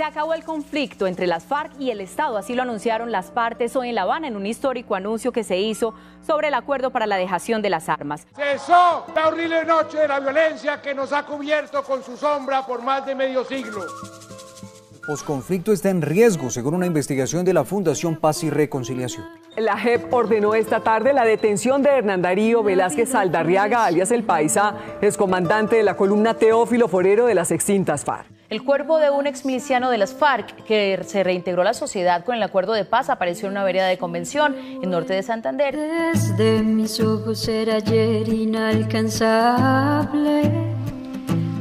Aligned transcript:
Se 0.00 0.04
acabó 0.04 0.32
el 0.32 0.44
conflicto 0.44 1.06
entre 1.06 1.26
las 1.26 1.44
FARC 1.44 1.78
y 1.78 1.90
el 1.90 2.00
Estado, 2.00 2.38
así 2.38 2.54
lo 2.54 2.62
anunciaron 2.62 3.12
las 3.12 3.30
partes 3.30 3.76
hoy 3.76 3.90
en 3.90 3.96
La 3.96 4.04
Habana 4.04 4.28
en 4.28 4.34
un 4.34 4.46
histórico 4.46 4.94
anuncio 4.94 5.30
que 5.30 5.44
se 5.44 5.58
hizo 5.58 5.92
sobre 6.26 6.48
el 6.48 6.54
acuerdo 6.54 6.90
para 6.90 7.06
la 7.06 7.16
dejación 7.16 7.60
de 7.60 7.68
las 7.68 7.90
armas. 7.90 8.26
Cesó 8.34 9.04
la 9.14 9.28
horrible 9.28 9.62
noche 9.66 9.98
de 9.98 10.08
la 10.08 10.18
violencia 10.18 10.80
que 10.80 10.94
nos 10.94 11.12
ha 11.12 11.26
cubierto 11.26 11.82
con 11.82 12.02
su 12.02 12.16
sombra 12.16 12.64
por 12.64 12.80
más 12.80 13.04
de 13.04 13.14
medio 13.14 13.44
siglo. 13.44 13.82
El 13.82 15.00
posconflicto 15.06 15.70
está 15.70 15.90
en 15.90 16.00
riesgo, 16.00 16.48
según 16.48 16.76
una 16.76 16.86
investigación 16.86 17.44
de 17.44 17.52
la 17.52 17.64
Fundación 17.64 18.16
Paz 18.16 18.42
y 18.42 18.48
Reconciliación. 18.48 19.26
La 19.58 19.76
JEP 19.76 20.10
ordenó 20.14 20.54
esta 20.54 20.80
tarde 20.80 21.12
la 21.12 21.26
detención 21.26 21.82
de 21.82 21.90
Hernán 21.90 22.22
Darío 22.22 22.62
Velázquez 22.62 23.10
Saldarriaga, 23.10 23.84
alias 23.84 24.10
El 24.12 24.24
Paisa, 24.24 24.76
excomandante 25.02 25.76
de 25.76 25.82
la 25.82 25.94
columna 25.94 26.38
Teófilo 26.38 26.88
Forero 26.88 27.26
de 27.26 27.34
las 27.34 27.50
extintas 27.50 28.02
FARC. 28.02 28.39
El 28.50 28.62
cuerpo 28.64 28.98
de 28.98 29.10
un 29.10 29.26
exmiliciano 29.28 29.90
de 29.90 29.98
las 29.98 30.12
FARC 30.12 30.64
que 30.64 31.00
se 31.06 31.22
reintegró 31.22 31.62
a 31.62 31.66
la 31.66 31.72
sociedad 31.72 32.24
con 32.24 32.34
el 32.34 32.42
acuerdo 32.42 32.72
de 32.72 32.84
paz 32.84 33.08
apareció 33.08 33.46
en 33.46 33.52
una 33.52 33.62
vereda 33.62 33.86
de 33.86 33.96
convención 33.96 34.56
en 34.58 34.90
norte 34.90 35.14
de 35.14 35.22
Santander. 35.22 35.76
Desde 35.76 36.60
mis 36.60 36.98
ojos 36.98 37.46
era 37.46 37.76
ayer 37.76 38.28
inalcanzable. 38.28 40.50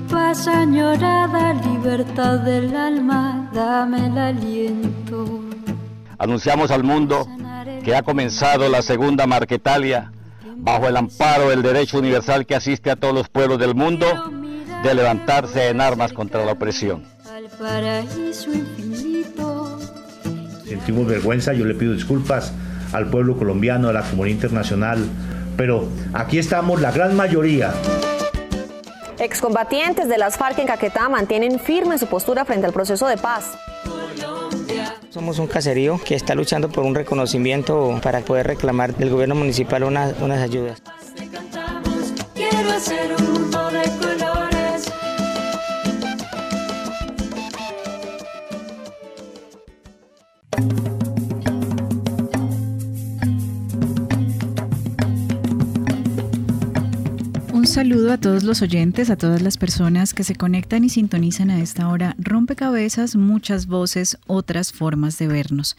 Paz 0.09 0.47
añorada, 0.47 1.53
libertad 1.53 2.39
del 2.39 2.75
alma, 2.75 3.51
dame 3.53 4.07
el 4.07 4.17
aliento. 4.17 5.41
Anunciamos 6.17 6.71
al 6.71 6.83
mundo 6.83 7.27
que 7.83 7.95
ha 7.95 8.01
comenzado 8.01 8.67
la 8.67 8.81
segunda 8.81 9.27
Marquetalia 9.27 10.11
bajo 10.55 10.87
el 10.87 10.97
amparo 10.97 11.49
del 11.49 11.61
derecho 11.61 11.99
universal 11.99 12.47
que 12.47 12.55
asiste 12.55 12.89
a 12.89 12.95
todos 12.95 13.13
los 13.13 13.29
pueblos 13.29 13.59
del 13.59 13.75
mundo 13.75 14.07
de 14.83 14.93
levantarse 14.93 15.69
en 15.69 15.81
armas 15.81 16.13
contra 16.13 16.45
la 16.45 16.53
opresión. 16.53 17.03
Sentimos 20.65 21.07
vergüenza, 21.07 21.53
yo 21.53 21.65
le 21.65 21.73
pido 21.73 21.93
disculpas 21.93 22.53
al 22.93 23.09
pueblo 23.09 23.37
colombiano, 23.37 23.89
a 23.89 23.93
la 23.93 24.01
comunidad 24.01 24.35
internacional, 24.35 25.05
pero 25.57 25.87
aquí 26.13 26.39
estamos 26.39 26.81
la 26.81 26.91
gran 26.91 27.15
mayoría. 27.15 27.73
Excombatientes 29.19 30.07
de 30.07 30.17
las 30.17 30.37
FARC 30.37 30.59
en 30.59 30.67
Caquetá 30.67 31.09
mantienen 31.09 31.59
firme 31.59 31.97
su 31.97 32.07
postura 32.07 32.45
frente 32.45 32.65
al 32.65 32.73
proceso 32.73 33.07
de 33.07 33.17
paz. 33.17 33.57
Somos 35.09 35.39
un 35.39 35.47
caserío 35.47 35.99
que 36.03 36.15
está 36.15 36.35
luchando 36.35 36.69
por 36.69 36.85
un 36.85 36.95
reconocimiento 36.95 37.99
para 38.01 38.21
poder 38.21 38.47
reclamar 38.47 38.95
del 38.95 39.09
gobierno 39.09 39.35
municipal 39.35 39.83
unas, 39.83 40.13
unas 40.21 40.39
ayudas. 40.39 40.81
Quiero 42.33 42.71
hacer 42.71 43.15
un 43.17 43.51
saludo 57.79 58.11
a 58.11 58.17
todos 58.17 58.43
los 58.43 58.61
oyentes, 58.61 59.09
a 59.09 59.15
todas 59.15 59.41
las 59.41 59.55
personas 59.55 60.13
que 60.13 60.25
se 60.25 60.35
conectan 60.35 60.83
y 60.83 60.89
sintonizan 60.89 61.49
a 61.49 61.61
esta 61.61 61.87
hora. 61.87 62.13
Rompecabezas, 62.17 63.15
muchas 63.15 63.67
voces, 63.67 64.17
otras 64.27 64.73
formas 64.73 65.17
de 65.17 65.29
vernos. 65.29 65.77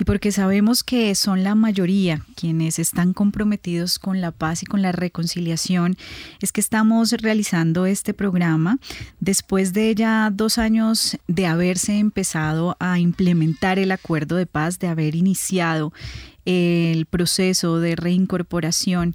Y 0.00 0.04
porque 0.04 0.32
sabemos 0.32 0.82
que 0.82 1.14
son 1.14 1.44
la 1.44 1.54
mayoría 1.54 2.24
quienes 2.36 2.78
están 2.78 3.12
comprometidos 3.12 3.98
con 3.98 4.22
la 4.22 4.30
paz 4.30 4.62
y 4.62 4.66
con 4.66 4.80
la 4.80 4.92
reconciliación, 4.92 5.98
es 6.40 6.52
que 6.52 6.62
estamos 6.62 7.12
realizando 7.12 7.84
este 7.84 8.14
programa 8.14 8.78
después 9.20 9.74
de 9.74 9.94
ya 9.94 10.30
dos 10.32 10.56
años 10.56 11.18
de 11.28 11.44
haberse 11.44 11.98
empezado 11.98 12.78
a 12.80 12.98
implementar 12.98 13.78
el 13.78 13.92
acuerdo 13.92 14.36
de 14.36 14.46
paz, 14.46 14.78
de 14.78 14.86
haber 14.86 15.14
iniciado 15.16 15.92
el 16.44 17.06
proceso 17.06 17.78
de 17.78 17.96
reincorporación. 17.96 19.14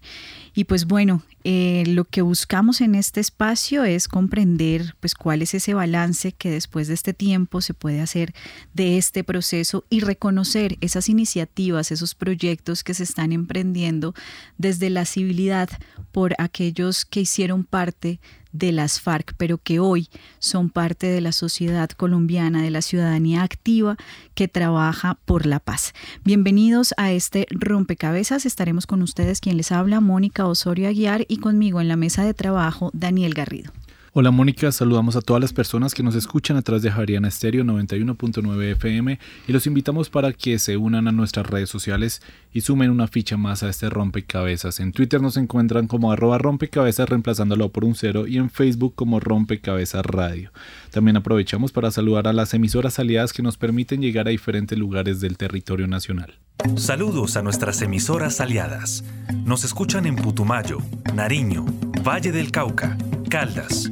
Y 0.54 0.64
pues 0.64 0.86
bueno, 0.86 1.22
eh, 1.44 1.84
lo 1.88 2.04
que 2.04 2.22
buscamos 2.22 2.82
en 2.82 2.96
este 2.96 3.20
espacio 3.20 3.84
es 3.84 4.08
comprender 4.08 4.96
pues 5.00 5.14
cuál 5.14 5.42
es 5.42 5.54
ese 5.54 5.74
balance 5.74 6.32
que 6.32 6.50
después 6.50 6.88
de 6.88 6.94
este 6.94 7.14
tiempo 7.14 7.62
se 7.62 7.74
puede 7.74 8.02
hacer 8.02 8.34
de 8.74 8.98
este 8.98 9.24
proceso 9.24 9.86
y 9.90 10.00
reconocer 10.00 10.78
esas 10.82 11.10
iniciativas, 11.10 11.92
esos 11.92 12.16
proyectos 12.16 12.84
que 12.84 12.94
se 12.94 13.04
están 13.04 13.32
emprendiendo 13.32 14.14
desde 14.58 14.90
la 14.90 15.06
civilidad 15.06 15.70
por 16.12 16.34
aquellos 16.38 17.06
que 17.06 17.22
hicieron 17.22 17.64
parte 17.64 18.20
de 18.58 18.72
las 18.72 19.00
FARC, 19.00 19.34
pero 19.38 19.58
que 19.58 19.80
hoy 19.80 20.10
son 20.40 20.70
parte 20.70 21.08
de 21.08 21.22
la 21.22 21.32
sociedad 21.32 21.90
colombiana, 21.90 22.62
de 22.62 22.72
la 22.72 22.82
ciudadanía 22.82 23.44
activa 23.44 23.98
que 24.36 24.48
trabaja 24.48 25.18
por 25.26 25.46
la 25.46 25.60
paz. 25.60 25.94
Bienvenidos 26.24 26.94
a 26.98 27.12
este 27.12 27.48
rompecabezas. 27.50 28.46
Estaremos 28.46 28.88
con 28.88 29.02
ustedes 29.02 29.42
quien 29.42 29.58
les 29.58 29.72
habla, 29.72 30.02
Mónica 30.02 30.48
Osorio 30.48 30.90
Aguiar, 30.90 31.26
y 31.28 31.38
conmigo 31.38 31.82
en 31.82 31.88
la 31.88 31.96
mesa 31.96 32.24
de 32.24 32.34
trabajo, 32.34 32.92
Daniel 32.94 33.34
Garrido. 33.34 33.72
Hola 34.20 34.32
Mónica, 34.32 34.72
saludamos 34.72 35.16
a 35.16 35.22
todas 35.22 35.40
las 35.40 35.54
personas 35.54 35.94
que 35.94 36.02
nos 36.02 36.16
escuchan 36.16 36.58
a 36.58 36.64
través 36.64 36.82
de 36.82 36.90
Javeriana 36.90 37.28
Estéreo 37.28 37.64
91.9 37.64 38.72
FM 38.72 39.20
y 39.48 39.52
los 39.52 39.68
invitamos 39.68 40.10
para 40.10 40.34
que 40.34 40.58
se 40.58 40.76
unan 40.76 41.08
a 41.08 41.12
nuestras 41.12 41.46
redes 41.46 41.70
sociales 41.70 42.24
y 42.52 42.62
sumen 42.62 42.90
una 42.90 43.08
ficha 43.08 43.38
más 43.38 43.62
a 43.62 43.70
este 43.70 43.92
rompecabezas. 43.92 44.80
En 44.80 44.92
Twitter 44.92 45.22
nos 45.22 45.38
encuentran 45.38 45.86
como 45.86 46.12
arroba 46.12 46.40
rompecabezas 46.40 47.08
reemplazándolo 47.08 47.70
por 47.72 47.86
un 47.86 47.94
cero 47.94 48.26
y 48.26 48.38
en 48.38 48.50
Facebook 48.50 48.96
como 48.96 49.20
rompecabezas 49.20 50.04
radio. 50.04 50.52
También 50.90 51.18
aprovechamos 51.18 51.72
para 51.72 51.92
saludar 51.92 52.28
a 52.28 52.34
las 52.34 52.56
emisoras 52.56 52.98
aliadas 52.98 53.34
que 53.34 53.44
nos 53.44 53.58
permiten 53.58 54.02
llegar 54.02 54.26
a 54.26 54.32
diferentes 54.32 54.80
lugares 54.80 55.22
del 55.22 55.38
territorio 55.38 55.86
nacional. 55.86 56.40
Saludos 56.76 57.38
a 57.38 57.44
nuestras 57.44 57.84
emisoras 57.84 58.42
aliadas. 58.42 59.04
Nos 59.46 59.64
escuchan 59.64 60.08
en 60.08 60.16
Putumayo, 60.16 60.80
Nariño, 61.14 61.68
Valle 62.04 62.32
del 62.32 62.50
Cauca, 62.52 62.98
Caldas, 63.30 63.92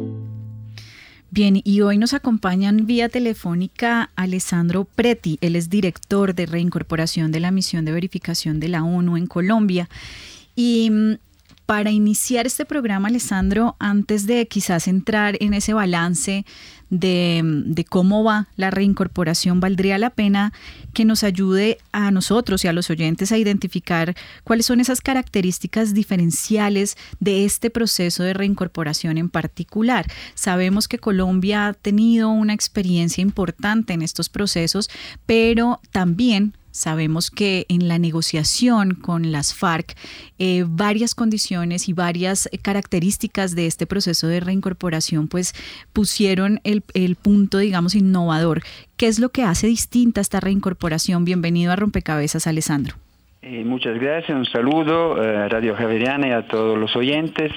Bien, 1.33 1.61
y 1.63 1.79
hoy 1.79 1.97
nos 1.97 2.13
acompañan 2.13 2.85
vía 2.85 3.07
telefónica 3.07 4.11
Alessandro 4.17 4.83
Preti, 4.83 5.37
él 5.39 5.55
es 5.55 5.69
director 5.69 6.35
de 6.35 6.45
reincorporación 6.45 7.31
de 7.31 7.39
la 7.39 7.51
misión 7.51 7.85
de 7.85 7.93
verificación 7.93 8.59
de 8.59 8.67
la 8.67 8.83
ONU 8.83 9.15
en 9.15 9.27
Colombia. 9.27 9.87
Y 10.57 10.89
mm, 10.91 11.13
para 11.65 11.89
iniciar 11.89 12.47
este 12.47 12.65
programa, 12.65 13.07
Alessandro, 13.07 13.77
antes 13.79 14.27
de 14.27 14.45
quizás 14.49 14.89
entrar 14.89 15.37
en 15.39 15.53
ese 15.53 15.73
balance 15.73 16.45
de, 16.91 17.41
de, 17.43 17.85
cómo 17.85 18.23
va 18.23 18.47
la 18.57 18.69
reincorporación, 18.69 19.59
valdría 19.59 19.97
la 19.97 20.11
pena 20.11 20.53
que 20.93 21.05
nos 21.05 21.23
ayude 21.23 21.79
a 21.91 22.11
nosotros 22.11 22.63
y 22.63 22.67
a 22.67 22.73
los 22.73 22.89
oyentes 22.89 23.31
a 23.31 23.37
identificar 23.37 24.13
cuáles 24.43 24.65
son 24.67 24.79
esas 24.79 25.01
características 25.01 25.93
diferenciales 25.93 26.97
de 27.19 27.45
este 27.45 27.69
proceso 27.69 28.23
de 28.23 28.33
reincorporación 28.33 29.17
en 29.17 29.29
particular. 29.29 30.05
Sabemos 30.35 30.87
que 30.87 30.99
Colombia 30.99 31.67
ha 31.67 31.73
tenido 31.73 32.29
una 32.29 32.53
experiencia 32.53 33.21
importante 33.21 33.93
en 33.93 34.01
estos 34.01 34.29
procesos, 34.29 34.89
pero 35.25 35.79
también 35.91 36.53
Sabemos 36.81 37.29
que 37.29 37.67
en 37.69 37.87
la 37.87 37.99
negociación 37.99 38.95
con 38.95 39.31
las 39.31 39.53
FARC, 39.53 39.95
eh, 40.39 40.65
varias 40.67 41.13
condiciones 41.13 41.87
y 41.87 41.93
varias 41.93 42.49
características 42.63 43.53
de 43.53 43.67
este 43.67 43.85
proceso 43.85 44.25
de 44.25 44.39
reincorporación, 44.39 45.27
pues 45.27 45.53
pusieron 45.93 46.59
el, 46.63 46.83
el 46.95 47.17
punto, 47.17 47.59
digamos, 47.59 47.93
innovador. 47.93 48.63
¿Qué 48.97 49.05
es 49.05 49.19
lo 49.19 49.29
que 49.29 49.43
hace 49.43 49.67
distinta 49.67 50.21
esta 50.21 50.39
reincorporación? 50.39 51.23
Bienvenido 51.23 51.71
a 51.71 51.75
Rompecabezas, 51.75 52.47
Alessandro. 52.47 52.95
Eh, 53.43 53.63
muchas 53.65 53.99
gracias, 53.99 54.37
un 54.37 54.45
saludo 54.45 55.19
a 55.19 55.49
Radio 55.49 55.75
Javeriana 55.75 56.27
y 56.27 56.31
a 56.31 56.43
todos 56.43 56.77
los 56.77 56.95
oyentes. 56.95 57.51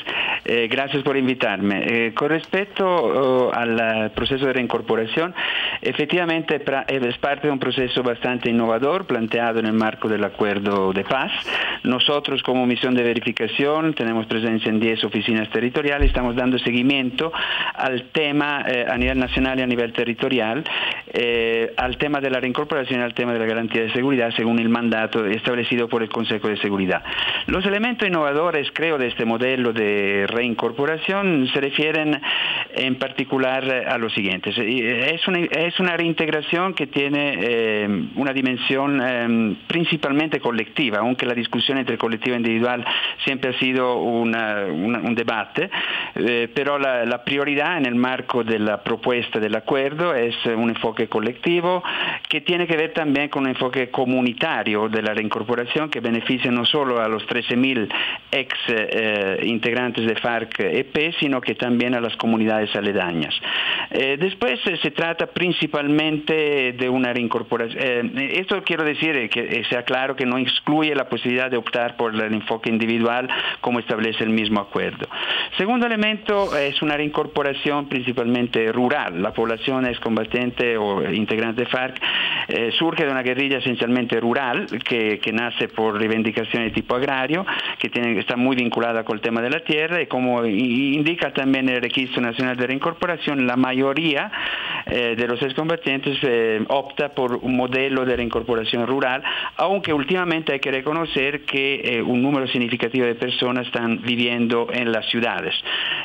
Eh, 0.46 0.66
gracias 0.70 1.02
por 1.02 1.14
invitarme. 1.14 1.82
Eh, 1.86 2.14
con 2.14 2.30
respecto 2.30 2.86
oh, 2.86 3.52
al 3.52 4.10
proceso 4.12 4.46
de 4.46 4.54
reincorporación, 4.54 5.34
efectivamente 5.82 6.56
es 6.88 7.18
parte 7.18 7.48
de 7.48 7.52
un 7.52 7.58
proceso 7.58 8.02
bastante 8.02 8.48
innovador 8.48 9.06
planteado 9.06 9.58
en 9.58 9.66
el 9.66 9.74
marco 9.74 10.08
del 10.08 10.24
acuerdo 10.24 10.94
de 10.94 11.04
paz. 11.04 11.30
Nosotros 11.82 12.42
como 12.42 12.64
misión 12.64 12.94
de 12.94 13.02
verificación 13.02 13.92
tenemos 13.92 14.24
presencia 14.24 14.70
en 14.70 14.80
10 14.80 15.04
oficinas 15.04 15.50
territoriales, 15.50 16.08
estamos 16.08 16.34
dando 16.34 16.58
seguimiento 16.58 17.30
al 17.74 18.04
tema 18.04 18.64
a 18.88 18.96
nivel 18.96 19.18
nacional 19.18 19.58
y 19.58 19.62
a 19.62 19.66
nivel 19.66 19.92
territorial, 19.92 20.64
al 21.76 21.96
tema 21.98 22.20
de 22.20 22.30
la 22.30 22.40
reincorporación 22.40 23.00
y 23.00 23.02
al 23.02 23.14
tema 23.14 23.32
de 23.32 23.38
la 23.38 23.46
garantía 23.46 23.82
de 23.82 23.92
seguridad 23.92 24.32
según 24.36 24.58
el 24.58 24.68
mandato 24.68 25.24
establecido 25.26 25.88
por 25.88 26.02
el 26.02 26.08
Consejo 26.08 26.48
de 26.48 26.56
Seguridad. 26.56 27.02
Los 27.46 27.64
elementos 27.66 28.08
innovadores, 28.08 28.68
creo, 28.72 28.98
de 28.98 29.08
este 29.08 29.24
modelo 29.24 29.72
de 29.72 30.26
reincorporación 30.28 31.48
se 31.52 31.60
refieren 31.60 32.20
en 32.74 32.96
particular 32.96 33.64
a 33.88 33.98
lo 33.98 34.10
siguiente. 34.10 34.50
Es 34.50 35.26
una, 35.28 35.38
es 35.38 35.78
una 35.80 35.96
reintegración 35.96 36.74
que 36.74 36.86
tiene 36.86 37.38
eh, 37.40 37.88
una 38.16 38.32
dimensión 38.32 39.00
eh, 39.02 39.56
principalmente 39.66 40.40
colectiva, 40.40 40.98
aunque 40.98 41.26
la 41.26 41.34
discusión 41.34 41.78
entre 41.78 41.98
colectivo 41.98 42.34
e 42.34 42.38
individual 42.38 42.84
siempre 43.24 43.50
ha 43.50 43.58
sido 43.58 43.98
un 43.98 45.14
debate, 45.14 45.70
eh, 46.14 46.48
pero 46.54 46.78
la 46.78 47.24
prioridad 47.24 47.78
en 47.78 47.86
el 47.86 47.94
marco 47.94 48.44
de 48.44 48.58
la 48.58 48.82
propuesta 48.82 49.38
del 49.38 49.54
acuerdo 49.54 50.14
es 50.14 50.34
un 50.46 50.70
enfoque 50.70 51.03
colectivo 51.08 51.82
que 52.28 52.40
tiene 52.40 52.66
que 52.66 52.76
ver 52.76 52.92
también 52.92 53.28
con 53.28 53.44
un 53.44 53.50
enfoque 53.50 53.90
comunitario 53.90 54.88
de 54.88 55.02
la 55.02 55.14
reincorporación 55.14 55.90
que 55.90 56.00
beneficia 56.00 56.50
no 56.50 56.64
solo 56.64 57.00
a 57.00 57.08
los 57.08 57.26
13.000 57.26 57.88
ex 58.30 58.54
eh, 58.68 59.40
integrantes 59.44 60.06
de 60.06 60.14
FARC-EP, 60.16 61.14
sino 61.20 61.40
que 61.40 61.54
también 61.54 61.94
a 61.94 62.00
las 62.00 62.16
comunidades 62.16 62.74
aledañas. 62.74 63.34
Eh, 63.90 64.16
después 64.18 64.58
eh, 64.66 64.76
se 64.82 64.90
trata 64.90 65.26
principalmente 65.26 66.72
de 66.72 66.88
una 66.88 67.12
reincorporación. 67.12 68.18
esto 68.18 68.62
quiero 68.64 68.84
decir 68.84 69.28
que 69.28 69.64
sea 69.68 69.82
claro 69.82 70.16
que 70.16 70.26
no 70.26 70.38
excluye 70.38 70.94
la 70.94 71.08
posibilidad 71.08 71.50
de 71.50 71.56
optar 71.56 71.96
por 71.96 72.14
el 72.14 72.34
enfoque 72.34 72.70
individual 72.70 73.28
como 73.60 73.78
establece 73.78 74.24
el 74.24 74.30
mismo 74.30 74.60
acuerdo. 74.60 75.06
Segundo 75.56 75.86
elemento 75.86 76.56
es 76.56 76.80
una 76.82 76.96
reincorporación 76.96 77.88
principalmente 77.88 78.72
rural. 78.72 79.22
La 79.22 79.32
población 79.32 79.86
excombatiente 79.86 80.76
o 80.76 80.93
integrante 81.02 81.62
de 81.62 81.66
FARC 81.66 82.00
surge 82.78 83.04
de 83.04 83.10
una 83.10 83.22
guerrilla 83.22 83.58
esencialmente 83.58 84.20
rural 84.20 84.66
que, 84.84 85.18
que 85.18 85.32
nace 85.32 85.68
por 85.68 85.98
reivindicaciones 85.98 86.70
de 86.70 86.74
tipo 86.74 86.94
agrario, 86.94 87.46
que 87.78 87.88
tiene, 87.88 88.18
está 88.18 88.36
muy 88.36 88.56
vinculada 88.56 89.04
con 89.04 89.16
el 89.16 89.22
tema 89.22 89.40
de 89.40 89.50
la 89.50 89.60
tierra 89.60 90.02
y 90.02 90.06
como 90.06 90.44
indica 90.44 91.32
también 91.32 91.68
el 91.68 91.80
Registro 91.80 92.20
Nacional 92.20 92.56
de 92.56 92.66
Reincorporación, 92.66 93.46
la 93.46 93.56
mayoría 93.56 94.30
eh, 94.86 95.14
de 95.16 95.26
los 95.26 95.40
excombatientes 95.42 96.18
eh, 96.22 96.62
opta 96.68 97.10
por 97.10 97.36
un 97.36 97.56
modelo 97.56 98.04
de 98.04 98.16
reincorporación 98.16 98.86
rural, 98.86 99.22
aunque 99.56 99.92
últimamente 99.92 100.52
hay 100.52 100.60
que 100.60 100.70
reconocer 100.70 101.44
que 101.44 101.80
eh, 101.84 102.02
un 102.02 102.22
número 102.22 102.46
significativo 102.48 103.06
de 103.06 103.14
personas 103.14 103.66
están 103.66 104.02
viviendo 104.02 104.68
en 104.72 104.92
las 104.92 105.06
ciudades. 105.06 105.54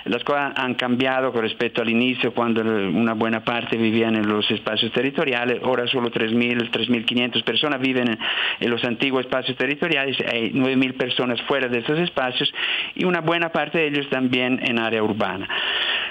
Las 0.05 0.23
cosas 0.23 0.53
han 0.55 0.75
cambiado 0.75 1.33
con 1.33 1.41
respecto 1.41 1.81
al 1.81 1.89
inicio, 1.89 2.33
cuando 2.33 2.61
una 2.61 3.13
buena 3.13 3.43
parte 3.43 3.75
vivían 3.75 4.15
en 4.15 4.27
los 4.27 4.49
espacios 4.49 4.78
territoriales, 4.91 5.61
ahora 5.63 5.87
solo 5.87 6.09
3.000, 6.11 6.71
3.500 6.71 7.43
personas 7.43 7.79
viven 7.79 8.17
en 8.59 8.69
los 8.69 8.83
antiguos 8.83 9.25
espacios 9.25 9.57
territoriales, 9.57 10.17
hay 10.31 10.51
9.000 10.51 10.97
personas 10.97 11.41
fuera 11.43 11.67
de 11.67 11.79
esos 11.79 11.99
espacios 11.99 12.51
y 12.95 13.05
una 13.05 13.21
buena 13.21 13.49
parte 13.49 13.79
de 13.79 13.87
ellos 13.87 14.09
también 14.09 14.59
en 14.63 14.79
área 14.79 15.03
urbana. 15.03 15.47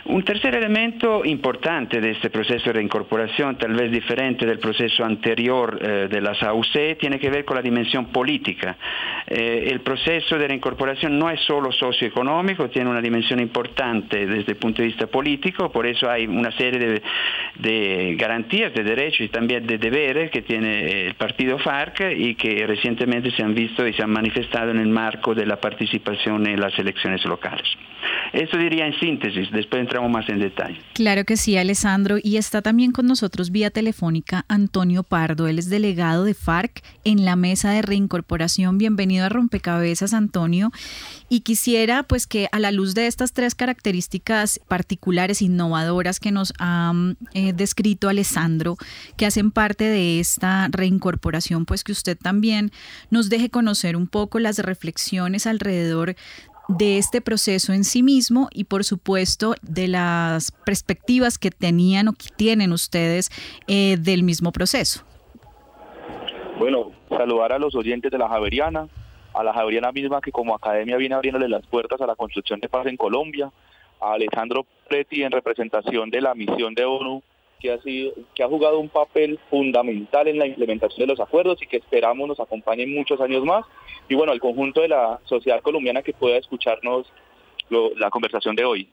Un 0.05 0.23
tercer 0.23 0.55
elemento 0.55 1.25
importante 1.25 2.01
de 2.01 2.13
este 2.13 2.31
proceso 2.31 2.67
de 2.67 2.75
reincorporación, 2.75 3.57
tal 3.57 3.75
vez 3.75 3.91
diferente 3.91 4.47
del 4.47 4.59
proceso 4.59 5.05
anterior 5.05 5.79
eh, 5.83 6.09
de 6.11 6.21
las 6.21 6.43
AUC, 6.43 6.97
tiene 6.99 7.19
que 7.19 7.29
ver 7.29 7.45
con 7.45 7.57
la 7.57 7.63
dimensión 7.63 8.07
política. 8.07 8.77
Eh, 9.31 9.69
el 9.71 9.81
proceso 9.81 10.39
de 10.39 10.49
reincorporación 10.49 11.19
no 11.19 11.29
es 11.29 11.39
solo 11.41 11.71
socioeconómico, 11.71 12.71
tiene 12.71 12.89
una 12.89 13.03
dimensión 13.03 13.41
importante 13.41 14.27
desde 14.27 14.53
el 14.53 14.57
punto 14.57 14.81
de 14.81 14.89
vista 14.89 15.07
político, 15.07 15.71
por 15.71 15.87
eso 15.87 16.11
hay 16.11 16.27
una 16.27 16.51
serie 16.53 16.81
de, 16.81 17.03
de 17.59 18.17
garantías, 18.19 18.73
de 18.73 18.83
derechos 18.83 19.21
y 19.21 19.29
también 19.29 19.67
de 19.67 19.77
deberes 19.77 20.31
que 20.31 20.41
tiene 20.41 21.09
el 21.09 21.15
partido 21.15 21.59
FARC 21.59 22.13
y 22.17 22.37
que 22.37 22.67
recientemente 22.67 23.31
se 23.33 23.43
han 23.43 23.55
visto 23.55 23.87
y 23.87 23.93
se 23.93 24.03
han 24.03 24.11
manifestado 24.11 24.71
en 24.71 24.79
el 24.79 24.89
marco 24.89 25.35
de 25.35 25.45
la 25.45 25.61
participación 25.61 26.47
en 26.47 26.59
las 26.61 26.79
elecciones 26.79 27.23
locales. 27.27 27.67
Eso 28.33 28.57
diría 28.57 28.87
en 28.87 28.99
síntesis, 28.99 29.51
después 29.51 29.81
entramos 29.81 30.11
más 30.11 30.29
en 30.29 30.39
detalle. 30.39 30.81
Claro 30.95 31.25
que 31.25 31.37
sí, 31.37 31.57
Alessandro, 31.57 32.17
y 32.23 32.37
está 32.37 32.63
también 32.63 32.93
con 32.93 33.07
nosotros 33.07 33.51
vía 33.51 33.71
telefónica 33.71 34.45
Antonio 34.49 35.03
Pardo, 35.03 35.49
él 35.49 35.59
es 35.59 35.69
delegado 35.69 36.25
de 36.25 36.35
FARC 36.35 36.83
en 37.05 37.25
la 37.25 37.37
mesa 37.37 37.73
de 37.73 37.83
reincorporación. 37.83 38.79
Bienvenido 38.79 39.18
a 39.25 39.29
Rompecabezas, 39.29 40.15
Antonio. 40.15 40.71
Y 41.29 41.41
quisiera 41.41 42.03
pues 42.03 42.27
que 42.27 42.49
a 42.53 42.59
la 42.59 42.73
luz 42.73 42.95
de 42.95 43.07
estas 43.07 43.33
tres 43.33 43.55
características 43.55 44.61
particulares, 44.69 45.43
innovadoras 45.43 46.21
que 46.21 46.33
nos 46.33 46.53
ha 46.59 46.93
eh, 47.35 47.53
descrito 47.53 48.09
Alessandro, 48.09 48.77
que 49.17 49.27
hacen 49.27 49.51
parte 49.51 49.85
de 49.85 50.21
esta 50.21 50.69
reincorporación, 50.71 51.67
pues 51.67 51.85
que 51.85 51.93
usted 51.93 52.17
también 52.17 52.71
nos 53.11 53.29
deje 53.29 53.51
conocer 53.51 53.97
un 53.97 54.07
poco 54.07 54.39
las 54.39 54.59
reflexiones 54.59 55.47
alrededor 55.47 56.17
de 56.69 56.99
este 56.99 57.21
proceso 57.23 57.73
en 57.73 57.83
sí 57.83 58.03
mismo 58.03 58.49
y 58.53 58.65
por 58.65 58.85
supuesto 58.85 59.55
de 59.63 59.89
las 59.89 60.53
perspectivas 60.53 61.39
que 61.39 61.51
tenían 61.51 62.09
o 62.09 62.13
que 62.13 62.29
tienen 62.37 62.73
ustedes 62.73 63.31
eh, 63.67 63.97
del 63.99 64.23
mismo 64.23 64.53
proceso. 64.53 65.03
Bueno, 66.59 66.93
saludar 67.09 67.53
a 67.53 67.59
los 67.59 67.75
oyentes 67.75 68.11
de 68.11 68.19
la 68.19 68.29
Javeriana, 68.29 68.89
a 69.39 69.45
la 69.45 69.53
Javeriana 69.53 69.93
misma 69.93 70.21
que 70.21 70.33
como 70.33 70.53
academia 70.53 70.97
viene 70.97 71.15
abriéndole 71.15 71.49
las 71.49 71.65
puertas 71.65 72.01
a 72.01 72.07
la 72.09 72.17
construcción 72.17 72.59
de 72.59 72.69
paz 72.69 72.87
en 72.87 72.97
Colombia, 72.97 73.53
a 74.01 74.15
Alejandro 74.15 74.67
Preti 74.89 75.23
en 75.23 75.31
representación 75.31 76.11
de 76.11 76.21
la 76.21 76.35
misión 76.35 76.75
de 76.75 76.85
ONU 76.85 77.23
que 77.61 77.71
ha, 77.71 77.79
sido, 77.79 78.15
que 78.35 78.43
ha 78.43 78.49
jugado 78.49 78.81
un 78.81 78.89
papel 78.89 79.39
fundamental 79.49 80.27
en 80.27 80.41
la 80.41 80.47
implementación 80.47 81.07
de 81.07 81.13
los 81.13 81.21
acuerdos 81.21 81.63
y 81.63 81.69
que 81.69 81.77
esperamos 81.77 82.27
nos 82.27 82.41
acompañe 82.41 82.85
muchos 82.89 83.21
años 83.21 83.45
más. 83.45 83.65
Y 84.09 84.17
bueno, 84.17 84.33
al 84.33 84.41
conjunto 84.41 84.81
de 84.81 84.89
la 84.89 85.21
sociedad 85.25 85.63
colombiana 85.63 86.03
que 86.03 86.13
pueda 86.13 86.37
escucharnos 86.37 87.07
la 87.71 88.11
conversación 88.11 88.57
de 88.57 88.65
hoy. 88.65 88.89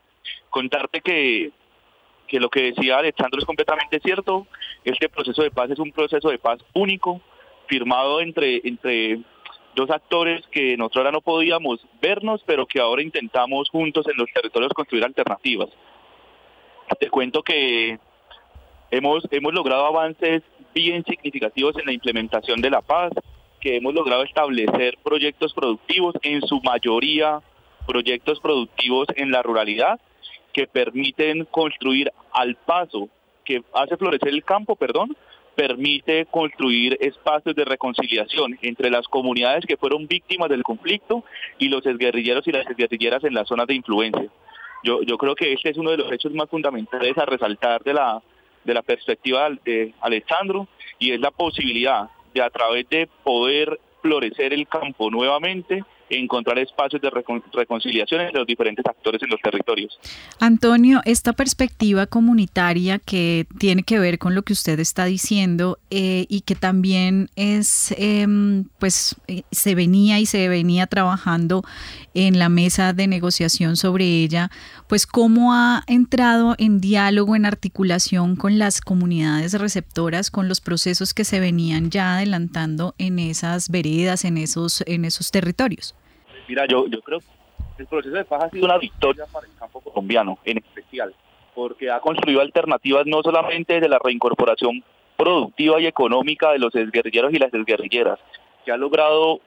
Contarte 0.51 1.01
que, 1.01 1.51
que 2.27 2.39
lo 2.39 2.49
que 2.49 2.71
decía 2.71 2.99
Alejandro 2.99 3.39
es 3.39 3.45
completamente 3.45 3.99
cierto. 3.99 4.45
Este 4.83 5.09
proceso 5.09 5.41
de 5.41 5.49
paz 5.49 5.71
es 5.71 5.79
un 5.79 5.91
proceso 5.91 6.29
de 6.29 6.37
paz 6.37 6.59
único, 6.73 7.19
firmado 7.67 8.21
entre, 8.21 8.61
entre 8.63 9.21
dos 9.75 9.89
actores 9.89 10.45
que 10.47 10.77
nosotros 10.77 11.01
ahora 11.05 11.11
no 11.11 11.21
podíamos 11.21 11.85
vernos, 12.01 12.41
pero 12.45 12.65
que 12.65 12.79
ahora 12.79 13.01
intentamos 13.01 13.69
juntos 13.69 14.07
en 14.07 14.17
los 14.17 14.29
territorios 14.33 14.73
construir 14.73 15.03
alternativas. 15.03 15.69
Te 16.99 17.09
cuento 17.09 17.43
que 17.43 17.99
Hemos, 18.91 19.27
hemos 19.31 19.53
logrado 19.53 19.85
avances 19.87 20.43
bien 20.73 21.03
significativos 21.03 21.75
en 21.77 21.85
la 21.85 21.91
implementación 21.91 22.61
de 22.61 22.69
la 22.69 22.81
paz, 22.81 23.11
que 23.59 23.77
hemos 23.77 23.93
logrado 23.93 24.23
establecer 24.23 24.97
proyectos 25.03 25.53
productivos, 25.53 26.13
en 26.21 26.41
su 26.41 26.61
mayoría 26.61 27.41
proyectos 27.87 28.39
productivos 28.39 29.07
en 29.15 29.31
la 29.31 29.43
ruralidad, 29.43 29.99
que 30.53 30.67
permiten 30.67 31.45
construir 31.45 32.11
al 32.31 32.55
paso, 32.55 33.09
que 33.43 33.63
hace 33.73 33.97
florecer 33.97 34.29
el 34.29 34.43
campo, 34.43 34.75
perdón, 34.75 35.15
permite 35.55 36.25
construir 36.25 36.97
espacios 36.99 37.55
de 37.55 37.65
reconciliación 37.65 38.57
entre 38.61 38.89
las 38.89 39.07
comunidades 39.07 39.65
que 39.65 39.77
fueron 39.77 40.07
víctimas 40.07 40.49
del 40.49 40.63
conflicto 40.63 41.23
y 41.57 41.69
los 41.69 41.85
exguerrilleros 41.85 42.47
y 42.47 42.51
las 42.51 42.67
exguerrilleras 42.67 43.23
en 43.23 43.33
las 43.33 43.47
zonas 43.47 43.67
de 43.67 43.75
influencia. 43.75 44.29
Yo, 44.83 45.01
yo 45.01 45.17
creo 45.17 45.35
que 45.35 45.53
este 45.53 45.69
es 45.69 45.77
uno 45.77 45.91
de 45.91 45.97
los 45.97 46.11
hechos 46.11 46.33
más 46.33 46.49
fundamentales 46.49 47.17
a 47.17 47.25
resaltar 47.25 47.83
de 47.83 47.93
la, 47.93 48.21
de 48.63 48.73
la 48.73 48.81
perspectiva 48.81 49.49
de 49.63 49.93
Alessandro 50.01 50.67
y 50.99 51.11
es 51.11 51.19
la 51.19 51.31
posibilidad 51.31 52.09
de 52.33 52.41
a 52.41 52.49
través 52.49 52.87
de 52.89 53.07
poder 53.23 53.79
florecer 54.01 54.53
el 54.53 54.67
campo 54.67 55.09
nuevamente, 55.09 55.83
encontrar 56.09 56.59
espacios 56.59 57.01
de 57.01 57.09
reconciliación 57.09 58.21
entre 58.21 58.39
los 58.39 58.47
diferentes 58.47 58.85
actores 58.85 59.21
en 59.23 59.29
los 59.29 59.39
territorios. 59.41 59.99
Antonio, 60.39 61.01
esta 61.05 61.33
perspectiva 61.33 62.05
comunitaria 62.05 62.99
que 62.99 63.47
tiene 63.57 63.83
que 63.83 63.99
ver 63.99 64.19
con 64.19 64.35
lo 64.35 64.43
que 64.43 64.53
usted 64.53 64.79
está 64.79 65.05
diciendo 65.05 65.79
eh, 65.89 66.25
y 66.29 66.41
que 66.41 66.55
también 66.55 67.29
es, 67.35 67.93
em, 67.97 68.65
pues, 68.79 69.15
eh, 69.27 69.43
se 69.51 69.75
venía 69.75 70.19
y 70.19 70.25
se 70.25 70.47
venía 70.47 70.87
trabajando 70.87 71.63
en 72.13 72.39
la 72.39 72.49
mesa 72.49 72.93
de 72.93 73.07
negociación 73.07 73.75
sobre 73.75 74.05
ella, 74.05 74.51
pues 74.87 75.07
cómo 75.07 75.53
ha 75.53 75.83
entrado 75.87 76.55
en 76.57 76.79
diálogo, 76.79 77.35
en 77.35 77.45
articulación 77.45 78.35
con 78.35 78.59
las 78.59 78.81
comunidades 78.81 79.53
receptoras, 79.53 80.31
con 80.31 80.47
los 80.47 80.61
procesos 80.61 81.13
que 81.13 81.25
se 81.25 81.39
venían 81.39 81.89
ya 81.89 82.15
adelantando 82.15 82.95
en 82.97 83.19
esas 83.19 83.69
veredas, 83.69 84.25
en 84.25 84.37
esos, 84.37 84.83
en 84.87 85.05
esos 85.05 85.31
territorios. 85.31 85.94
Mira, 86.47 86.65
yo, 86.67 86.87
yo 86.87 87.01
creo 87.01 87.19
que 87.19 87.25
el 87.83 87.87
proceso 87.87 88.15
de 88.15 88.25
paz 88.25 88.43
ha 88.43 88.49
sido 88.49 88.65
una 88.65 88.77
victoria 88.77 89.25
para 89.31 89.47
el 89.47 89.55
campo 89.55 89.81
colombiano, 89.81 90.37
en 90.45 90.57
especial, 90.57 91.13
porque 91.53 91.89
ha 91.89 91.99
construido 91.99 92.41
alternativas 92.41 93.05
no 93.05 93.21
solamente 93.23 93.79
de 93.79 93.89
la 93.89 93.99
reincorporación 94.03 94.83
productiva 95.17 95.79
y 95.79 95.87
económica 95.87 96.51
de 96.51 96.59
los 96.59 96.75
exguerrilleros 96.75 97.33
y 97.33 97.39
las 97.39 97.53
exguerrilleras, 97.53 98.19
que 98.63 98.71
ha 98.71 98.77
logrado 98.77 99.39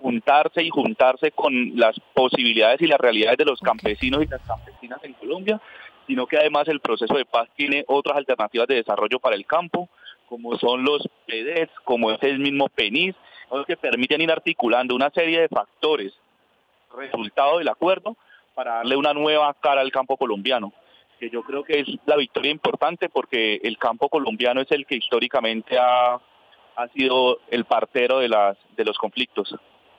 juntarse 0.00 0.62
y 0.62 0.70
juntarse 0.70 1.30
con 1.30 1.76
las 1.76 1.98
posibilidades 2.12 2.82
y 2.82 2.86
las 2.86 2.98
realidades 2.98 3.38
de 3.38 3.44
los 3.44 3.60
campesinos 3.60 4.22
y 4.22 4.26
las 4.26 4.40
campesinas 4.42 5.02
en 5.04 5.12
Colombia, 5.14 5.60
sino 6.06 6.26
que 6.26 6.36
además 6.36 6.66
el 6.66 6.80
proceso 6.80 7.14
de 7.14 7.24
paz 7.24 7.48
tiene 7.54 7.84
otras 7.86 8.16
alternativas 8.16 8.66
de 8.66 8.74
desarrollo 8.74 9.20
para 9.20 9.36
el 9.36 9.46
campo, 9.46 9.88
como 10.28 10.58
son 10.58 10.82
los 10.82 11.08
PEDES, 11.26 11.70
como 11.84 12.10
es 12.10 12.22
el 12.22 12.40
mismo 12.40 12.68
PENIS, 12.68 13.14
que 13.66 13.76
permiten 13.76 14.22
ir 14.22 14.32
articulando 14.32 14.94
una 14.94 15.10
serie 15.10 15.42
de 15.42 15.48
factores, 15.48 16.12
resultado 16.96 17.58
del 17.58 17.68
acuerdo, 17.68 18.16
para 18.54 18.76
darle 18.76 18.96
una 18.96 19.12
nueva 19.14 19.54
cara 19.54 19.80
al 19.80 19.90
campo 19.90 20.16
colombiano, 20.16 20.72
que 21.18 21.30
yo 21.30 21.42
creo 21.42 21.64
que 21.64 21.80
es 21.80 21.88
la 22.06 22.16
victoria 22.16 22.50
importante 22.50 23.08
porque 23.08 23.60
el 23.62 23.78
campo 23.78 24.08
colombiano 24.08 24.60
es 24.60 24.70
el 24.70 24.86
que 24.86 24.96
históricamente 24.96 25.78
ha, 25.78 26.14
ha 26.76 26.88
sido 26.94 27.38
el 27.48 27.64
partero 27.64 28.18
de, 28.18 28.28
las, 28.28 28.56
de 28.76 28.84
los 28.84 28.98
conflictos. 28.98 29.54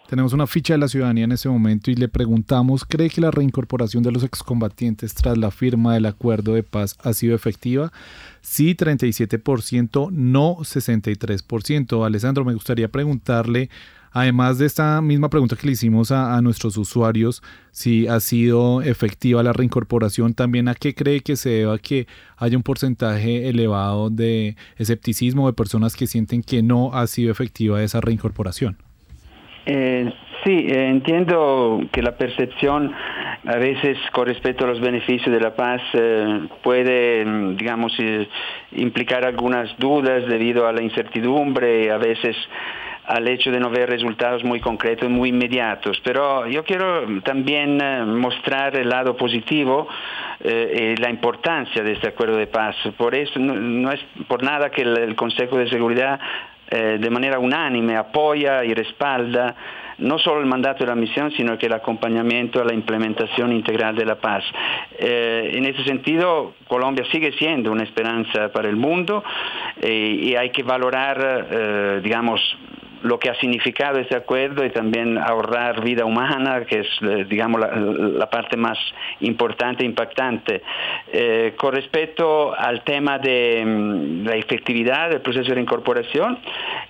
Tenemos 0.08 0.34
una 0.34 0.48
ficha 0.48 0.74
de 0.74 0.80
la 0.80 0.90
ciudadanía 0.90 1.24
en 1.24 1.32
este 1.32 1.48
momento 1.48 1.90
y 1.90 1.96
le 1.96 2.10
preguntamos, 2.10 2.84
¿cree 2.84 3.10
que 3.10 3.22
la 3.22 3.32
reincorporación 3.32 4.04
de 4.04 4.12
los 4.12 4.24
excombatientes 4.24 5.16
tras 5.16 5.38
la 5.38 5.50
firma 5.50 5.94
del 5.94 6.06
acuerdo 6.06 6.54
de 6.54 6.64
paz 6.64 6.98
ha 7.04 7.14
sido 7.14 7.36
efectiva? 7.36 7.92
Sí, 8.42 8.76
37%, 8.76 10.12
no 10.12 10.58
63%. 10.58 12.06
Alessandro, 12.06 12.44
me 12.44 12.54
gustaría 12.54 12.90
preguntarle, 12.90 13.70
además 14.14 14.60
de 14.60 14.68
esta 14.68 15.02
misma 15.02 15.30
pregunta 15.30 15.56
que 15.56 15.68
le 15.68 15.74
hicimos 15.74 16.12
a, 16.12 16.40
nuestros 16.42 16.78
usuarios, 16.78 17.42
si 17.72 18.08
ha 18.08 18.20
sido 18.20 18.82
efectiva 18.82 19.44
la 19.44 19.54
reincorporación, 19.54 20.34
también 20.34 20.68
a 20.68 20.76
qué 20.76 20.94
cree 20.94 21.22
que 21.22 21.36
se 21.36 21.50
deba 21.50 21.78
que 21.80 22.08
haya 22.38 22.56
un 22.56 22.64
porcentaje 22.64 23.50
elevado 23.50 24.10
de 24.10 24.56
escepticismo 24.78 25.48
de 25.48 25.54
personas 25.54 25.96
que 25.96 26.08
sienten 26.08 26.44
que 26.44 26.62
no 26.62 26.94
ha 26.94 27.08
sido 27.08 27.32
efectiva 27.32 27.82
esa 27.82 28.00
reincorporación. 28.00 28.78
Eh, 29.66 30.12
sí, 30.44 30.52
eh, 30.52 30.90
entiendo 30.90 31.82
que 31.92 32.02
la 32.02 32.18
percepción 32.18 32.94
a 33.46 33.58
veces 33.58 33.98
con 34.12 34.28
respecto 34.28 34.66
a 34.66 34.68
los 34.68 34.80
beneficios 34.80 35.34
de 35.34 35.40
la 35.40 35.56
paz 35.56 35.82
eh, 35.94 36.48
puede, 36.62 37.26
mm, 37.26 37.58
digamos, 37.58 37.94
implicar 38.72 39.26
algunas 39.26 39.76
dudas 39.78 40.28
debido 40.28 40.68
a 40.68 40.74
la 40.74 40.82
incertidumbre, 40.82 41.92
a 41.92 41.98
veces 41.98 42.36
al 43.06 43.28
hecho 43.28 43.52
de 43.52 43.60
no 43.60 43.70
ver 43.70 43.90
resultados 43.90 44.44
muy 44.44 44.60
concretos, 44.60 45.10
muy 45.10 45.30
inmediatos. 45.30 46.00
Pero 46.04 46.48
yo 46.48 46.64
quiero 46.64 47.22
también 47.24 47.78
mostrar 48.20 48.76
el 48.76 48.90
lado 48.90 49.16
positivo 49.18 49.88
y 50.44 50.96
la 50.98 51.10
importancia 51.10 51.84
de 51.84 51.94
este 51.94 52.08
acuerdo 52.10 52.38
de 52.38 52.48
paz. 52.48 52.76
Por 52.98 53.16
eso 53.16 53.40
no, 53.40 53.92
es 53.92 54.00
por 54.28 54.44
nada 54.44 54.70
que 54.70 54.82
el 54.82 55.16
Consejo 55.16 55.58
de 55.58 55.70
Seguridad 55.70 56.20
eh, 56.76 56.98
de 57.00 57.10
manera 57.12 57.38
unánime 57.38 57.96
apoya 57.98 58.64
y 58.64 58.74
respalda 58.74 59.54
no 60.00 60.18
solo 60.18 60.40
el 60.40 60.48
mandato 60.48 60.80
de 60.80 60.88
la 60.88 60.96
misión, 60.96 61.30
sino 61.32 61.56
que 61.56 61.68
el 61.68 61.74
acompañamiento 61.74 62.60
a 62.60 62.66
la 62.66 62.74
implementación 62.74 63.52
integral 63.54 63.96
de 63.96 64.06
la 64.06 64.16
paz. 64.16 64.44
Eh, 64.98 65.52
en 65.54 65.66
ese 65.66 65.84
sentido, 65.84 66.56
Colombia 66.68 67.06
sigue 67.12 67.32
siendo 67.34 67.72
una 67.72 67.84
esperanza 67.84 68.52
para 68.52 68.70
el 68.70 68.76
mundo 68.76 69.24
eh, 69.80 70.20
y 70.20 70.36
hay 70.36 70.50
que 70.50 70.64
valorar, 70.64 72.02
digamos, 72.02 72.42
lo 73.04 73.20
que 73.20 73.30
ha 73.30 73.36
significado 73.36 74.00
este 74.00 74.16
acuerdo 74.16 74.66
y 74.66 74.70
también 74.70 75.18
ahorrar 75.18 75.84
vida 75.84 76.06
humana, 76.06 76.66
que 76.66 76.80
es, 76.80 76.88
eh, 77.02 77.26
digamos, 77.30 77.62
la, 77.62 78.30
parte 78.30 78.58
más 78.58 78.78
importante 79.20 79.84
e 79.84 79.86
impactante. 79.86 80.62
Eh, 81.12 81.54
con 81.58 81.74
respecto 81.74 82.54
al 82.58 82.84
tema 82.84 83.20
de 83.20 83.64
mm, 83.66 84.26
la 84.26 84.36
efectividad 84.36 85.10
del 85.10 85.22
proceso 85.22 85.50
de 85.50 85.56
reincorporación, 85.56 86.40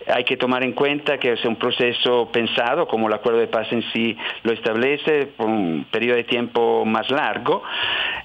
hay 0.07 0.23
que 0.23 0.37
tomar 0.37 0.63
en 0.63 0.73
cuenta 0.73 1.17
que 1.17 1.33
es 1.33 1.43
un 1.45 1.55
proceso 1.55 2.29
pensado, 2.31 2.87
como 2.87 3.07
el 3.07 3.13
acuerdo 3.13 3.39
de 3.39 3.47
paz 3.47 3.71
en 3.71 3.83
sí 3.91 4.15
lo 4.43 4.51
establece, 4.51 5.27
por 5.35 5.47
un 5.47 5.85
periodo 5.91 6.17
de 6.17 6.23
tiempo 6.25 6.85
más 6.85 7.09
largo, 7.09 7.63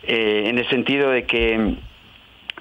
eh, 0.02 0.44
en 0.46 0.58
el 0.58 0.68
sentido 0.68 1.10
de 1.10 1.24
que 1.24 1.74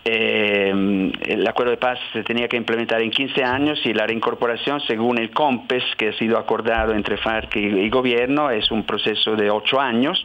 eh, 0.10 1.12
el 1.28 1.46
acuerdo 1.46 1.72
de 1.72 1.78
paz 1.78 2.00
se 2.14 2.24
tenía 2.24 2.48
que 2.48 2.56
implementar 2.56 3.02
en 3.02 3.12
15 3.12 3.44
años 3.44 3.80
y 3.84 3.94
la 3.94 4.08
reincorporación, 4.08 4.80
según 4.82 5.18
el 5.18 5.32
COMPES, 5.32 5.84
que 5.98 6.10
ha 6.10 6.14
sido 6.14 6.38
acordado 6.38 6.94
entre 6.94 7.18
FARC 7.18 7.58
y, 7.58 7.90
gobierno, 7.90 8.50
es 8.50 8.72
un 8.72 8.84
proceso 8.84 9.36
de 9.36 9.50
8 9.50 9.82
años. 9.82 10.24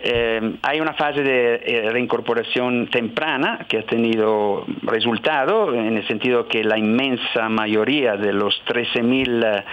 Eh, 0.00 0.54
hay 0.62 0.80
una 0.80 0.94
fase 0.94 1.22
de 1.22 1.54
eh, 1.56 1.90
reincorporación 1.90 2.88
temprana 2.88 3.66
que 3.68 3.78
ha 3.78 3.82
tenido 3.82 4.64
resultado, 4.82 5.74
en 5.74 5.98
el 5.98 6.06
sentido 6.06 6.48
que 6.48 6.64
la 6.64 6.78
inmensa 6.78 7.50
mayoría 7.50 8.16
de 8.16 8.32
los 8.32 8.62
13.000, 8.66 9.64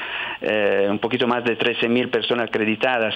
eh, 0.41 0.87
un 0.89 0.99
poquito 0.99 1.25
más 1.27 1.45
de 1.45 1.57
13.000 1.57 2.09
personas 2.09 2.49
acreditadas, 2.49 3.15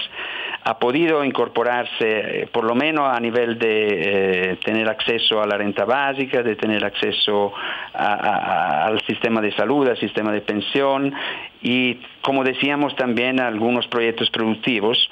ha 0.64 0.78
podido 0.78 1.26
incorporarse 1.26 2.48
por 2.54 2.64
lo 2.64 2.76
menos 2.76 3.10
a 3.10 3.20
nivel 3.20 3.58
de 3.58 4.60
tener 4.64 4.88
acceso 4.88 5.42
a 5.42 5.48
la 5.48 5.58
renta 5.58 5.86
básica, 5.86 6.21
de 6.28 6.56
tener 6.56 6.86
acceso 6.86 7.54
al 7.94 9.02
sistema 9.02 9.42
de 9.42 9.52
salud, 9.54 9.88
al 9.88 9.98
sistema 9.98 10.32
de 10.32 10.42
pensión 10.42 11.14
y, 11.62 12.00
como 12.22 12.44
decíamos, 12.44 12.96
también 12.96 13.40
a 13.40 13.48
algunos 13.48 13.88
proyectos 13.88 14.30
productivos. 14.30 15.10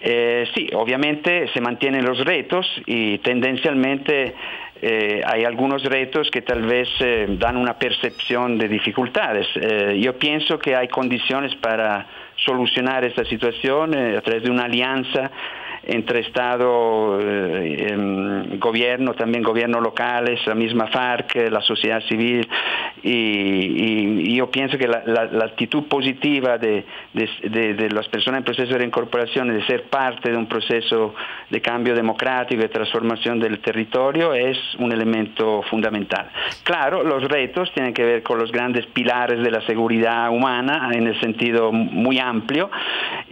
Eh, 0.00 0.48
sí, 0.54 0.68
obviamente 0.74 1.48
se 1.52 1.60
mantienen 1.60 2.04
los 2.04 2.24
retos 2.24 2.66
y 2.86 3.18
tendencialmente 3.18 4.34
eh, 4.82 5.22
hay 5.26 5.44
algunos 5.44 5.82
retos 5.84 6.30
que 6.30 6.42
tal 6.42 6.62
vez 6.62 6.88
eh, 7.00 7.26
dan 7.38 7.56
una 7.56 7.78
percepción 7.78 8.58
de 8.58 8.68
dificultades. 8.68 9.46
yo 9.98 10.18
pienso 10.18 10.58
que 10.58 10.74
hay 10.74 10.88
condiciones 10.88 11.54
para 11.56 12.06
solucionar 12.36 13.04
esta 13.04 13.24
situación 13.24 13.94
a 13.94 14.20
través 14.20 14.42
de 14.42 14.50
una 14.50 14.64
alianza 14.64 15.30
entre 15.86 16.20
Estado, 16.20 17.20
eh, 17.20 17.86
em, 17.90 18.58
gobierno, 18.58 19.14
también 19.14 19.42
gobiernos 19.42 19.82
locales, 19.82 20.44
la 20.46 20.54
misma 20.54 20.88
FARC, 20.88 21.48
la 21.50 21.60
sociedad 21.60 22.00
civil, 22.08 22.48
y, 23.02 24.34
yo 24.34 24.50
pienso 24.50 24.76
que 24.76 24.88
la, 24.88 25.00
actitud 25.44 25.84
positiva 25.84 26.58
de, 26.58 26.84
las 27.14 28.08
personas 28.08 28.38
en 28.38 28.44
proceso 28.44 28.72
de 28.72 28.78
reincorporación, 28.78 29.48
de 29.48 29.64
ser 29.66 29.84
parte 29.84 30.30
de 30.30 30.36
un 30.36 30.46
proceso 30.46 31.14
de 31.48 31.60
cambio 31.60 31.94
democrático, 31.94 32.60
de 32.60 32.68
transformación 32.68 33.38
del 33.38 33.60
territorio, 33.60 34.34
es 34.34 34.58
un 34.78 34.92
elemento 34.92 35.62
fundamental. 35.70 36.30
Claro, 36.64 37.02
los 37.02 37.22
retos 37.24 37.72
tienen 37.72 37.94
que 37.94 38.04
ver 38.04 38.22
con 38.22 38.38
los 38.38 38.50
grandes 38.50 38.86
pilares 38.86 39.42
de 39.42 39.50
la 39.50 39.60
seguridad 39.62 40.30
humana 40.30 40.90
en 40.92 41.06
el 41.06 41.18
sentido 41.20 41.72
muy 41.72 42.18
amplio 42.18 42.70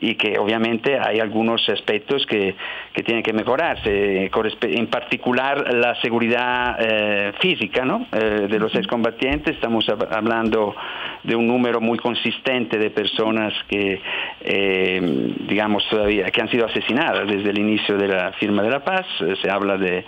y 0.01 0.15
que 0.15 0.39
obviamente 0.39 0.99
hay 0.99 1.19
algunos 1.19 1.69
aspectos 1.69 2.25
que 2.27 2.44
que, 2.93 3.03
tiene 3.03 3.23
que 3.23 3.33
mejorarse, 3.33 4.31
en 4.63 4.87
particular 4.89 5.73
la 5.75 5.95
seguridad 6.01 6.77
eh, 6.79 7.33
física 7.41 7.85
eh, 8.13 8.47
de 8.49 8.59
los 8.59 8.75
excombatientes. 8.75 9.55
Estamos 9.55 9.87
hablando 9.89 10.75
de 11.23 11.37
un 11.37 11.47
número 11.47 11.81
muy 11.81 11.99
consistente 11.99 12.79
de 12.79 12.91
personas 12.91 13.55
que, 13.69 14.01
eh, 14.41 15.01
digamos, 15.49 15.87
todavía, 15.89 16.31
que 16.31 16.41
han 16.41 16.51
sido 16.51 16.67
asesinadas 16.67 17.29
desde 17.29 17.51
el 17.51 17.59
inicio 17.59 17.97
de 17.97 18.09
la 18.09 18.33
firma 18.33 18.63
de 18.63 18.71
la 18.71 18.85
paz. 18.85 19.07
Se 19.41 19.51
habla 19.51 19.79
de 19.79 20.05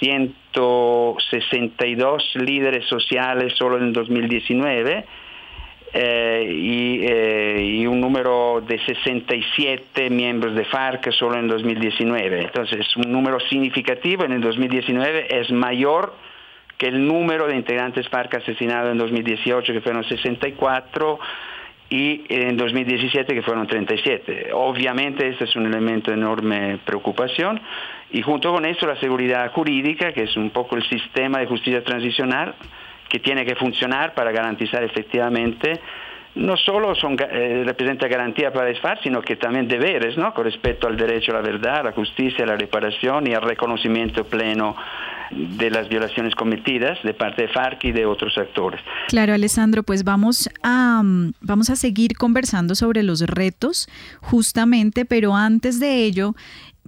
162 0.00 2.32
líderes 2.36 2.86
sociales 2.86 3.54
solo 3.56 3.78
en 3.78 3.92
2019 3.92 5.04
eh, 5.98 6.44
eh, 7.08 7.62
y, 7.62 7.86
un 7.86 8.02
número 8.02 8.60
de 8.60 8.78
67 8.84 10.10
miembros 10.10 10.54
de 10.54 10.66
FARC 10.66 11.10
solo 11.12 11.38
en 11.38 11.48
2019. 11.48 12.42
Entonces, 12.42 12.80
es 12.80 12.96
un 12.96 13.10
número 13.10 13.40
significativo 13.40 14.24
en 14.24 14.32
el 14.32 14.42
2019 14.42 15.40
es 15.40 15.50
mayor 15.50 16.12
que 16.76 16.88
el 16.88 17.06
número 17.06 17.46
de 17.46 17.56
integrantes 17.56 18.06
FARC 18.10 18.34
asesinados 18.34 18.92
en 18.92 18.98
2018, 18.98 19.72
que 19.72 19.80
fueron 19.80 20.04
64, 20.04 21.18
y 21.88 22.24
en 22.28 22.58
2017 22.58 23.32
que 23.32 23.42
fueron 23.42 23.66
37. 23.66 24.50
Obviamente 24.52 25.28
este 25.28 25.44
es 25.44 25.56
un 25.56 25.64
elemento 25.64 26.10
de 26.10 26.18
enorme 26.18 26.78
preocupación 26.84 27.60
y 28.10 28.20
junto 28.20 28.52
con 28.52 28.66
esto 28.66 28.86
la 28.86 28.96
seguridad 28.96 29.50
jurídica, 29.52 30.12
que 30.12 30.24
es 30.24 30.36
un 30.36 30.50
poco 30.50 30.76
el 30.76 30.86
sistema 30.88 31.38
de 31.38 31.46
justicia 31.46 31.82
transicional 31.84 32.54
que 33.08 33.18
tiene 33.20 33.44
que 33.44 33.54
funcionar 33.54 34.14
para 34.14 34.32
garantizar 34.32 34.82
efectivamente 34.82 35.80
no 36.36 36.56
solo 36.58 36.94
son, 36.94 37.16
eh, 37.18 37.62
representa 37.64 38.06
garantía 38.08 38.52
para 38.52 38.70
las 38.70 38.78
FARC, 38.80 39.02
sino 39.02 39.22
que 39.22 39.36
también 39.36 39.66
deberes 39.66 40.16
¿no? 40.18 40.34
con 40.34 40.44
respecto 40.44 40.86
al 40.86 40.96
derecho 40.96 41.32
a 41.32 41.36
la 41.36 41.40
verdad, 41.40 41.78
a 41.78 41.82
la 41.84 41.92
justicia, 41.92 42.44
a 42.44 42.46
la 42.46 42.56
reparación 42.56 43.26
y 43.26 43.32
al 43.32 43.42
reconocimiento 43.42 44.24
pleno 44.24 44.76
de 45.30 45.70
las 45.70 45.88
violaciones 45.88 46.34
cometidas 46.34 46.98
de 47.02 47.14
parte 47.14 47.42
de 47.42 47.48
FARC 47.48 47.84
y 47.84 47.92
de 47.92 48.06
otros 48.06 48.36
actores. 48.38 48.80
Claro, 49.08 49.32
Alessandro, 49.32 49.82
pues 49.82 50.04
vamos 50.04 50.48
a, 50.62 51.02
mm, 51.02 51.32
vamos 51.40 51.70
a 51.70 51.76
seguir 51.76 52.16
conversando 52.16 52.74
sobre 52.74 53.02
los 53.02 53.22
retos 53.22 53.88
justamente, 54.20 55.04
pero 55.04 55.34
antes 55.34 55.80
de 55.80 56.04
ello, 56.04 56.34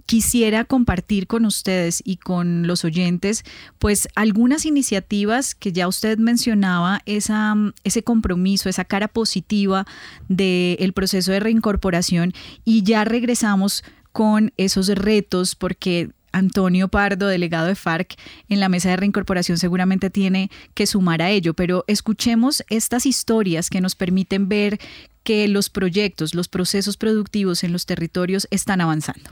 quisiera 0.05 0.65
compartir 0.65 1.27
con 1.27 1.45
ustedes 1.45 2.01
y 2.03 2.17
con 2.17 2.67
los 2.67 2.85
oyentes, 2.85 3.43
pues 3.77 4.07
algunas 4.15 4.65
iniciativas 4.65 5.55
que 5.55 5.71
ya 5.71 5.87
usted 5.87 6.17
mencionaba, 6.17 7.01
ese 7.05 8.03
compromiso, 8.03 8.69
esa 8.69 8.85
cara 8.85 9.07
positiva 9.07 9.85
del 10.27 10.93
proceso 10.93 11.31
de 11.31 11.39
reincorporación 11.39 12.33
y 12.65 12.83
ya 12.83 13.05
regresamos 13.05 13.83
con 14.11 14.51
esos 14.57 14.87
retos 14.87 15.55
porque 15.55 16.09
Antonio 16.31 16.87
Pardo, 16.89 17.27
delegado 17.27 17.67
de 17.67 17.75
FARC 17.75 18.15
en 18.49 18.59
la 18.59 18.69
mesa 18.69 18.89
de 18.89 18.97
reincorporación, 18.97 19.57
seguramente 19.57 20.09
tiene 20.09 20.51
que 20.73 20.85
sumar 20.85 21.21
a 21.21 21.29
ello, 21.29 21.53
pero 21.53 21.83
escuchemos 21.87 22.63
estas 22.69 23.05
historias 23.05 23.69
que 23.69 23.81
nos 23.81 23.95
permiten 23.95 24.47
ver 24.47 24.79
que 25.23 25.47
los 25.47 25.69
proyectos, 25.69 26.35
los 26.35 26.47
procesos 26.47 26.97
productivos 26.97 27.63
en 27.63 27.71
los 27.71 27.85
territorios 27.85 28.47
están 28.51 28.81
avanzando. 28.81 29.29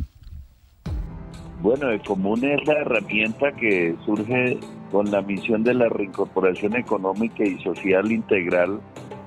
Bueno, 1.68 1.90
el 1.90 2.02
común 2.02 2.42
es 2.46 2.66
la 2.66 2.76
herramienta 2.76 3.52
que 3.52 3.94
surge 4.06 4.58
con 4.90 5.12
la 5.12 5.22
misión 5.22 5.66
de 5.66 5.74
la 5.74 5.90
reincorporación 5.90 6.78
económica 6.78 7.44
y 7.44 7.62
social 7.62 8.10
integral 8.10 8.80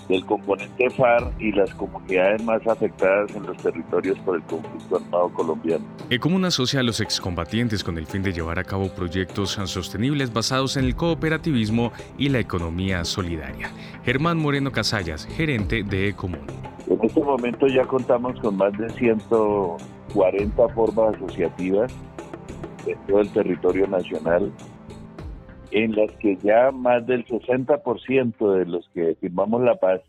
del 0.08 0.24
componente 0.24 0.88
FAR 0.88 1.30
y 1.38 1.52
las 1.52 1.74
comunidades 1.74 2.42
más 2.44 2.66
afectadas 2.66 3.36
en 3.36 3.42
los 3.42 3.58
territorios 3.58 4.18
por 4.20 4.36
el 4.36 4.42
conflicto 4.44 4.96
armado 4.96 5.28
colombiano. 5.34 5.84
Ecomún 6.08 6.46
asocia 6.46 6.80
a 6.80 6.82
los 6.82 7.02
excombatientes 7.02 7.84
con 7.84 7.98
el 7.98 8.06
fin 8.06 8.22
de 8.22 8.32
llevar 8.32 8.58
a 8.58 8.64
cabo 8.64 8.88
proyectos 8.88 9.50
sostenibles 9.66 10.32
basados 10.32 10.78
en 10.78 10.86
el 10.86 10.96
cooperativismo 10.96 11.92
y 12.16 12.30
la 12.30 12.38
economía 12.38 13.04
solidaria. 13.04 13.70
Germán 14.02 14.38
Moreno 14.38 14.72
Casallas, 14.72 15.26
gerente 15.26 15.82
de 15.82 16.08
Ecomún. 16.08 16.46
En 16.88 16.98
este 17.02 17.20
momento 17.20 17.66
ya 17.66 17.84
contamos 17.84 18.40
con 18.40 18.56
más 18.56 18.72
de 18.78 18.88
140 18.88 20.68
formas 20.70 21.14
asociativas 21.16 21.92
en 22.86 22.98
todo 23.06 23.20
el 23.20 23.32
territorio 23.32 23.86
nacional 23.86 24.52
en 25.70 25.94
las 25.94 26.10
que 26.12 26.36
ya 26.36 26.70
más 26.72 27.06
del 27.06 27.24
60% 27.26 28.58
de 28.58 28.66
los 28.66 28.88
que 28.90 29.14
firmamos 29.20 29.62
la 29.62 29.76
paz, 29.76 30.00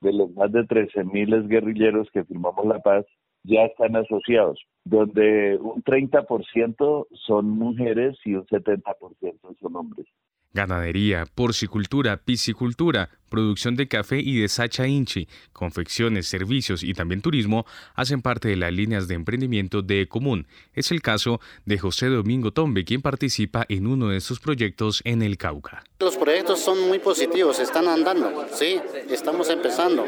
de 0.00 0.12
los 0.12 0.30
más 0.32 0.52
de 0.52 0.60
13.000 0.60 1.48
guerrilleros 1.48 2.08
que 2.12 2.24
firmamos 2.24 2.66
la 2.66 2.78
paz, 2.80 3.06
ya 3.42 3.62
están 3.62 3.96
asociados, 3.96 4.60
donde 4.84 5.56
un 5.56 5.82
30% 5.82 7.06
son 7.26 7.50
mujeres 7.50 8.18
y 8.24 8.34
un 8.34 8.46
70% 8.46 9.58
son 9.60 9.76
hombres. 9.76 10.06
Ganadería, 10.54 11.26
porcicultura, 11.34 12.16
piscicultura, 12.16 13.10
producción 13.28 13.76
de 13.76 13.86
café 13.86 14.18
y 14.18 14.40
de 14.40 14.48
sacha 14.48 14.86
inchi, 14.86 15.28
confecciones, 15.52 16.26
servicios 16.26 16.82
y 16.82 16.94
también 16.94 17.20
turismo 17.20 17.66
hacen 17.94 18.22
parte 18.22 18.48
de 18.48 18.56
las 18.56 18.72
líneas 18.72 19.08
de 19.08 19.14
emprendimiento 19.14 19.82
de 19.82 20.08
Común. 20.08 20.46
Es 20.72 20.90
el 20.90 21.02
caso 21.02 21.40
de 21.66 21.78
José 21.78 22.06
Domingo 22.06 22.50
Tombe, 22.50 22.84
quien 22.84 23.02
participa 23.02 23.66
en 23.68 23.86
uno 23.86 24.08
de 24.08 24.16
estos 24.16 24.40
proyectos 24.40 25.02
en 25.04 25.22
el 25.22 25.36
Cauca. 25.36 25.84
Los 26.00 26.16
proyectos 26.16 26.60
son 26.60 26.88
muy 26.88 26.98
positivos, 26.98 27.58
están 27.58 27.86
andando, 27.86 28.46
sí, 28.54 28.80
estamos 29.10 29.50
empezando. 29.50 30.06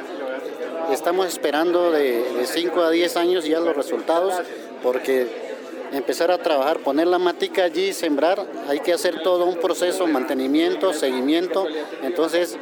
Estamos 0.91 1.29
esperando 1.29 1.93
de 1.93 2.25
5 2.45 2.83
a 2.83 2.91
10 2.91 3.17
años 3.17 3.45
ya 3.45 3.61
los 3.61 3.77
resultados 3.77 4.35
porque 4.83 5.50
empezar 5.93 6.31
a 6.31 6.39
trabajar, 6.39 6.79
poner 6.81 7.07
la 7.07 7.19
matica 7.19 7.65
allí, 7.65 7.93
sembrar, 7.93 8.47
hay 8.69 8.81
que 8.81 8.93
hacer 8.93 9.23
todo 9.23 9.47
un 9.47 9.57
proceso, 9.57 10.07
mantenimiento, 10.07 10.93
seguimiento. 10.93 11.67
Entonces, 12.03 12.57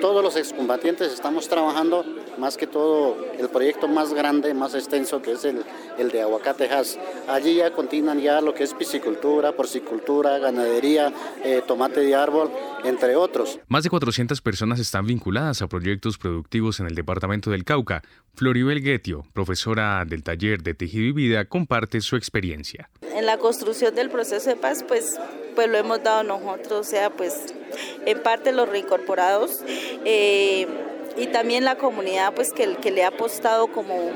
todos 0.00 0.22
los 0.22 0.36
excombatientes 0.36 1.12
estamos 1.12 1.48
trabajando 1.48 2.04
más 2.38 2.56
que 2.56 2.66
todo 2.66 3.16
el 3.38 3.48
proyecto 3.48 3.88
más 3.88 4.14
grande, 4.14 4.54
más 4.54 4.74
extenso 4.74 5.20
que 5.20 5.32
es 5.32 5.44
el, 5.44 5.64
el 5.98 6.10
de 6.10 6.22
Aguacatejas. 6.22 6.98
Allí 7.28 7.56
ya 7.56 7.72
continúan 7.72 8.20
ya 8.20 8.40
lo 8.40 8.54
que 8.54 8.64
es 8.64 8.74
piscicultura, 8.74 9.52
porcicultura, 9.52 10.38
ganadería, 10.38 11.12
eh, 11.44 11.62
tomate 11.66 12.00
de 12.00 12.14
árbol, 12.14 12.50
entre 12.84 13.16
otros. 13.16 13.58
Más 13.68 13.84
de 13.84 13.90
400 13.90 14.40
personas 14.40 14.78
están 14.78 15.06
vinculadas 15.06 15.62
a 15.62 15.68
proyectos 15.68 16.18
productivos 16.18 16.80
en 16.80 16.86
el 16.86 16.94
departamento 16.94 17.50
del 17.50 17.64
Cauca. 17.64 18.02
Floribel 18.34 18.82
Guetio, 18.82 19.26
profesora 19.32 20.04
del 20.06 20.22
taller 20.22 20.62
de 20.62 20.74
Tejido 20.74 21.06
y 21.06 21.12
Vida, 21.12 21.44
comparte 21.46 22.00
su 22.00 22.14
experiencia. 22.14 22.88
En 23.02 23.26
la 23.26 23.36
construcción 23.36 23.94
del 23.96 24.10
proceso 24.10 24.48
de 24.48 24.54
paz, 24.56 24.84
pues, 24.86 25.18
pues 25.56 25.68
lo 25.68 25.76
hemos 25.76 26.02
dado 26.04 26.22
nosotros, 26.22 26.86
o 26.86 26.88
sea, 26.88 27.10
pues 27.10 27.52
en 28.06 28.22
parte 28.22 28.52
los 28.52 28.68
reincorporados. 28.68 29.64
Eh, 30.04 30.68
y 31.16 31.28
también 31.28 31.64
la 31.64 31.76
comunidad 31.76 32.34
pues 32.34 32.52
que, 32.52 32.76
que 32.76 32.90
le 32.90 33.04
ha 33.04 33.08
apostado 33.08 33.68
como 33.68 34.12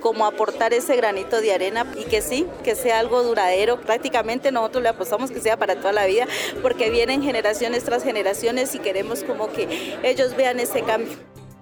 como 0.00 0.26
aportar 0.26 0.72
ese 0.72 0.96
granito 0.96 1.40
de 1.40 1.52
arena 1.52 1.86
y 1.98 2.04
que 2.04 2.22
sí, 2.22 2.46
que 2.62 2.74
sea 2.74 3.00
algo 3.00 3.22
duradero. 3.22 3.80
Prácticamente 3.80 4.52
nosotros 4.52 4.82
le 4.82 4.88
apostamos 4.90 5.30
que 5.30 5.40
sea 5.40 5.56
para 5.56 5.76
toda 5.76 5.92
la 5.92 6.06
vida 6.06 6.26
porque 6.62 6.90
vienen 6.90 7.22
generaciones 7.22 7.84
tras 7.84 8.04
generaciones 8.04 8.74
y 8.74 8.78
queremos 8.78 9.24
como 9.24 9.52
que 9.52 9.98
ellos 10.02 10.36
vean 10.36 10.60
ese 10.60 10.82
cambio. 10.82 11.16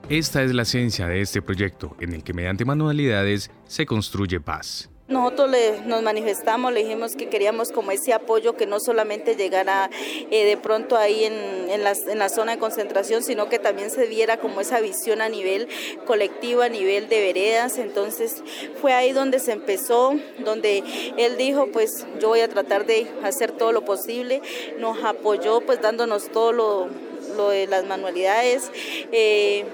Esta 0.08 0.42
es 0.42 0.54
la 0.54 0.62
esencia 0.62 1.08
de 1.08 1.20
este 1.20 1.42
proyecto 1.42 1.96
en 2.00 2.12
el 2.12 2.22
que 2.22 2.32
mediante 2.32 2.64
manualidades 2.64 3.50
se 3.66 3.86
construye 3.86 4.40
paz. 4.40 4.88
Nosotros 5.08 5.50
nos 5.84 6.02
manifestamos, 6.02 6.72
le 6.72 6.82
dijimos 6.82 7.14
que 7.14 7.28
queríamos 7.28 7.70
como 7.70 7.92
ese 7.92 8.12
apoyo 8.12 8.56
que 8.56 8.66
no 8.66 8.80
solamente 8.80 9.36
llegara 9.36 9.88
eh, 10.32 10.44
de 10.44 10.56
pronto 10.56 10.96
ahí 10.96 11.22
en, 11.22 11.70
en, 11.70 11.84
la, 11.84 11.92
en, 11.92 12.18
la, 12.18 12.28
zona 12.28 12.52
de 12.52 12.58
concentración, 12.58 13.22
sino 13.22 13.48
que 13.48 13.60
también 13.60 13.92
se 13.92 14.06
viera 14.06 14.38
como 14.38 14.60
esa 14.60 14.80
visión 14.80 15.20
a 15.20 15.28
nivel 15.28 15.68
colectivo, 16.06 16.62
a 16.62 16.68
nivel 16.68 17.08
de 17.08 17.20
veredas. 17.20 17.78
Entonces 17.78 18.42
fue 18.80 18.94
ahí 18.94 19.12
donde 19.12 19.38
se 19.38 19.52
empezó, 19.52 20.16
donde 20.40 20.82
él 21.16 21.36
dijo, 21.36 21.68
pues 21.68 22.04
yo 22.20 22.30
voy 22.30 22.40
a 22.40 22.48
tratar 22.48 22.84
de 22.84 23.06
hacer 23.22 23.52
todo 23.52 23.70
lo 23.70 23.84
posible. 23.84 24.42
Nos 24.80 25.04
apoyó 25.04 25.60
pues 25.60 25.80
dándonos 25.80 26.32
todo 26.32 26.50
lo, 26.50 26.88
lo 27.36 27.50
de 27.50 27.68
las 27.68 27.84
manualidades. 27.86 28.72
Eh, 29.12 29.64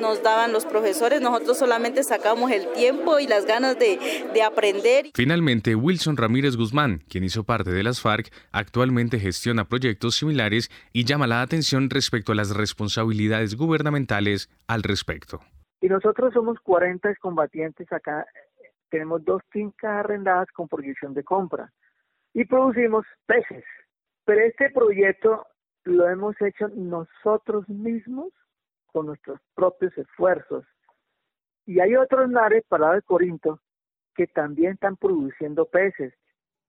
nos 0.00 0.22
daban 0.22 0.52
los 0.52 0.64
profesores, 0.64 1.20
nosotros 1.20 1.58
solamente 1.58 2.02
sacamos 2.02 2.50
el 2.50 2.72
tiempo 2.72 3.18
y 3.18 3.26
las 3.26 3.46
ganas 3.46 3.78
de, 3.78 3.98
de, 4.32 4.42
aprender. 4.42 5.06
Finalmente, 5.14 5.74
Wilson 5.74 6.16
Ramírez 6.16 6.56
Guzmán, 6.56 7.02
quien 7.08 7.24
hizo 7.24 7.44
parte 7.44 7.70
de 7.70 7.82
las 7.82 8.00
FARC, 8.00 8.32
actualmente 8.52 9.18
gestiona 9.18 9.64
proyectos 9.64 10.16
similares 10.16 10.70
y 10.92 11.04
llama 11.04 11.26
la 11.26 11.42
atención 11.42 11.90
respecto 11.90 12.32
a 12.32 12.34
las 12.34 12.56
responsabilidades 12.56 13.56
gubernamentales 13.56 14.50
al 14.66 14.82
respecto. 14.82 15.40
Y 15.80 15.88
nosotros 15.88 16.32
somos 16.32 16.58
40 16.60 17.14
combatientes 17.16 17.92
acá, 17.92 18.24
tenemos 18.88 19.24
dos 19.24 19.42
fincas 19.50 20.04
arrendadas 20.04 20.48
con 20.52 20.68
proyección 20.68 21.14
de 21.14 21.24
compra 21.24 21.72
y 22.34 22.44
producimos 22.44 23.04
peces. 23.26 23.64
Pero 24.24 24.40
este 24.42 24.70
proyecto 24.70 25.46
lo 25.84 26.08
hemos 26.08 26.40
hecho 26.40 26.68
nosotros 26.68 27.68
mismos 27.68 28.32
con 28.92 29.06
nuestros 29.06 29.40
propios 29.54 29.96
esfuerzos. 29.96 30.64
Y 31.66 31.80
hay 31.80 31.96
otros 31.96 32.28
mares 32.30 32.64
para 32.68 32.82
lado 32.82 32.94
de 32.94 33.02
Corinto 33.02 33.60
que 34.14 34.26
también 34.26 34.72
están 34.72 34.96
produciendo 34.96 35.64
peces. 35.64 36.12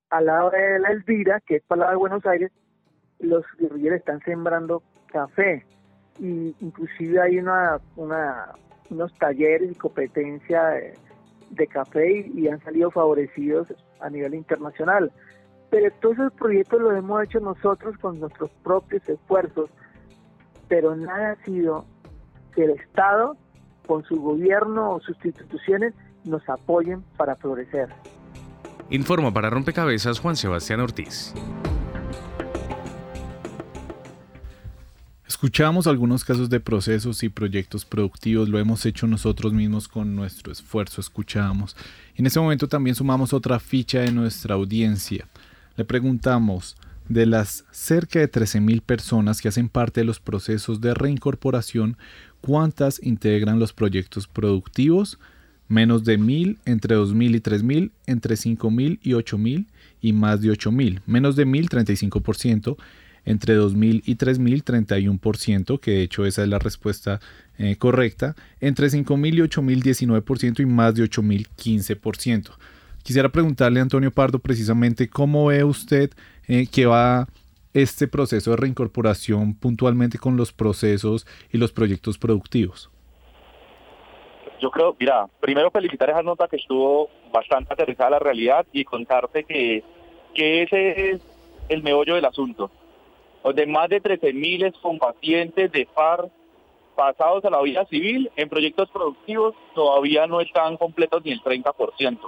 Al 0.10 0.28
lado 0.28 0.52
de 0.52 0.80
la 0.80 0.90
Elvira, 0.90 1.42
que 1.42 1.58
es 1.58 1.64
para 1.64 1.82
lado 1.82 1.92
de 1.92 1.98
Buenos 1.98 2.26
Aires, 2.26 2.52
los 3.20 3.44
guerrilleros 3.58 4.00
están 4.00 4.22
sembrando 4.22 4.84
café. 5.08 5.66
Y 6.20 6.56
inclusive 6.60 7.20
hay 7.20 7.40
una, 7.40 7.80
una 7.96 8.54
unos 8.90 9.14
talleres 9.16 9.72
y 9.72 9.76
competencia 9.76 10.64
de, 11.50 11.68
café 11.68 12.32
y, 12.34 12.48
han 12.48 12.60
salido 12.64 12.92
favorecidos 12.92 13.68
a 14.00 14.10
nivel 14.10 14.34
internacional. 14.34 15.12
Pero 15.70 15.92
todos 16.02 16.16
esos 16.16 16.34
proyectos 16.34 16.82
los 16.82 16.96
hemos 16.96 17.24
hecho 17.24 17.40
nosotros 17.40 17.98
con 17.98 18.20
nuestros 18.20 18.50
propios 18.64 19.08
esfuerzos, 19.08 19.70
pero 20.68 20.96
nada 20.96 21.32
ha 21.32 21.46
sido 21.46 21.86
que 22.56 22.66
el 22.66 22.72
Estado, 22.72 23.38
con 23.88 24.04
su 24.04 24.16
gobierno 24.16 24.92
o 24.92 25.02
sus 25.02 25.18
instituciones, 25.24 25.94
nos 26.24 26.48
apoyen 26.50 27.04
para 27.18 27.36
florecer. 27.36 27.90
Informa 28.90 29.34
para 29.34 29.50
Rompecabezas 29.50 30.20
Juan 30.20 30.36
Sebastián 30.36 30.80
Ortiz. 30.80 31.34
Escuchamos 35.28 35.88
algunos 35.88 36.24
casos 36.24 36.50
de 36.50 36.62
procesos 36.62 37.22
y 37.24 37.28
proyectos 37.28 37.84
productivos, 37.84 38.48
lo 38.48 38.60
hemos 38.60 38.86
hecho 38.86 39.08
nosotros 39.08 39.52
mismos 39.52 39.90
con 39.90 40.16
nuestro 40.16 40.54
esfuerzo, 40.54 41.02
escuchamos. 41.02 41.76
En 42.16 42.26
este 42.26 42.40
momento 42.40 42.70
también 42.70 42.96
sumamos 42.96 43.34
otra 43.34 43.60
ficha 43.60 44.00
de 44.00 44.12
nuestra 44.14 44.56
audiencia. 44.56 45.28
Le 45.76 45.84
preguntamos, 45.84 46.78
de 47.10 47.26
las 47.26 47.66
cerca 47.72 48.20
de 48.20 48.32
13.000 48.32 48.82
personas 48.82 49.42
que 49.42 49.50
hacen 49.50 49.70
parte 49.70 50.02
de 50.02 50.06
los 50.06 50.20
procesos 50.20 50.80
de 50.82 50.94
reincorporación, 50.94 51.98
¿cuántas 52.46 53.02
integran 53.02 53.58
los 53.58 53.72
proyectos 53.72 54.28
productivos? 54.28 55.18
Menos 55.70 56.04
de 56.04 56.20
1.000, 56.20 56.58
entre 56.66 56.98
2.000 56.98 57.36
y 57.36 57.40
3.000, 57.40 57.92
entre 58.06 58.36
5.000 58.36 59.00
y 59.02 59.12
8.000 59.12 59.66
y 60.02 60.14
más 60.14 60.42
de 60.42 60.50
8.000. 60.50 61.00
Menos 61.06 61.38
de 61.38 61.48
1.000, 61.48 61.88
35% 61.88 62.76
entre 63.26 63.58
2.000 63.58 64.04
y 64.06 64.16
3.000, 64.18 64.64
31%, 64.64 65.80
que 65.80 65.92
de 65.92 66.02
hecho 66.04 66.26
esa 66.26 66.44
es 66.44 66.50
la 66.50 66.60
respuesta 66.60 67.22
eh, 67.58 67.78
correcta, 67.78 68.36
entre 68.60 68.88
5.000 68.88 69.34
y 69.34 69.38
8.000, 69.38 70.22
19% 70.22 70.60
y 70.60 70.66
más 70.66 70.96
de 70.96 71.04
8.000, 71.04 71.48
15%. 71.58 72.52
Quisiera 73.04 73.30
preguntarle 73.30 73.80
a 73.80 73.84
Antonio 73.84 74.12
Pardo 74.12 74.40
precisamente 74.40 75.08
cómo 75.08 75.46
ve 75.46 75.64
usted 75.64 76.12
eh, 76.48 76.68
que 76.68 76.86
va 76.86 77.30
este 77.74 78.08
proceso 78.08 78.52
de 78.52 78.58
reincorporación 78.58 79.56
puntualmente 79.56 80.18
con 80.18 80.38
los 80.38 80.54
procesos 80.54 81.26
y 81.52 81.58
los 81.58 81.72
proyectos 81.72 82.18
productivos. 82.18 82.90
Yo 84.62 84.72
creo, 84.72 84.96
mira, 85.00 85.28
primero 85.40 85.72
felicitar 85.72 86.10
esa 86.10 86.24
nota 86.24 86.48
que 86.48 86.58
estuvo 86.58 87.10
bastante 87.34 87.74
aterrizada 87.74 88.08
a 88.08 88.12
la 88.12 88.20
realidad 88.20 88.66
y 88.72 88.86
contarte 88.86 89.44
que, 89.44 89.84
que 90.34 90.64
ese 90.64 91.12
es 91.12 91.22
el 91.70 91.84
meollo 91.84 92.16
del 92.16 92.26
asunto 92.26 92.72
donde 93.44 93.68
más 93.68 93.90
de 93.90 94.02
13.000 94.02 94.74
combatientes 94.82 95.72
de 95.72 95.86
FARC 95.94 96.32
pasados 96.96 97.44
a 97.44 97.50
la 97.50 97.62
vida 97.62 97.86
civil 97.86 98.32
en 98.36 98.50
proyectos 98.50 98.90
productivos 98.90 99.54
todavía 99.76 100.26
no 100.28 100.40
están 100.40 100.78
completos 100.78 101.24
ni 101.26 101.32
el 101.32 101.42
30%. 101.42 102.20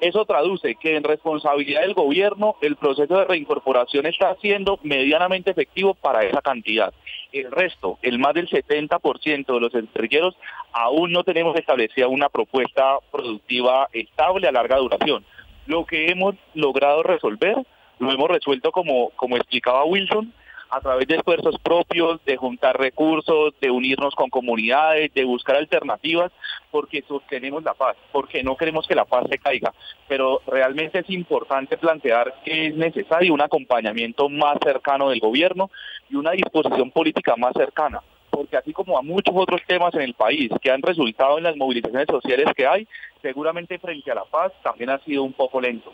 Eso 0.00 0.24
traduce 0.24 0.76
que 0.76 0.96
en 0.96 1.04
responsabilidad 1.04 1.82
del 1.82 1.92
gobierno 1.92 2.56
el 2.62 2.76
proceso 2.76 3.18
de 3.18 3.26
reincorporación 3.26 4.06
está 4.06 4.34
siendo 4.36 4.78
medianamente 4.82 5.50
efectivo 5.50 5.92
para 5.94 6.22
esa 6.22 6.40
cantidad. 6.40 6.94
El 7.32 7.50
resto, 7.50 7.98
el 8.00 8.18
más 8.18 8.32
del 8.32 8.48
70% 8.48 9.46
de 9.46 9.60
los 9.60 9.72
guerrilleros, 9.72 10.36
aún 10.72 11.12
no 11.12 11.22
tenemos 11.22 11.54
establecida 11.56 12.08
una 12.08 12.30
propuesta 12.30 12.98
productiva 13.12 13.88
estable 13.92 14.48
a 14.48 14.52
larga 14.52 14.78
duración. 14.78 15.24
Lo 15.66 15.84
que 15.84 16.06
hemos 16.06 16.34
logrado 16.54 17.02
resolver, 17.02 17.56
lo 17.98 18.10
hemos 18.10 18.30
resuelto 18.30 18.72
como, 18.72 19.10
como 19.10 19.36
explicaba 19.36 19.84
Wilson, 19.84 20.32
a 20.70 20.80
través 20.80 21.08
de 21.08 21.16
esfuerzos 21.16 21.56
propios, 21.62 22.24
de 22.24 22.36
juntar 22.36 22.78
recursos, 22.78 23.54
de 23.60 23.70
unirnos 23.70 24.14
con 24.14 24.30
comunidades, 24.30 25.12
de 25.14 25.24
buscar 25.24 25.56
alternativas, 25.56 26.30
porque 26.70 27.02
sostenemos 27.08 27.62
la 27.64 27.74
paz, 27.74 27.96
porque 28.12 28.42
no 28.42 28.56
queremos 28.56 28.86
que 28.86 28.94
la 28.94 29.04
paz 29.04 29.26
se 29.28 29.38
caiga. 29.38 29.72
Pero 30.08 30.40
realmente 30.46 31.00
es 31.00 31.10
importante 31.10 31.76
plantear 31.76 32.34
que 32.44 32.68
es 32.68 32.74
necesario 32.76 33.34
un 33.34 33.40
acompañamiento 33.40 34.28
más 34.28 34.58
cercano 34.62 35.10
del 35.10 35.20
gobierno 35.20 35.70
y 36.08 36.16
una 36.16 36.32
disposición 36.32 36.90
política 36.90 37.34
más 37.36 37.52
cercana 37.54 38.00
porque 38.30 38.56
así 38.56 38.72
como 38.72 38.96
a 38.96 39.02
muchos 39.02 39.34
otros 39.36 39.60
temas 39.66 39.92
en 39.94 40.02
el 40.02 40.14
país 40.14 40.50
que 40.62 40.70
han 40.70 40.80
resultado 40.80 41.36
en 41.36 41.44
las 41.44 41.56
movilizaciones 41.56 42.06
sociales 42.08 42.46
que 42.56 42.66
hay, 42.66 42.88
seguramente 43.20 43.78
frente 43.78 44.10
a 44.10 44.14
la 44.14 44.24
paz 44.24 44.52
también 44.62 44.88
ha 44.88 44.98
sido 45.00 45.24
un 45.24 45.32
poco 45.32 45.60
lento. 45.60 45.92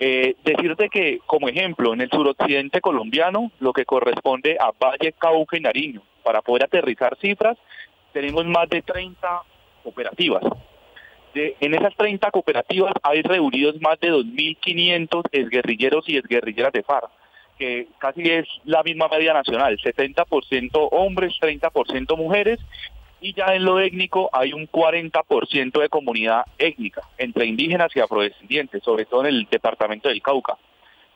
Eh, 0.00 0.34
decirte 0.44 0.88
que, 0.88 1.20
como 1.26 1.48
ejemplo, 1.48 1.92
en 1.92 2.00
el 2.00 2.10
suroccidente 2.10 2.80
colombiano, 2.80 3.52
lo 3.60 3.72
que 3.72 3.84
corresponde 3.84 4.56
a 4.58 4.72
Valle, 4.72 5.12
Cauca 5.12 5.56
y 5.56 5.60
Nariño, 5.60 6.02
para 6.24 6.42
poder 6.42 6.64
aterrizar 6.64 7.16
cifras, 7.20 7.56
tenemos 8.12 8.44
más 8.46 8.68
de 8.68 8.82
30 8.82 9.42
cooperativas. 9.82 10.42
en 11.34 11.74
esas 11.74 11.96
30 11.96 12.30
cooperativas 12.30 12.92
hay 13.02 13.22
reunidos 13.22 13.80
más 13.80 13.98
de 14.00 14.12
2.500 14.12 15.22
exguerrilleros 15.32 16.08
y 16.08 16.16
exguerrilleras 16.18 16.72
de 16.72 16.82
FARC, 16.82 17.10
que 17.58 17.88
casi 17.98 18.22
es 18.22 18.46
la 18.64 18.82
misma 18.82 19.08
media 19.08 19.32
nacional, 19.32 19.78
70% 19.78 20.88
hombres, 20.90 21.32
30% 21.40 22.16
mujeres 22.16 22.58
y 23.22 23.32
ya 23.34 23.54
en 23.54 23.64
lo 23.64 23.78
étnico 23.78 24.28
hay 24.32 24.52
un 24.52 24.66
40% 24.66 25.80
de 25.80 25.88
comunidad 25.88 26.44
étnica, 26.58 27.02
entre 27.16 27.46
indígenas 27.46 27.94
y 27.94 28.00
afrodescendientes, 28.00 28.82
sobre 28.82 29.06
todo 29.06 29.20
en 29.20 29.28
el 29.28 29.48
departamento 29.48 30.08
del 30.08 30.20
Cauca. 30.20 30.58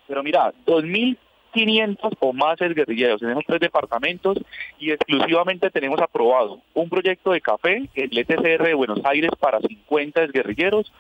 Pero 0.07 0.23
mira, 0.23 0.55
2.500 0.65 2.17
o 2.21 2.33
más 2.33 2.59
guerrilleros 2.61 3.21
en 3.23 3.31
esos 3.31 3.45
tres 3.45 3.59
departamentos 3.59 4.39
y 4.79 4.93
exclusivamente 4.93 5.69
tenemos 5.71 6.01
aprobado 6.01 6.61
un 6.75 6.89
proyecto 6.89 7.33
de 7.33 7.41
café 7.41 7.89
el 7.97 8.17
ETCR 8.17 8.63
de 8.63 8.75
Buenos 8.75 9.01
Aires 9.05 9.33
para 9.41 9.61
50 9.61 10.29
guerrilleros, 10.29 10.93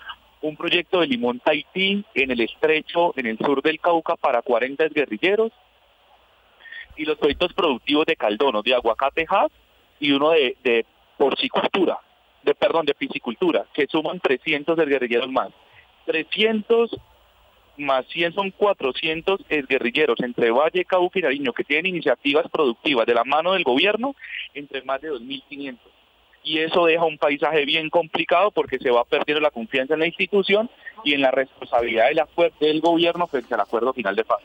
un 0.42 0.56
proyecto 0.56 1.00
de 1.00 1.06
limón 1.06 1.38
Tahití 1.38 2.04
en 2.14 2.32
el 2.32 2.40
estrecho, 2.40 3.12
en 3.16 3.26
el 3.26 3.38
sur 3.38 3.62
del 3.62 3.78
Cauca 3.78 4.16
para 4.16 4.42
40 4.42 4.88
guerrilleros 4.88 5.52
y 6.96 7.04
los 7.04 7.16
proyectos 7.16 7.52
productivos 7.52 8.06
de 8.06 8.16
Caldono, 8.16 8.62
de 8.62 8.74
aguacate 8.74 9.24
y 10.00 10.10
uno 10.10 10.30
de, 10.30 10.56
de 10.64 10.84
porcicultura, 11.16 11.98
de 12.42 12.54
perdón, 12.54 12.86
de 12.86 12.94
piscicultura, 12.94 13.66
que 13.72 13.86
suman 13.86 14.20
300 14.20 14.76
guerrilleros 14.76 15.30
más. 15.30 15.50
300 16.06 16.90
más 17.78 18.06
100 18.06 18.34
son 18.34 18.50
400 18.50 19.40
guerrilleros 19.68 20.18
entre 20.20 20.50
Valle, 20.50 20.84
Cauca 20.84 21.18
y 21.18 21.22
Nariño 21.22 21.52
que 21.52 21.64
tienen 21.64 21.86
iniciativas 21.86 22.46
productivas 22.50 23.06
de 23.06 23.14
la 23.14 23.24
mano 23.24 23.52
del 23.52 23.64
gobierno 23.64 24.14
entre 24.54 24.82
más 24.82 25.00
de 25.00 25.10
2.500. 25.10 25.78
Y 26.44 26.58
eso 26.58 26.86
deja 26.86 27.04
un 27.04 27.18
paisaje 27.18 27.64
bien 27.64 27.90
complicado 27.90 28.52
porque 28.52 28.78
se 28.78 28.90
va 28.90 29.04
perdiendo 29.04 29.40
la 29.40 29.50
confianza 29.50 29.94
en 29.94 30.00
la 30.00 30.06
institución 30.06 30.70
y 31.04 31.12
en 31.12 31.20
la 31.20 31.32
responsabilidad 31.32 32.06
del 32.60 32.80
gobierno 32.80 33.26
frente 33.26 33.52
al 33.52 33.60
acuerdo 33.60 33.92
final 33.92 34.14
de 34.14 34.24
paz. 34.24 34.38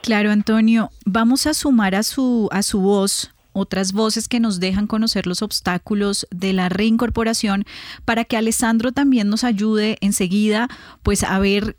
Claro, 0.00 0.30
Antonio, 0.30 0.88
vamos 1.04 1.46
a 1.46 1.52
sumar 1.52 1.94
a 1.94 2.02
su, 2.02 2.48
a 2.52 2.62
su 2.62 2.80
voz 2.80 3.35
otras 3.56 3.92
voces 3.92 4.28
que 4.28 4.40
nos 4.40 4.60
dejan 4.60 4.86
conocer 4.86 5.26
los 5.26 5.42
obstáculos 5.42 6.26
de 6.30 6.52
la 6.52 6.68
reincorporación 6.68 7.64
para 8.04 8.24
que 8.24 8.36
Alessandro 8.36 8.92
también 8.92 9.28
nos 9.28 9.44
ayude 9.44 9.98
enseguida 10.00 10.68
pues 11.02 11.22
a 11.22 11.38
ver 11.38 11.76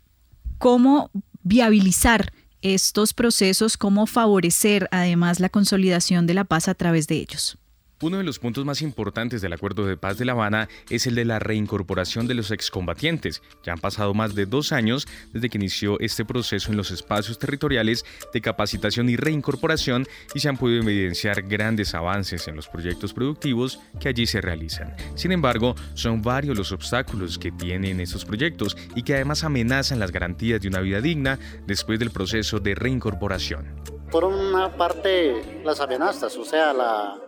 cómo 0.58 1.10
viabilizar 1.42 2.32
estos 2.62 3.14
procesos, 3.14 3.76
cómo 3.76 4.06
favorecer 4.06 4.88
además 4.90 5.40
la 5.40 5.48
consolidación 5.48 6.26
de 6.26 6.34
la 6.34 6.44
paz 6.44 6.68
a 6.68 6.74
través 6.74 7.06
de 7.06 7.16
ellos. 7.16 7.58
Uno 8.00 8.18
de 8.18 8.22
los 8.22 8.38
puntos 8.38 8.64
más 8.64 8.80
importantes 8.80 9.42
del 9.42 9.52
Acuerdo 9.52 9.84
de 9.84 9.96
Paz 9.96 10.18
de 10.18 10.24
La 10.24 10.30
Habana 10.30 10.68
es 10.88 11.08
el 11.08 11.16
de 11.16 11.24
la 11.24 11.40
reincorporación 11.40 12.28
de 12.28 12.34
los 12.34 12.52
excombatientes. 12.52 13.42
Ya 13.64 13.72
han 13.72 13.80
pasado 13.80 14.14
más 14.14 14.36
de 14.36 14.46
dos 14.46 14.70
años 14.70 15.08
desde 15.32 15.48
que 15.48 15.58
inició 15.58 15.98
este 15.98 16.24
proceso 16.24 16.70
en 16.70 16.76
los 16.76 16.92
espacios 16.92 17.40
territoriales 17.40 18.04
de 18.32 18.40
capacitación 18.40 19.08
y 19.08 19.16
reincorporación 19.16 20.06
y 20.32 20.38
se 20.38 20.48
han 20.48 20.56
podido 20.56 20.84
evidenciar 20.84 21.42
grandes 21.42 21.92
avances 21.92 22.46
en 22.46 22.54
los 22.54 22.68
proyectos 22.68 23.12
productivos 23.12 23.80
que 23.98 24.10
allí 24.10 24.28
se 24.28 24.40
realizan. 24.40 24.94
Sin 25.16 25.32
embargo, 25.32 25.74
son 25.94 26.22
varios 26.22 26.56
los 26.56 26.70
obstáculos 26.70 27.36
que 27.36 27.50
tienen 27.50 28.00
estos 28.00 28.24
proyectos 28.24 28.76
y 28.94 29.02
que 29.02 29.16
además 29.16 29.42
amenazan 29.42 29.98
las 29.98 30.12
garantías 30.12 30.60
de 30.60 30.68
una 30.68 30.78
vida 30.78 31.00
digna 31.00 31.40
después 31.66 31.98
del 31.98 32.12
proceso 32.12 32.60
de 32.60 32.76
reincorporación. 32.76 33.74
Por 34.12 34.24
una 34.24 34.76
parte, 34.76 35.62
las 35.64 35.80
amenazas, 35.80 36.36
o 36.36 36.44
sea, 36.44 36.72
la 36.72 37.27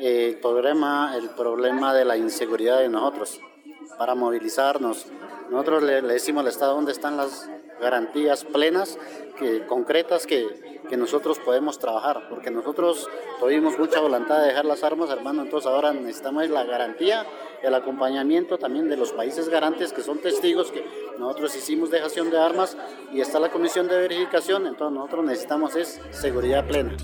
el 0.00 0.36
problema, 0.36 1.16
el 1.16 1.30
problema 1.30 1.94
de 1.94 2.04
la 2.04 2.16
inseguridad 2.16 2.78
de 2.78 2.88
nosotros 2.88 3.40
para 3.98 4.14
movilizarnos. 4.14 5.06
Nosotros 5.50 5.82
le, 5.82 6.00
decimos 6.02 6.42
al 6.42 6.48
Estado 6.48 6.74
dónde 6.74 6.92
están 6.92 7.16
las 7.16 7.48
garantías 7.80 8.44
plenas, 8.44 8.98
que, 9.38 9.66
concretas 9.66 10.26
que, 10.26 10.80
que, 10.88 10.96
nosotros 10.96 11.38
podemos 11.38 11.78
trabajar, 11.78 12.28
porque 12.28 12.50
nosotros 12.50 13.08
tuvimos 13.38 13.78
mucha 13.78 14.00
voluntad 14.00 14.40
de 14.40 14.48
dejar 14.48 14.66
las 14.66 14.84
armas, 14.84 15.10
hermano, 15.10 15.42
entonces 15.42 15.70
ahora 15.70 15.92
necesitamos 15.92 16.48
la 16.50 16.64
garantía, 16.64 17.26
el 17.62 17.74
acompañamiento 17.74 18.58
también 18.58 18.88
de 18.88 18.96
los 18.96 19.12
países 19.12 19.48
garantes 19.48 19.92
que 19.92 20.02
son 20.02 20.18
testigos 20.18 20.70
que 20.70 20.84
nosotros 21.18 21.54
hicimos 21.56 21.90
dejación 21.90 22.30
de 22.30 22.38
armas 22.38 22.76
y 23.12 23.20
está 23.20 23.40
la 23.40 23.50
comisión 23.50 23.88
de 23.88 23.96
verificación, 23.96 24.66
entonces 24.66 24.94
nosotros 24.94 25.24
necesitamos 25.24 25.74
es 25.76 26.00
seguridad 26.10 26.66
plena. 26.66 26.96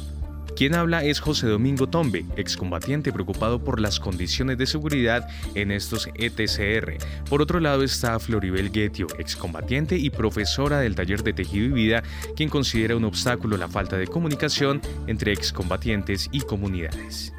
Quien 0.57 0.75
habla 0.75 1.05
es 1.05 1.21
José 1.21 1.49
Domingo 1.49 1.87
Tombe, 1.87 2.25
excombatiente 2.37 3.13
preocupado 3.13 3.63
por 3.63 3.79
las 3.79 4.01
condiciones 4.01 4.57
de 4.57 4.67
seguridad 4.67 5.29
en 5.55 5.71
estos 5.71 6.09
ETCR. 6.15 6.97
Por 7.29 7.43
otro 7.43 7.61
lado 7.61 7.85
está 7.85 8.19
Floribel 8.19 8.73
Guetio, 8.73 9.07
excombatiente 9.19 9.99
y 9.99 10.09
profesora 10.09 10.81
del 10.81 10.95
taller 10.95 11.23
de 11.23 11.35
tejido 11.35 11.67
y 11.67 11.73
vida, 11.73 12.03
quien 12.37 12.49
considera 12.49 12.97
un 12.97 13.05
obstáculo 13.05 13.59
la 13.59 13.69
falta 13.69 13.99
de 13.99 14.07
comunicación 14.07 14.81
entre 15.07 15.31
excombatientes 15.35 16.31
y 16.33 16.41
comunidades 16.41 17.35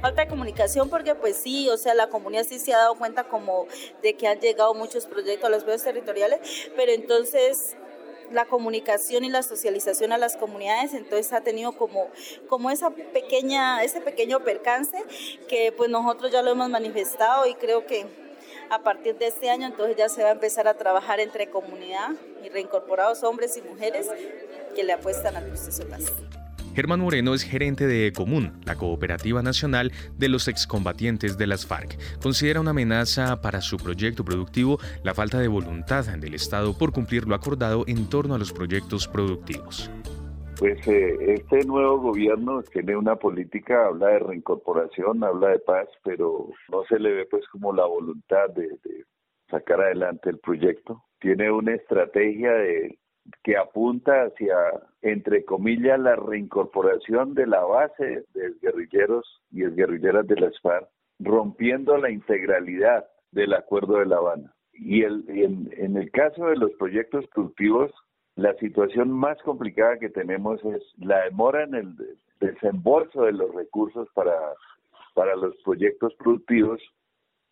falta 0.00 0.22
de 0.22 0.28
comunicación 0.28 0.88
porque 0.88 1.16
pues 1.16 1.36
sí, 1.36 1.68
o 1.68 1.76
sea, 1.76 1.92
la 1.94 2.08
comunidad 2.08 2.44
sí 2.44 2.60
se 2.60 2.72
ha 2.72 2.78
dado 2.78 2.94
cuenta 2.94 3.24
como 3.24 3.66
de 4.02 4.14
que 4.14 4.28
han 4.28 4.38
llegado 4.38 4.72
muchos 4.74 5.06
proyectos 5.06 5.46
a 5.46 5.50
los 5.50 5.64
medios 5.64 5.82
territoriales, 5.82 6.38
pero 6.76 6.92
entonces 6.92 7.76
la 8.32 8.44
comunicación 8.44 9.24
y 9.24 9.30
la 9.30 9.42
socialización 9.42 10.12
a 10.12 10.18
las 10.18 10.36
comunidades, 10.36 10.94
entonces 10.94 11.32
ha 11.32 11.40
tenido 11.40 11.72
como, 11.72 12.08
como 12.48 12.70
esa 12.70 12.90
pequeña, 12.90 13.82
ese 13.82 14.00
pequeño 14.00 14.40
percance 14.40 15.02
que 15.48 15.72
pues 15.72 15.90
nosotros 15.90 16.30
ya 16.32 16.42
lo 16.42 16.50
hemos 16.50 16.68
manifestado 16.68 17.46
y 17.46 17.54
creo 17.54 17.86
que 17.86 18.06
a 18.70 18.80
partir 18.80 19.16
de 19.16 19.28
este 19.28 19.50
año 19.50 19.66
entonces 19.66 19.96
ya 19.96 20.08
se 20.08 20.22
va 20.22 20.28
a 20.28 20.32
empezar 20.32 20.68
a 20.68 20.74
trabajar 20.74 21.20
entre 21.20 21.48
comunidad 21.48 22.10
y 22.44 22.48
reincorporados 22.48 23.22
hombres 23.22 23.56
y 23.56 23.62
mujeres 23.62 24.08
que 24.74 24.84
le 24.84 24.92
apuestan 24.92 25.36
al 25.36 25.46
proceso 25.46 25.84
de 25.84 25.90
paz. 25.90 26.02
Germán 26.78 27.00
Moreno 27.00 27.34
es 27.34 27.42
gerente 27.42 27.88
de 27.88 28.06
Ecomún, 28.06 28.52
la 28.64 28.76
cooperativa 28.76 29.42
nacional 29.42 29.90
de 30.16 30.28
los 30.28 30.46
excombatientes 30.46 31.36
de 31.36 31.48
las 31.48 31.66
FARC. 31.66 31.98
Considera 32.22 32.60
una 32.60 32.70
amenaza 32.70 33.40
para 33.42 33.60
su 33.60 33.78
proyecto 33.78 34.24
productivo 34.24 34.78
la 35.02 35.12
falta 35.12 35.40
de 35.40 35.48
voluntad 35.48 36.06
del 36.06 36.34
Estado 36.34 36.78
por 36.78 36.92
cumplir 36.92 37.26
lo 37.26 37.34
acordado 37.34 37.82
en 37.88 38.08
torno 38.08 38.36
a 38.36 38.38
los 38.38 38.52
proyectos 38.52 39.08
productivos. 39.08 39.90
Pues 40.56 40.78
eh, 40.86 41.16
este 41.34 41.64
nuevo 41.64 41.98
gobierno 41.98 42.62
tiene 42.62 42.94
una 42.96 43.16
política, 43.16 43.86
habla 43.86 44.10
de 44.10 44.20
reincorporación, 44.20 45.24
habla 45.24 45.48
de 45.48 45.58
paz, 45.58 45.88
pero 46.04 46.48
no 46.70 46.84
se 46.84 47.00
le 47.00 47.12
ve 47.12 47.26
pues 47.26 47.44
como 47.48 47.72
la 47.72 47.86
voluntad 47.86 48.50
de, 48.50 48.68
sacar 49.50 49.80
adelante 49.80 50.30
el 50.30 50.38
proyecto. 50.38 51.02
Tiene 51.18 51.50
una 51.50 51.74
estrategia 51.74 52.52
que 53.42 53.56
apunta 53.56 54.12
hacia, 54.26 54.54
entre 55.02 55.44
comillas, 55.44 55.98
la 55.98 56.16
reincorporación 56.16 57.34
de 57.34 57.46
la 57.46 57.62
base 57.64 58.24
de 58.34 58.54
guerrilleros 58.60 59.40
y 59.50 59.64
guerrilleras 59.64 60.26
de 60.26 60.36
las 60.36 60.60
FARC, 60.60 60.88
rompiendo 61.20 61.96
la 61.96 62.10
integralidad 62.10 63.06
del 63.30 63.54
Acuerdo 63.54 63.98
de 63.98 64.06
La 64.06 64.16
Habana. 64.16 64.54
Y, 64.72 65.02
el, 65.02 65.24
en, 65.28 65.96
el 65.96 66.10
caso 66.10 66.46
de 66.46 66.56
los 66.56 66.72
proyectos 66.72 67.26
productivos, 67.28 67.92
la 68.36 68.54
situación 68.54 69.10
más 69.10 69.40
complicada 69.42 69.98
que 69.98 70.10
tenemos 70.10 70.64
es 70.64 70.82
la 70.98 71.24
demora 71.24 71.64
en 71.64 71.74
el 71.74 71.96
desembolso 72.40 73.22
de 73.22 73.32
los 73.32 73.52
recursos 73.54 74.08
para, 74.14 74.34
para 75.14 75.34
los 75.36 75.56
proyectos 75.64 76.14
productivos, 76.14 76.80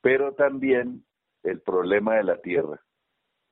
pero 0.01 0.33
también 0.33 1.05
el 1.43 1.61
problema 1.61 2.17
de 2.17 2.25
la 2.25 2.41
tierra 2.41 2.81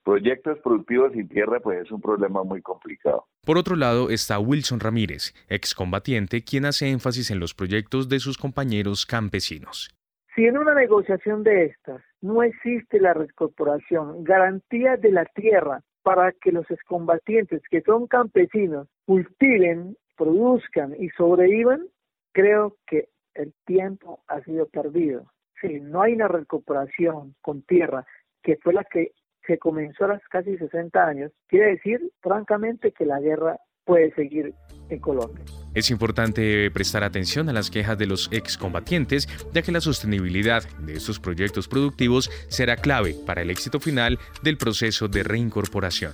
proyectos 0.05 0.59
productivos 0.59 1.11
sin 1.13 1.27
tierra 1.27 1.59
pues 1.59 1.81
es 1.83 1.91
un 1.91 1.99
problema 1.99 2.43
muy 2.43 2.61
complicado. 2.61 3.25
Por 3.43 3.57
otro 3.57 3.75
lado 3.75 4.09
está 4.09 4.39
Wilson 4.39 4.79
Ramírez, 4.79 5.33
excombatiente, 5.49 6.43
quien 6.43 6.65
hace 6.65 6.89
énfasis 6.89 7.31
en 7.31 7.39
los 7.39 7.53
proyectos 7.53 8.07
de 8.07 8.19
sus 8.19 8.37
compañeros 8.37 9.05
campesinos. 9.05 9.89
Si 10.35 10.45
en 10.45 10.57
una 10.57 10.75
negociación 10.75 11.43
de 11.43 11.65
estas 11.65 12.01
no 12.21 12.43
existe 12.43 12.99
la 12.99 13.13
recorporación, 13.13 14.23
garantía 14.23 14.95
de 14.95 15.11
la 15.11 15.25
tierra 15.25 15.81
para 16.03 16.31
que 16.33 16.51
los 16.51 16.69
excombatientes 16.69 17.61
que 17.69 17.81
son 17.81 18.05
campesinos 18.07 18.87
cultiven, 19.05 19.97
produzcan 20.15 20.93
y 20.99 21.09
sobrevivan, 21.09 21.87
creo 22.31 22.77
que 22.85 23.09
el 23.33 23.53
tiempo 23.65 24.23
ha 24.27 24.41
sido 24.41 24.67
perdido. 24.67 25.25
Si 25.61 25.79
no 25.79 26.03
hay 26.03 26.13
una 26.13 26.27
recuperación 26.27 27.33
con 27.41 27.63
tierra, 27.63 28.05
que 28.43 28.57
fue 28.57 28.73
la 28.73 28.83
que 28.83 29.13
se 29.47 29.57
comenzó 29.57 30.05
a 30.05 30.19
casi 30.29 30.57
60 30.57 31.05
años, 31.05 31.31
quiere 31.47 31.71
decir, 31.71 32.01
francamente, 32.21 32.91
que 32.91 33.05
la 33.05 33.19
guerra 33.19 33.57
puede 33.85 34.13
seguir 34.15 34.53
en 34.89 34.99
Colombia. 34.99 35.43
Es 35.73 35.91
importante 35.91 36.69
prestar 36.71 37.03
atención 37.03 37.49
a 37.49 37.53
las 37.53 37.69
quejas 37.69 37.97
de 37.97 38.07
los 38.07 38.29
excombatientes, 38.31 39.27
ya 39.53 39.61
que 39.61 39.71
la 39.71 39.81
sostenibilidad 39.81 40.63
de 40.79 40.93
estos 40.93 41.19
proyectos 41.19 41.67
productivos 41.67 42.29
será 42.49 42.77
clave 42.77 43.15
para 43.25 43.41
el 43.41 43.49
éxito 43.49 43.79
final 43.79 44.19
del 44.41 44.57
proceso 44.57 45.07
de 45.07 45.23
reincorporación. 45.23 46.13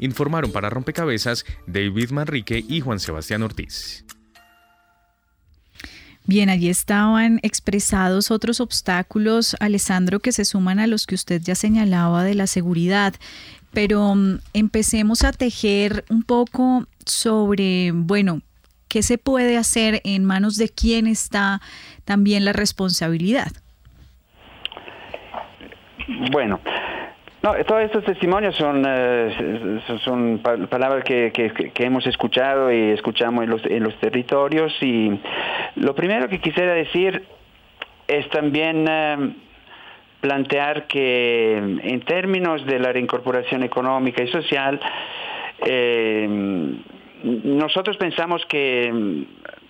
Informaron 0.00 0.52
para 0.52 0.70
Rompecabezas 0.70 1.44
David 1.66 2.10
Manrique 2.10 2.62
y 2.66 2.80
Juan 2.80 3.00
Sebastián 3.00 3.42
Ortiz. 3.42 4.04
Bien, 6.28 6.50
allí 6.50 6.68
estaban 6.68 7.40
expresados 7.42 8.30
otros 8.30 8.60
obstáculos, 8.60 9.56
Alessandro, 9.60 10.20
que 10.20 10.30
se 10.30 10.44
suman 10.44 10.78
a 10.78 10.86
los 10.86 11.06
que 11.06 11.14
usted 11.14 11.40
ya 11.40 11.54
señalaba 11.54 12.22
de 12.22 12.34
la 12.34 12.46
seguridad. 12.46 13.14
Pero 13.72 14.14
mm, 14.14 14.40
empecemos 14.52 15.24
a 15.24 15.32
tejer 15.32 16.04
un 16.10 16.22
poco 16.22 16.86
sobre, 17.06 17.92
bueno, 17.94 18.42
qué 18.88 19.02
se 19.02 19.16
puede 19.16 19.56
hacer 19.56 20.02
en 20.04 20.26
manos 20.26 20.56
de 20.56 20.68
quién 20.68 21.06
está 21.06 21.62
también 22.04 22.44
la 22.44 22.52
responsabilidad. 22.52 23.50
Bueno, 26.30 26.60
no, 27.42 27.54
todos 27.64 27.82
estos 27.82 28.04
testimonios 28.04 28.56
son, 28.56 28.84
eh, 28.86 29.80
son 30.04 30.40
palabras 30.40 31.04
que, 31.04 31.72
hemos 31.76 32.06
escuchado 32.06 32.72
y 32.72 32.90
escuchamos 32.90 33.44
en 33.44 33.50
los, 33.50 33.64
en 33.66 33.84
los 33.84 33.94
territorios 34.00 34.72
y 34.80 35.20
lo 35.76 35.94
primero 35.94 36.28
que 36.28 36.40
quisiera 36.40 36.74
decir 36.74 37.24
es 38.08 38.28
también 38.30 38.86
eh, 38.88 39.34
plantear 40.20 40.88
que 40.88 41.56
en 41.56 42.00
términos 42.00 42.66
de 42.66 42.80
la 42.80 42.92
reincorporación 42.92 43.62
económica 43.62 44.22
y 44.22 44.28
social, 44.28 44.80
eh, 45.64 46.74
nosotros 47.22 47.96
pensamos 47.98 48.44
que 48.46 49.26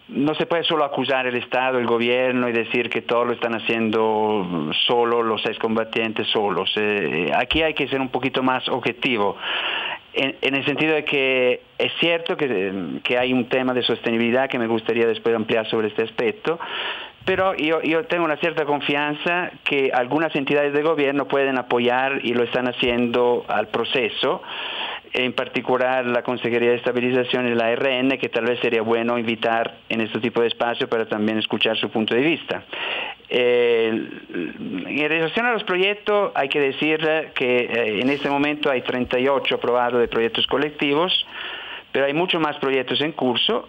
no 0.09 0.35
se 0.35 0.47
puede 0.47 0.64
solo 0.64 0.85
acusar 0.85 1.27
el 1.27 1.37
Estado, 1.37 1.79
el 1.79 1.87
gobierno 1.87 2.49
y 2.49 2.53
decir 2.53 2.88
que 2.88 3.03
todo 3.03 3.27
lo 3.27 3.33
están 3.33 3.55
haciendo 3.55 4.71
solo 4.87 5.23
los 5.23 5.44
excombatientes 5.44 6.27
solos. 6.29 6.73
Eh, 6.77 7.31
aquí 7.35 7.62
hay 7.62 7.75
que 7.75 7.88
ser 7.88 8.01
un 8.01 8.09
poquito 8.09 8.42
más 8.42 8.66
objetivo. 8.68 9.37
En, 10.14 10.55
el 10.55 10.64
sentido 10.64 10.94
de 10.94 11.05
que 11.05 11.61
es 11.77 11.92
cierto 12.01 12.37
que, 12.37 13.01
que, 13.05 13.18
hay 13.18 13.33
un 13.33 13.49
tema 13.49 13.75
de 13.75 13.83
sostenibilidad 13.83 14.49
que 14.49 14.59
me 14.59 14.66
gustaría 14.66 15.07
después 15.07 15.37
ampliar 15.37 15.68
sobre 15.68 15.88
este 15.88 16.03
aspecto, 16.03 16.59
pero 17.25 17.55
yo, 17.55 17.83
yo 17.83 18.05
tengo 18.07 18.25
una 18.25 18.38
cierta 18.38 18.64
confianza 18.64 19.51
que 19.62 19.90
algunas 19.92 20.35
entidades 20.35 20.73
de 20.73 20.83
gobierno 20.83 21.29
pueden 21.29 21.59
apoyar 21.59 22.21
y 22.25 22.33
lo 22.33 22.42
están 22.42 22.66
haciendo 22.66 23.44
al 23.49 23.68
proceso 23.68 24.42
en 25.12 25.33
particular 25.33 26.05
la 26.07 26.23
Consejería 26.23 26.71
de 26.71 26.77
Estabilización 26.77 27.49
y 27.49 27.55
la 27.55 27.75
RN, 27.75 28.18
que 28.18 28.29
tal 28.29 28.44
vez 28.44 28.61
sería 28.61 28.83
bueno 28.83 29.18
invitar 29.18 29.79
en 29.88 30.01
este 30.01 30.21
tipo 30.21 30.40
de 30.40 30.49
espacio 30.49 30.88
para 30.88 31.07
también 31.07 31.38
escuchar 31.38 31.77
su 31.77 31.90
punto 31.90 32.14
de 32.14 32.21
vista. 32.21 32.64
En 33.31 35.09
relación 35.09 35.47
a 35.47 35.53
los 35.53 35.64
proyectos, 35.64 36.33
hay 36.35 36.49
que 36.49 36.61
decir 36.61 36.99
que 37.35 37.59
eh, 37.61 38.01
en 38.01 38.09
este 38.09 38.31
momento 38.31 38.71
hay 38.71 38.83
38 38.83 39.55
aprobados 39.55 40.01
de 40.01 40.09
proyectos 40.09 40.47
colectivos, 40.47 41.27
pero 41.92 42.07
hay 42.07 42.14
muchos 42.14 42.40
más 42.40 42.57
proyectos 42.57 43.01
en 43.01 43.12
curso. 43.12 43.68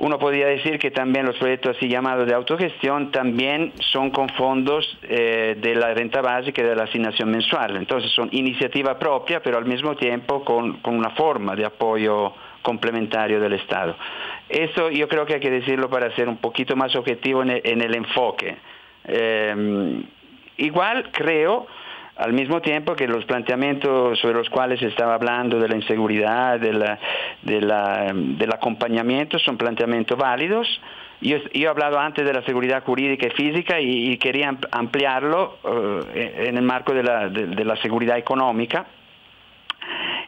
Uno 0.00 0.18
podría 0.18 0.46
decir 0.46 0.78
que 0.78 0.90
también 0.90 1.26
los 1.26 1.36
proyectos 1.36 1.76
así 1.76 1.86
llamados 1.86 2.26
de 2.26 2.32
autogestión 2.32 3.10
también 3.10 3.74
son 3.92 4.10
con 4.10 4.30
fondos 4.30 4.98
eh, 5.02 5.58
de 5.60 5.74
la 5.74 5.92
renta 5.92 6.22
básica 6.22 6.62
y 6.62 6.64
de 6.64 6.74
la 6.74 6.84
asignación 6.84 7.30
mensual. 7.30 7.76
Entonces 7.76 8.10
son 8.12 8.30
iniciativa 8.32 8.98
propia, 8.98 9.42
pero 9.42 9.58
al 9.58 9.66
mismo 9.66 9.94
tiempo 9.96 10.42
con, 10.42 10.80
una 10.84 11.10
forma 11.10 11.54
de 11.54 11.66
apoyo 11.66 12.32
complementario 12.62 13.40
del 13.40 13.52
Estado. 13.52 13.94
Eso 14.48 14.90
yo 14.90 15.06
creo 15.06 15.26
que 15.26 15.34
hay 15.34 15.40
que 15.40 15.50
decirlo 15.50 15.90
para 15.90 16.10
ser 16.16 16.30
un 16.30 16.38
poquito 16.38 16.74
más 16.76 16.96
objetivo 16.96 17.42
en 17.42 17.50
el, 17.50 17.94
enfoque. 17.94 18.56
Eh, 19.04 20.02
igual 20.56 21.10
creo 21.12 21.66
al 22.20 22.34
mismo 22.34 22.60
tiempo 22.60 22.94
que 22.94 23.08
los 23.08 23.24
planteamientos 23.24 24.18
sobre 24.18 24.34
los 24.34 24.50
cuales 24.50 24.80
estaba 24.82 25.14
hablando 25.14 25.58
de 25.58 25.68
la 25.68 25.76
inseguridad, 25.76 26.60
del 26.60 28.52
acompañamiento, 28.52 29.38
son 29.38 29.56
planteamientos 29.56 30.18
válidos. 30.18 30.68
Yo, 31.22 31.38
he 31.52 31.66
hablado 31.66 31.98
antes 31.98 32.26
de 32.26 32.32
la 32.34 32.42
seguridad 32.42 32.82
jurídica 32.84 33.26
y 33.26 33.30
física 33.30 33.80
y, 33.80 34.18
quería 34.18 34.54
ampliarlo 34.70 35.58
eh, 36.14 36.46
en 36.48 36.58
el 36.58 36.62
marco 36.62 36.92
de 36.92 37.02
la, 37.02 37.76
seguridad 37.76 38.18
económica, 38.18 38.84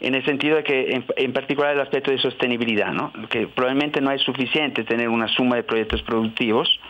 en 0.01 0.15
el 0.15 0.25
sentido 0.25 0.57
de 0.57 0.65
que 0.65 1.05
en, 1.17 1.33
particular 1.35 1.75
el 1.75 1.81
aspecto 1.81 2.11
de 2.11 2.19
sostenibilidad, 2.19 2.93
que 3.29 3.49
probablemente 3.49 4.01
no 4.01 4.11
es 4.11 4.23
suficiente 4.23 4.85
tener 4.85 5.11
una 5.11 5.29
suma 5.29 5.57
de 5.57 5.63
proyectos 5.63 6.03
productivos, 6.03 6.81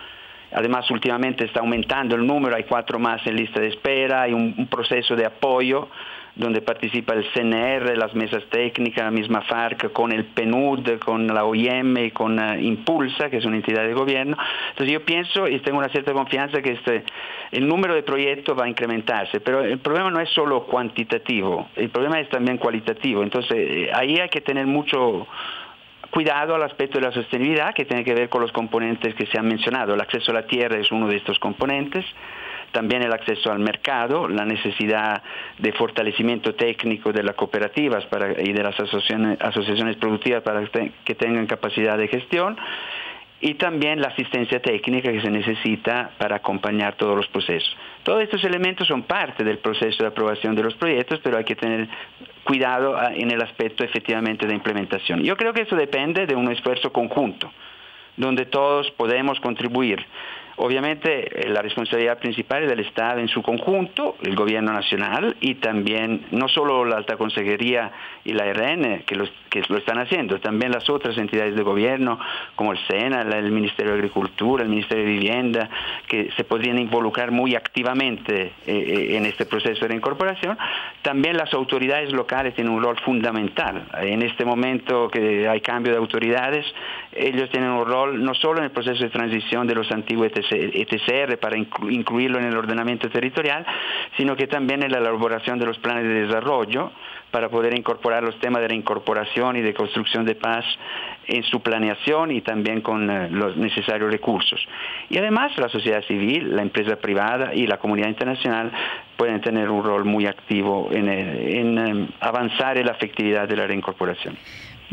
Además, 0.55 0.91
últimamente 0.91 1.45
está 1.45 1.61
aumentando 1.61 2.15
el 2.15 2.27
número, 2.27 2.57
hay 2.57 2.65
cuatro 2.65 2.99
más 2.99 3.27
en 3.27 3.37
lista 3.37 3.61
de 3.61 3.69
espera, 3.69 4.23
hay 4.23 4.33
un, 4.33 4.67
proceso 4.67 5.17
de 5.17 5.27
apoyo 5.27 5.89
donde 6.35 6.63
participa 6.63 7.13
el 7.13 7.27
CNR, 7.33 7.97
las 7.99 8.15
mesas 8.15 8.43
técnicas, 8.51 9.05
la 9.05 9.11
misma 9.11 9.43
FARC, 9.43 9.93
con 9.93 10.13
el 10.13 10.25
PNUD, 10.25 10.99
con 10.99 11.27
la 11.27 11.45
OIM 11.45 11.99
y 11.99 12.11
con 12.11 12.39
eh, 12.39 12.63
Impulsa, 12.63 13.29
que 13.29 13.37
es 13.37 13.45
una 13.45 13.57
entidad 13.57 13.87
de 13.87 13.93
gobierno. 13.93 14.37
Entonces 14.71 14.93
yo 14.93 15.05
pienso 15.05 15.47
y 15.47 15.59
tengo 15.61 15.79
una 15.79 15.91
cierta 15.91 16.15
confianza 16.15 16.63
que 16.63 16.73
este, 16.73 17.05
el 17.51 17.69
número 17.69 17.95
de 17.95 18.03
proyectos 18.03 18.59
va 18.59 18.65
a 18.65 18.69
incrementarse, 18.69 19.41
pero 19.41 19.63
el 19.63 19.79
problema 19.79 20.11
no 20.11 20.21
es 20.21 20.31
solo 20.31 20.65
cuantitativo, 20.65 21.69
el 21.77 21.91
problema 21.91 22.19
es 22.19 22.31
también 22.31 22.57
cualitativo. 22.57 23.23
Entonces 23.23 23.53
eh, 23.55 23.91
ahí 23.95 24.19
hay 24.19 24.31
que 24.31 24.41
tener 24.41 24.67
mucho 24.67 25.27
cuidado 26.13 26.55
al 26.55 26.63
aspecto 26.63 26.99
de 26.99 27.07
la 27.07 27.13
sostenibilidad 27.13 27.75
que 27.75 27.87
tiene 27.87 28.05
que 28.05 28.13
ver 28.13 28.29
con 28.29 28.43
los 28.43 28.53
componentes 28.53 29.15
que 29.15 29.27
se 29.27 29.39
han 29.39 29.49
mencionado. 29.49 29.95
El 29.95 30.01
acceso 30.01 30.31
a 30.31 30.35
la 30.35 30.47
tierra 30.47 30.79
es 30.79 30.93
uno 30.93 31.09
de 31.09 31.17
estos 31.17 31.39
componentes. 31.39 32.05
también 32.71 33.03
el 33.03 33.13
acceso 33.13 33.53
al 33.53 33.59
mercado, 33.59 34.27
la 34.29 34.47
necesidad 34.47 35.23
de 35.59 35.73
fortalecimiento 35.73 36.55
técnico 36.55 37.13
de 37.13 37.23
las 37.23 37.35
cooperativas 37.35 38.07
y 38.39 38.53
de 38.53 38.63
las 38.63 38.75
asociaciones 38.81 39.97
productivas 39.97 40.43
para 40.43 40.67
que 41.05 41.15
tengan 41.15 41.47
capacidad 41.47 41.99
de 41.99 42.09
gestión 42.09 42.57
y 43.45 43.55
también 43.55 44.01
la 44.01 44.09
asistencia 44.09 44.63
técnica 44.63 45.11
que 45.11 45.21
se 45.21 45.29
necesita 45.29 46.13
para 46.17 46.37
acompañar 46.37 46.95
todos 46.95 47.17
los 47.17 47.27
procesos. 47.27 47.77
Todos 48.05 48.23
estos 48.23 48.43
elementos 48.45 48.87
son 48.87 49.03
parte 49.03 49.43
del 49.43 49.59
proceso 49.59 50.05
de 50.05 50.09
aprobación 50.09 50.55
de 50.55 50.63
los 50.63 50.75
proyectos, 50.77 51.19
pero 51.25 51.39
hay 51.39 51.45
que 51.45 51.57
tener 51.57 51.89
cuidado 52.45 52.97
ah, 52.97 53.11
en 53.13 53.33
el 53.33 53.43
aspecto 53.43 53.83
efectivamente 53.83 54.47
de 54.47 54.55
implementación. 54.55 55.25
Yo 55.25 55.37
creo 55.37 55.53
que 55.53 55.63
eso 55.63 55.75
depende 55.75 56.25
de 56.25 56.37
un 56.37 56.53
esfuerzo 56.53 56.93
conjunto, 56.93 57.51
donde 58.17 58.47
todos 58.47 58.89
podemos 58.93 59.41
contribuir. 59.41 60.07
Obviamente 60.57 61.47
eh, 61.47 61.49
la 61.49 61.63
responsabilidad 61.63 62.19
principal 62.19 62.65
es 62.65 62.69
del 62.69 62.81
Estado 62.81 63.21
en 63.21 63.29
su 63.29 63.43
conjunto, 63.43 64.17
el 64.23 64.35
gobierno 64.35 64.73
nacional 64.73 65.37
y 65.41 65.57
también 65.57 66.27
no 66.31 66.49
solo 66.49 66.85
la 66.85 66.97
alta 66.97 67.17
consejería 67.17 67.91
y 68.25 68.33
la 68.33 68.53
RN 68.53 69.05
que, 69.05 69.17
lo 69.17 69.77
están 69.77 69.99
haciendo, 69.99 70.41
también 70.41 70.73
las 70.73 70.89
otras 70.89 71.17
entidades 71.19 71.55
de 71.55 71.63
gobierno 71.63 72.19
como 72.55 72.73
el 72.73 72.79
SENA, 72.87 73.23
el 73.23 73.51
Ministerio 73.51 73.93
de 73.93 73.99
Agricultura, 73.99 74.63
el 74.63 74.69
Ministerio 74.69 75.05
de 75.05 75.11
Vivienda, 75.11 75.71
que 76.07 76.31
se 76.37 76.45
podrían 76.45 76.79
involucrar 76.79 77.31
muy 77.31 77.55
activamente 77.55 78.43
eh, 78.45 78.53
eh, 78.67 79.17
en 79.17 79.27
este 79.27 79.47
proceso 79.47 79.87
de 79.87 79.95
incorporación. 79.95 80.57
También 81.03 81.37
las 81.37 81.53
autoridades 81.53 82.13
locales 82.13 82.55
tienen 82.55 82.73
un 82.73 82.83
rol 82.83 82.99
fundamental. 83.05 83.89
En 84.01 84.23
este 84.23 84.45
momento 84.45 85.09
que 85.09 85.49
hay 85.49 85.61
cambio 85.61 85.93
de 85.93 85.99
autoridades, 85.99 86.65
ellos 87.13 87.51
tienen 87.51 87.71
un 87.71 87.87
rol 87.87 88.23
no 88.23 88.35
solo 88.35 88.59
en 88.59 88.65
el 88.65 88.71
proceso 88.71 89.03
de 89.03 89.11
transición 89.11 89.67
de 89.67 89.75
los 89.75 89.91
antiguos 89.91 90.29
ETCR 90.51 91.39
para 91.39 91.57
incluirlo 91.57 92.39
en 92.39 92.47
el 92.47 92.57
ordenamiento 92.57 93.09
territorial, 93.11 93.65
sino 94.17 94.37
que 94.37 94.47
también 94.47 94.83
en 94.83 94.93
la 94.93 94.99
elaboración 94.99 95.59
de 95.59 95.67
los 95.67 95.79
planes 95.79 96.05
de 96.05 96.27
desarrollo 96.27 96.93
para 97.31 97.49
poder 97.49 97.77
incorporar 97.77 98.23
los 98.23 98.39
temas 98.41 98.63
de 98.63 98.69
reincorporación 98.69 99.57
y 99.57 99.63
de 99.63 99.75
construcción 99.75 100.25
de 100.25 100.35
paz 100.35 100.65
en 101.27 101.43
su 101.45 101.61
planeación 101.61 102.31
y 102.31 102.43
también 102.43 102.83
con 102.83 103.11
eh, 103.11 103.29
los 103.31 103.57
necesarios 103.57 104.11
recursos. 104.11 104.61
Y 105.09 105.19
además 105.19 105.57
la 105.57 105.69
sociedad 105.69 106.03
civil, 106.05 106.55
la 106.55 106.63
empresa 106.63 106.97
privada 106.97 107.55
y 107.55 107.67
la 107.67 107.79
comunidad 107.79 108.09
internacional 108.09 108.71
pueden 109.17 109.41
tener 109.41 109.71
un 109.71 109.83
rol 109.83 110.05
muy 110.05 110.27
activo 110.27 110.91
en, 110.93 111.09
en 111.09 111.79
eh, 111.79 112.09
avanzar 112.21 112.77
en 112.77 112.87
la 112.87 112.93
efectividad 112.93 113.49
de 113.49 113.57
la 113.57 113.67
reincorporación. 113.67 114.37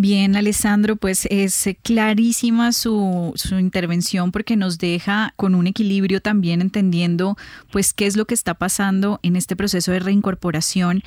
Bien, 0.02 0.38
Alessandro, 0.38 0.96
pues 0.96 1.28
es 1.30 1.68
clarísima 1.84 2.72
su, 2.72 3.34
su, 3.36 3.60
intervención 3.60 4.32
porque 4.32 4.56
nos 4.56 4.78
deja 4.78 5.34
con 5.36 5.56
un 5.56 5.68
equilibrio 5.68 6.22
también 6.22 6.62
entendiendo 6.62 7.36
pues 7.70 7.92
qué 7.92 8.06
es 8.06 8.16
lo 8.16 8.24
que 8.24 8.34
está 8.34 8.54
pasando 8.54 9.20
en 9.24 9.36
este 9.36 9.58
proceso 9.58 9.92
de 9.92 10.00
reincorporación 10.00 11.04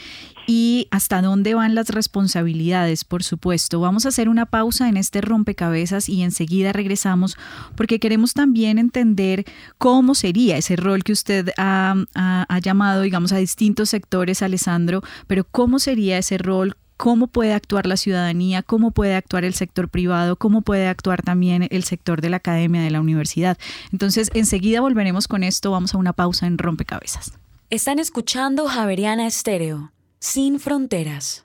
y 0.47 0.89
hasta 0.91 1.23
dónde 1.23 1.55
van 1.55 1.75
las 1.75 1.89
responsabilidades, 1.89 3.05
por 3.05 3.23
supuesto. 3.23 3.81
Vamos 3.81 4.05
a 4.05 4.11
hacer 4.11 4.29
una 4.29 4.45
pausa 4.45 4.91
en 4.91 4.99
este 4.99 5.23
rompecabezas 5.23 6.11
y 6.11 6.21
enseguida 6.23 6.75
regresamos 6.75 7.39
porque 7.77 7.99
queremos 7.99 8.35
también 8.35 8.79
entender 8.79 9.47
cómo 9.79 10.15
sería 10.15 10.59
ese 10.59 10.77
rol 10.77 11.03
que 11.03 11.13
usted 11.13 11.49
ha, 11.57 11.95
ha 12.15 12.59
llamado, 12.59 13.01
digamos, 13.01 13.33
a 13.33 13.39
distintos 13.39 13.89
sectores, 13.89 14.43
Alessandro, 14.43 15.03
pero 15.27 15.45
cómo 15.45 15.79
sería 15.79 16.19
ese 16.19 16.37
rol, 16.37 16.77
cómo 17.03 17.27
puede 17.27 17.53
actuar 17.53 17.89
la 17.89 17.97
ciudadanía, 17.97 18.63
cómo 18.63 18.93
puede 18.93 19.17
actuar 19.17 19.43
el 19.43 19.55
sector 19.55 19.89
privado, 19.89 20.37
cómo 20.37 20.63
puede 20.63 20.87
actuar 20.87 21.21
también 21.21 21.67
el 21.73 21.83
sector 21.83 22.21
de 22.21 22.31
la 22.31 22.37
academia, 22.37 22.81
de 22.81 22.93
la 22.93 23.01
universidad. 23.01 23.59
Entonces, 23.91 24.31
enseguida 24.35 24.81
volveremos 24.81 25.27
con 25.27 25.43
esto, 25.43 25.73
vamos 25.73 25.95
a 25.95 25.99
una 25.99 26.13
pausa 26.13 26.47
en 26.47 26.59
Rompecabezas. 26.59 27.33
Están 27.71 27.99
escuchando 27.99 28.69
Javeriana 28.69 29.27
Estéreo, 29.27 29.91
sin 30.21 30.61
fronteras. 30.61 31.45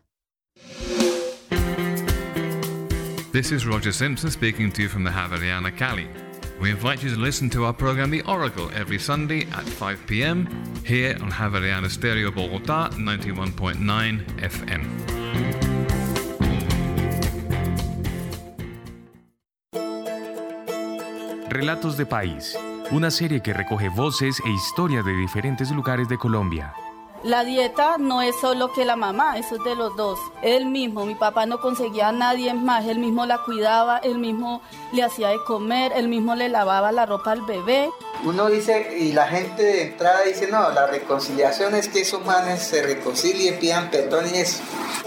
This 3.31 3.51
is 3.51 3.65
Roger 3.65 3.91
Simpson 3.91 4.29
speaking 4.29 4.71
to 4.73 4.83
you 4.83 4.89
from 4.89 5.03
the 5.03 5.09
Javeriana 5.09 5.75
Cali. 5.75 6.26
We 6.59 6.71
invite 6.71 7.03
you 7.03 7.13
to 7.13 7.19
listen 7.19 7.51
to 7.51 7.65
our 7.65 7.73
program 7.73 8.09
The 8.09 8.23
Oracle 8.23 8.71
every 8.73 8.97
Sunday 8.97 9.45
at 9.53 9.63
5 9.63 10.07
p.m. 10.07 10.47
here 10.83 11.15
on 11.21 11.29
Javeriana 11.29 11.87
Stereo 11.87 12.31
Bogotá 12.31 12.89
91.9 12.93 14.25
FM. 14.41 14.85
Relatos 21.49 21.95
de 21.95 22.05
País, 22.05 22.57
una 22.91 23.11
serie 23.11 23.41
que 23.41 23.53
recoge 23.53 23.89
voces 23.89 24.39
e 24.43 24.49
historias 24.49 25.05
de 25.05 25.13
diferentes 25.13 25.69
lugares 25.71 26.07
de 26.07 26.17
Colombia. 26.17 26.73
La 27.23 27.43
dieta 27.43 27.97
no 27.97 28.21
es 28.21 28.35
solo 28.39 28.71
que 28.71 28.85
la 28.85 28.95
mamá, 28.95 29.39
eso 29.39 29.55
es 29.55 29.63
de 29.63 29.75
los 29.75 29.95
dos. 29.95 30.19
Él 30.43 30.67
mismo, 30.67 31.03
mi 31.03 31.15
papá 31.15 31.47
no 31.47 31.59
conseguía 31.59 32.09
a 32.09 32.11
nadie 32.11 32.53
más, 32.53 32.85
él 32.85 32.99
mismo 32.99 33.25
la 33.25 33.39
cuidaba, 33.39 33.97
él 33.97 34.19
mismo 34.19 34.61
le 34.91 35.03
hacía 35.03 35.29
de 35.29 35.43
comer, 35.43 35.93
él 35.95 36.09
mismo 36.09 36.35
le 36.35 36.47
lavaba 36.47 36.91
la 36.91 37.07
ropa 37.07 37.31
al 37.31 37.41
bebé. 37.41 37.89
Uno 38.23 38.47
dice, 38.47 38.97
y 38.99 39.13
la 39.13 39.27
gente 39.27 39.63
de 39.63 39.81
entrada 39.83 40.21
dice, 40.21 40.47
no, 40.47 40.69
la 40.69 40.85
reconciliación 40.85 41.73
es 41.73 41.87
que 41.87 42.01
esos 42.01 42.23
manes 42.23 42.61
se 42.61 42.83
reconcilien, 42.83 43.57
pidan 43.59 43.89
perdón 43.89 44.25
y 44.31 44.37
eso. 44.37 44.61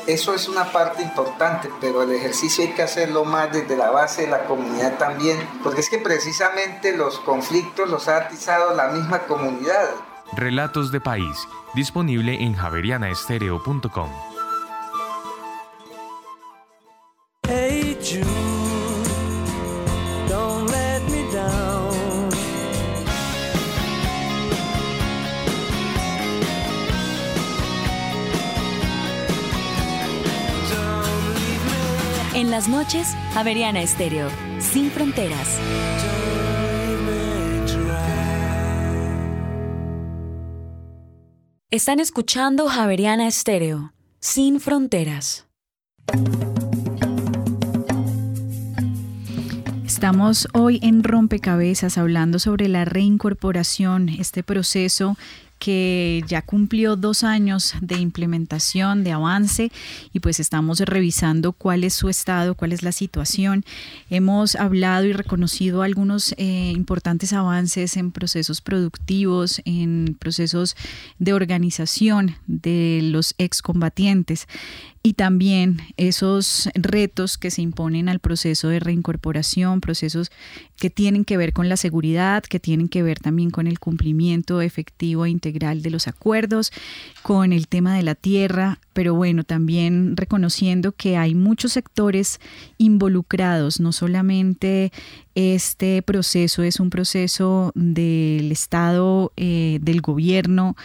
Eso 0.08 0.34
es 0.34 0.48
una 0.48 0.72
parte 0.72 1.02
importante, 1.02 1.70
pero 1.80 2.02
el 2.02 2.10
ejercicio 2.10 2.64
hay 2.64 2.72
que 2.72 2.82
hacerlo 2.82 3.24
más 3.24 3.52
desde 3.52 3.76
la 3.76 3.90
base 3.90 4.22
de 4.22 4.28
la 4.28 4.46
comunidad 4.46 4.98
también, 4.98 5.38
porque 5.62 5.80
es 5.80 5.88
que 5.88 5.98
precisamente 5.98 6.96
los 6.96 7.20
conflictos 7.20 7.88
los 7.88 8.08
ha 8.08 8.16
atizado 8.16 8.74
la 8.74 8.88
misma 8.88 9.20
comunidad. 9.20 9.90
Relatos 10.36 10.92
de 10.92 11.00
País 11.00 11.46
disponible 11.74 12.42
en 12.42 12.54
javerianaestereo.com. 12.54 14.10
En 32.32 32.50
las 32.50 32.68
noches, 32.68 33.16
Javeriana 33.34 33.82
Estéreo, 33.82 34.28
sin 34.60 34.90
fronteras. 34.90 35.58
Están 41.72 42.00
escuchando 42.00 42.66
Javeriana 42.66 43.28
Estéreo, 43.28 43.92
sin 44.18 44.58
fronteras. 44.58 45.46
Estamos 49.86 50.48
hoy 50.52 50.80
en 50.82 51.04
Rompecabezas 51.04 51.96
hablando 51.96 52.40
sobre 52.40 52.66
la 52.66 52.84
reincorporación, 52.84 54.08
este 54.08 54.42
proceso 54.42 55.16
que 55.60 56.24
ya 56.26 56.42
cumplió 56.42 56.96
dos 56.96 57.22
años 57.22 57.74
de 57.82 57.98
implementación, 57.98 59.04
de 59.04 59.12
avance, 59.12 59.70
y 60.12 60.20
pues 60.20 60.40
estamos 60.40 60.80
revisando 60.80 61.52
cuál 61.52 61.84
es 61.84 61.92
su 61.94 62.08
estado, 62.08 62.54
cuál 62.54 62.72
es 62.72 62.82
la 62.82 62.92
situación. 62.92 63.64
Hemos 64.08 64.56
hablado 64.56 65.04
y 65.04 65.12
reconocido 65.12 65.82
algunos 65.82 66.34
eh, 66.38 66.72
importantes 66.74 67.34
avances 67.34 67.98
en 67.98 68.10
procesos 68.10 68.62
productivos, 68.62 69.60
en 69.66 70.16
procesos 70.18 70.76
de 71.18 71.34
organización 71.34 72.36
de 72.46 73.00
los 73.02 73.34
excombatientes 73.36 74.48
y 75.02 75.14
también 75.14 75.78
esos 75.96 76.68
retos 76.74 77.38
que 77.38 77.50
se 77.50 77.62
imponen 77.62 78.10
al 78.10 78.18
proceso 78.18 78.68
de 78.68 78.80
reincorporación, 78.80 79.80
procesos 79.80 80.30
que 80.76 80.90
tienen 80.90 81.24
que 81.24 81.38
ver 81.38 81.54
con 81.54 81.70
la 81.70 81.78
seguridad, 81.78 82.42
que 82.42 82.60
tienen 82.60 82.88
que 82.88 83.02
ver 83.02 83.18
también 83.18 83.50
con 83.50 83.66
el 83.66 83.78
cumplimiento 83.78 84.60
efectivo 84.60 85.24
e 85.24 85.30
integral 85.30 85.80
de 85.80 85.90
los 85.90 86.06
acuerdos, 86.06 86.70
con 87.22 87.54
el 87.54 87.66
tema 87.66 87.94
de 87.96 88.02
la 88.02 88.14
tierra, 88.14 88.78
pero 88.92 89.14
bueno, 89.14 89.44
también 89.44 90.18
reconociendo 90.18 90.92
que 90.92 91.16
hay 91.16 91.34
muchos 91.34 91.72
sectores 91.72 92.38
involucrados, 92.76 93.80
no 93.80 93.92
solamente 93.92 94.92
este 95.34 96.02
proceso 96.02 96.62
es 96.62 96.80
un 96.80 96.90
proceso 96.90 97.72
del 97.74 98.50
Estado, 98.50 99.32
eh, 99.36 99.78
del 99.80 100.00
gobierno, 100.00 100.76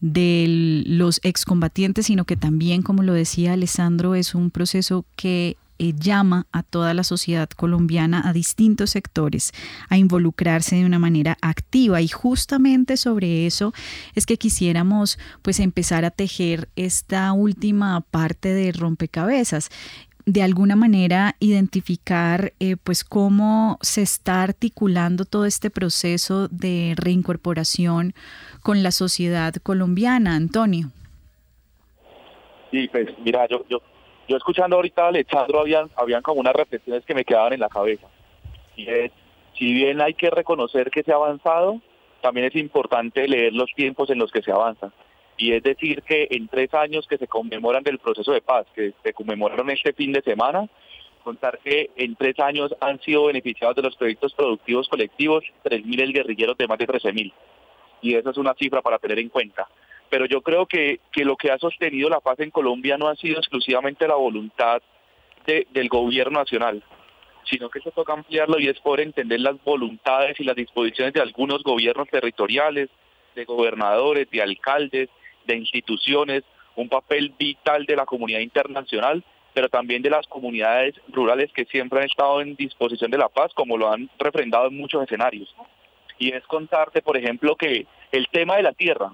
de 0.00 0.84
los 0.86 1.20
excombatientes, 1.22 2.06
sino 2.06 2.24
que 2.24 2.36
también, 2.36 2.82
como 2.82 3.02
lo 3.02 3.12
decía 3.12 3.52
Alessandro, 3.52 4.14
es 4.14 4.34
un 4.34 4.50
proceso 4.50 5.04
que 5.16 5.56
eh, 5.78 5.94
llama 5.98 6.46
a 6.52 6.62
toda 6.62 6.94
la 6.94 7.02
sociedad 7.02 7.48
colombiana, 7.48 8.22
a 8.24 8.32
distintos 8.32 8.90
sectores, 8.90 9.52
a 9.88 9.96
involucrarse 9.96 10.76
de 10.76 10.84
una 10.84 11.00
manera 11.00 11.38
activa. 11.40 12.00
Y 12.00 12.06
justamente 12.06 12.96
sobre 12.96 13.46
eso 13.46 13.74
es 14.14 14.24
que 14.24 14.36
quisiéramos 14.36 15.18
pues 15.42 15.58
empezar 15.58 16.04
a 16.04 16.12
tejer 16.12 16.68
esta 16.76 17.32
última 17.32 18.00
parte 18.00 18.54
de 18.54 18.70
rompecabezas 18.70 19.70
de 20.26 20.42
alguna 20.42 20.76
manera 20.76 21.34
identificar 21.40 22.52
eh, 22.60 22.76
pues 22.82 23.04
cómo 23.04 23.78
se 23.80 24.02
está 24.02 24.42
articulando 24.42 25.24
todo 25.24 25.46
este 25.46 25.70
proceso 25.70 26.48
de 26.48 26.94
reincorporación 26.96 28.14
con 28.62 28.82
la 28.82 28.90
sociedad 28.90 29.54
colombiana, 29.62 30.36
Antonio. 30.36 30.88
Sí, 32.70 32.88
pues 32.88 33.08
mira, 33.24 33.46
yo, 33.48 33.64
yo, 33.68 33.82
yo 34.28 34.36
escuchando 34.36 34.76
ahorita 34.76 35.04
a 35.04 35.08
Alejandro, 35.08 35.60
habían, 35.60 35.90
habían 35.96 36.22
como 36.22 36.40
unas 36.40 36.54
reflexiones 36.54 37.04
que 37.04 37.14
me 37.14 37.24
quedaban 37.24 37.52
en 37.52 37.60
la 37.60 37.68
cabeza. 37.68 38.06
Y 38.76 38.88
es, 38.88 39.12
si 39.58 39.72
bien 39.72 40.00
hay 40.00 40.14
que 40.14 40.30
reconocer 40.30 40.90
que 40.90 41.02
se 41.02 41.12
ha 41.12 41.16
avanzado, 41.16 41.80
también 42.22 42.46
es 42.46 42.56
importante 42.56 43.28
leer 43.28 43.52
los 43.52 43.70
tiempos 43.74 44.08
en 44.10 44.18
los 44.18 44.30
que 44.30 44.42
se 44.42 44.52
avanza. 44.52 44.92
Y 45.36 45.52
es 45.52 45.62
decir, 45.62 46.02
que 46.02 46.28
en 46.30 46.48
tres 46.48 46.72
años 46.74 47.06
que 47.06 47.18
se 47.18 47.26
conmemoran 47.26 47.82
del 47.82 47.98
proceso 47.98 48.32
de 48.32 48.42
paz, 48.42 48.66
que 48.74 48.92
se 49.02 49.12
conmemoraron 49.12 49.70
este 49.70 49.92
fin 49.92 50.12
de 50.12 50.22
semana, 50.22 50.68
contar 51.22 51.58
que 51.64 51.90
en 51.96 52.16
tres 52.16 52.38
años 52.38 52.74
han 52.80 53.00
sido 53.00 53.26
beneficiados 53.26 53.76
de 53.76 53.82
los 53.82 53.96
proyectos 53.96 54.34
productivos 54.34 54.88
colectivos 54.88 55.44
3.000 55.64 56.12
guerrilleros 56.12 56.58
de 56.58 56.66
más 56.66 56.78
de 56.78 56.86
13.000. 56.86 57.32
Y 58.02 58.14
esa 58.14 58.30
es 58.30 58.36
una 58.36 58.54
cifra 58.54 58.82
para 58.82 58.98
tener 58.98 59.18
en 59.18 59.28
cuenta. 59.28 59.68
Pero 60.10 60.26
yo 60.26 60.42
creo 60.42 60.66
que, 60.66 61.00
que 61.10 61.24
lo 61.24 61.36
que 61.36 61.50
ha 61.50 61.58
sostenido 61.58 62.10
la 62.10 62.20
paz 62.20 62.38
en 62.40 62.50
Colombia 62.50 62.98
no 62.98 63.08
ha 63.08 63.16
sido 63.16 63.38
exclusivamente 63.38 64.06
la 64.06 64.16
voluntad 64.16 64.82
del 65.46 65.88
gobierno 65.88 66.40
nacional, 66.40 66.82
sino 67.44 67.68
que 67.68 67.80
se 67.80 67.90
toca 67.90 68.12
ampliarlo 68.12 68.60
y 68.60 68.68
es 68.68 68.78
por 68.80 69.00
entender 69.00 69.40
las 69.40 69.62
voluntades 69.64 70.38
y 70.38 70.44
las 70.44 70.54
disposiciones 70.54 71.14
de 71.14 71.20
algunos 71.20 71.62
gobiernos 71.62 72.08
territoriales, 72.08 72.88
de 73.34 73.44
gobernadores, 73.44 74.30
de 74.30 74.42
alcaldes, 74.42 75.08
de 75.46 75.56
instituciones, 75.56 76.42
un 76.76 76.88
papel 76.88 77.32
vital 77.38 77.84
de 77.86 77.96
la 77.96 78.06
comunidad 78.06 78.40
internacional, 78.40 79.22
pero 79.54 79.68
también 79.68 80.02
de 80.02 80.10
las 80.10 80.26
comunidades 80.26 80.94
rurales 81.08 81.52
que 81.52 81.66
siempre 81.66 82.00
han 82.00 82.06
estado 82.06 82.40
en 82.40 82.56
disposición 82.56 83.10
de 83.10 83.18
la 83.18 83.28
paz, 83.28 83.52
como 83.54 83.76
lo 83.76 83.90
han 83.92 84.08
refrendado 84.18 84.68
en 84.68 84.76
muchos 84.76 85.02
escenarios. 85.02 85.54
Y 86.18 86.32
es 86.32 86.42
contarte, 86.44 87.02
por 87.02 87.16
ejemplo, 87.16 87.56
que 87.56 87.86
el 88.12 88.28
tema 88.28 88.56
de 88.56 88.62
la 88.62 88.72
tierra 88.72 89.12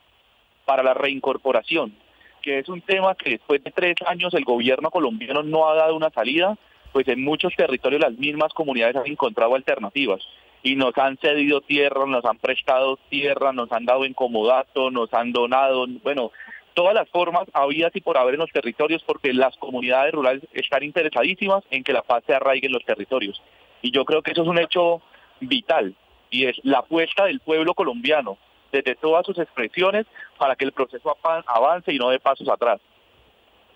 para 0.65 0.83
la 0.83 0.95
reincorporación, 0.95 1.95
que 2.43 2.59
es 2.59 2.69
un 2.69 2.81
tema 2.83 3.15
que 3.15 3.31
después 3.31 3.63
de 3.65 3.71
tres 3.73 3.97
años 4.07 4.33
el 4.35 4.45
gobierno 4.45 4.91
colombiano 4.91 5.43
no 5.43 5.69
ha 5.69 5.75
dado 5.75 5.97
una 5.97 6.11
salida, 6.11 6.57
pues 6.93 7.09
en 7.09 7.23
muchos 7.23 7.55
territorios 7.57 8.01
las 8.01 8.13
mismas 8.13 8.53
comunidades 8.53 8.97
han 8.97 9.07
encontrado 9.07 9.55
alternativas 9.55 10.21
y 10.63 10.77
nos 10.77 10.97
han 10.99 11.17
cedido 11.19 11.61
tierra, 11.61 12.07
nos 12.07 12.25
han 12.25 12.39
prestado 12.39 12.99
tierra, 13.09 13.53
nos 13.53 13.71
han 13.73 13.85
dado 13.85 14.05
incomodato, 14.05 14.91
nos 14.91 15.13
han 15.15 15.33
donado, 15.33 15.87
bueno, 16.03 16.33
todas 16.75 16.95
las 16.95 17.09
formas 17.09 17.45
habidas 17.53 17.95
y 17.95 18.01
por 18.01 18.19
haber 18.19 18.35
en 18.35 18.41
los 18.41 18.51
territorios 18.51 19.03
porque 19.05 19.33
las 19.33 19.57
comunidades 19.57 20.13
rurales 20.13 20.45
están 20.53 20.83
interesadísimas 20.83 21.65
en 21.71 21.83
que 21.83 21.93
la 21.93 22.03
paz 22.03 22.23
se 22.27 22.35
arraigue 22.35 22.67
en 22.67 22.73
los 22.73 22.85
territorios. 22.85 23.43
Y 23.83 23.91
yo 23.91 24.05
creo 24.05 24.23
que 24.23 24.33
eso 24.33 24.43
es 24.43 24.49
un 24.49 24.59
hecho 24.59 25.03
vital 25.41 25.95
y 26.31 26.47
es 26.47 26.57
la 26.63 26.79
apuesta 26.79 27.25
del 27.25 27.41
pueblo 27.41 27.75
colombiano 27.75 28.39
desde 28.71 28.95
todas 28.97 29.25
sus 29.25 29.39
expresiones 29.39 30.07
para 30.37 30.57
que 30.57 30.65
el 30.65 30.73
proceso 30.73 31.17
avance 31.47 31.93
y 31.93 31.99
no 31.99 32.11
dé 32.11 32.21
pasos 32.21 32.49
atrás. 32.49 32.81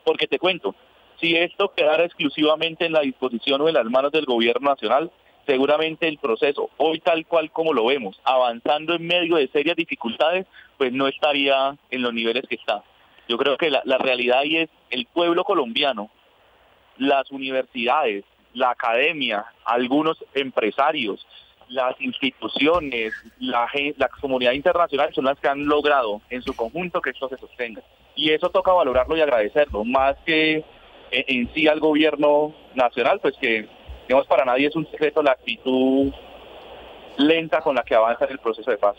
Porque 0.05 0.26
te 0.26 0.39
cuento, 0.39 0.74
si 1.20 1.37
esto 1.37 1.72
quedara 1.74 2.05
exclusivamente 2.05 2.85
en 2.85 2.93
la 2.93 3.01
disposición 3.01 3.61
o 3.61 3.68
en 3.68 3.74
las 3.74 3.87
manos 3.87 4.12
del 4.12 4.26
gobierno 4.26 4.70
nacional, 4.70 5.11
seguramente 5.53 6.09
el 6.09 6.16
proceso, 6.16 6.70
hoy 6.78 6.98
tal 7.00 7.26
cual 7.26 7.50
como 7.50 7.74
lo 7.74 7.84
vemos, 7.84 8.18
avanzando 8.24 8.94
en 8.94 9.07
medio 9.07 9.36
de 9.36 9.48
serias 9.48 9.76
dificultades, 9.76 10.46
pues 10.78 10.94
no 10.94 11.09
estaría 11.09 11.76
en 11.90 12.00
los 12.00 12.14
niveles 12.14 12.46
que 12.48 12.55
está. 12.55 12.82
Yo 13.28 13.36
creo 13.36 13.59
que 13.59 13.68
la, 13.68 13.98
realidad 13.98 14.38
ahí 14.38 14.57
es 14.57 14.70
el 14.88 15.05
pueblo 15.05 15.44
colombiano, 15.44 16.09
las 16.96 17.30
universidades, 17.30 18.24
la 18.55 18.70
academia, 18.70 19.44
algunos 19.66 20.24
empresarios, 20.32 21.26
las 21.68 22.00
instituciones, 22.00 23.12
la, 23.38 23.68
comunidad 24.18 24.53
internacional 24.53 25.12
son 25.12 25.26
las 25.26 25.38
que 25.38 25.48
han 25.48 25.66
logrado 25.66 26.22
en 26.30 26.40
su 26.40 26.57
conjunto 26.57 27.03
que 27.03 27.11
esto 27.11 27.28
se 27.28 27.36
sostenga. 27.36 27.82
Y 28.16 28.30
eso 28.30 28.48
toca 28.48 28.72
valorarlo 28.72 29.18
y 29.18 29.20
agradecerlo, 29.20 29.84
más 29.84 30.16
que 30.24 30.64
en, 31.11 31.53
sí 31.53 31.68
al 31.68 31.78
gobierno 31.78 32.55
nacional, 32.74 33.20
pues 33.20 33.36
que, 33.38 33.68
digamos, 34.12 34.26
para 34.26 34.44
nadie 34.44 34.66
es 34.66 34.76
un 34.76 34.86
secreto 34.90 35.22
la 35.22 35.32
actitud 35.32 36.12
lenta 37.16 37.62
con 37.62 37.74
la 37.74 37.82
que 37.82 37.94
avanza 37.94 38.26
el 38.26 38.38
proceso 38.38 38.70
de 38.70 38.76
paz. 38.76 38.94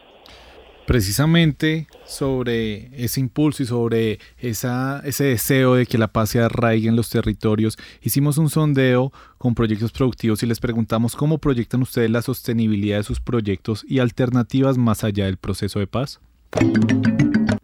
Precisamente 0.88 1.86
sobre 2.04 2.88
ese 2.96 3.20
impulso 3.20 3.62
y 3.62 3.68
sobre 3.68 4.18
esa, 4.40 5.02
ese 5.06 5.26
deseo 5.26 5.76
de 5.76 5.86
que 5.86 6.00
la 6.00 6.08
paz 6.08 6.32
se 6.32 6.42
arraigue 6.42 6.90
en 6.90 6.96
los 6.96 7.12
territorios, 7.12 7.78
hicimos 8.02 8.40
un 8.40 8.50
sondeo 8.50 9.12
con 9.38 9.54
proyectos 9.54 9.92
productivos 9.92 10.42
y 10.42 10.48
les 10.48 10.60
preguntamos 10.60 11.16
cómo 11.16 11.38
proyectan 11.38 11.84
ustedes 11.84 12.10
la 12.10 12.24
sostenibilidad 12.24 12.98
de 12.98 13.04
sus 13.04 13.22
proyectos 13.22 13.86
y 13.88 14.00
alternativas 14.00 14.80
más 14.80 15.04
allá 15.04 15.26
del 15.26 15.38
proceso 15.38 15.78
de 15.78 15.86
paz. 15.86 16.20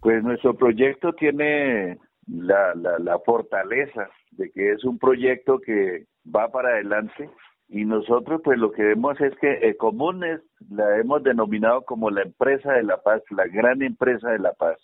Pues 0.02 0.24
nuestro 0.24 0.56
proyecto 0.56 1.14
tiene 1.14 1.98
la, 2.28 2.76
la, 2.76 3.00
la 3.00 3.18
fortaleza 3.26 4.08
de 4.34 4.52
que 4.52 4.72
es 4.72 4.84
un 4.86 5.00
proyecto 5.00 5.60
que 5.60 6.06
va 6.36 6.50
para 6.50 6.70
adelante 6.70 7.30
y 7.68 7.86
nosotros 7.86 8.42
pues 8.44 8.58
lo 8.58 8.72
que 8.72 8.84
vemos 8.84 9.20
es 9.22 9.36
que 9.38 9.76
Comunes 9.78 10.42
la 10.70 10.98
hemos 10.98 11.24
denominado 11.24 11.84
como 11.84 12.10
la 12.10 12.24
empresa 12.24 12.74
de 12.74 12.84
la 12.84 12.98
paz, 13.02 13.22
la 13.30 13.48
gran 13.48 13.82
empresa 13.84 14.32
de 14.32 14.40
la 14.40 14.54
paz. 14.54 14.78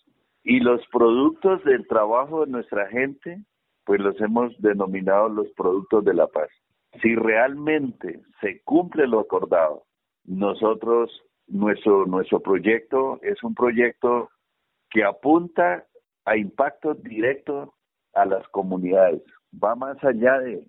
Y 0.43 0.59
los 0.59 0.85
productos 0.91 1.63
del 1.63 1.87
trabajo 1.87 2.45
de 2.45 2.51
nuestra 2.51 2.87
gente 2.89 3.39
pues 3.85 3.99
los 3.99 4.19
hemos 4.21 4.55
denominado 4.61 5.29
los 5.29 5.47
productos 5.55 6.03
de 6.05 6.13
la 6.13 6.27
paz. 6.27 6.49
Si 7.01 7.15
realmente 7.15 8.21
se 8.41 8.61
cumple 8.63 9.07
lo 9.07 9.19
acordado, 9.19 9.83
nosotros, 10.23 11.11
nuestro, 11.47 12.05
nuestro 12.05 12.39
proyecto 12.39 13.19
es 13.21 13.43
un 13.43 13.53
proyecto 13.53 14.29
que 14.89 15.03
apunta 15.03 15.85
a 16.25 16.37
impacto 16.37 16.95
directo 16.95 17.73
a 18.13 18.25
las 18.25 18.47
comunidades 18.47 19.21
va 19.63 19.75
más 19.75 20.01
allá 20.03 20.39
de, 20.39 20.65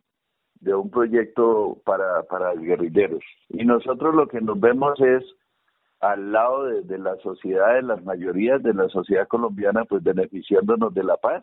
un 0.65 0.91
proyecto 0.91 1.79
para, 1.85 2.23
para 2.25 2.55
guerrilleros. 2.55 3.23
Y 3.49 3.65
nosotros 3.65 4.15
lo 4.15 4.29
que 4.29 4.41
nos 4.41 4.59
vemos 4.59 5.01
es 5.01 5.25
al 6.01 6.33
lado 6.33 6.65
de, 6.65 6.83
de 6.83 6.99
la 6.99 7.17
sociedad, 7.17 7.75
de 7.75 7.83
las 7.83 8.05
mayorías 8.05 8.63
de 8.63 8.75
la 8.75 8.89
sociedad 8.89 9.27
colombiana, 9.29 9.85
pues 9.85 10.03
beneficiándonos 10.03 10.93
de 10.95 11.05
la 11.05 11.17
paz. 11.17 11.43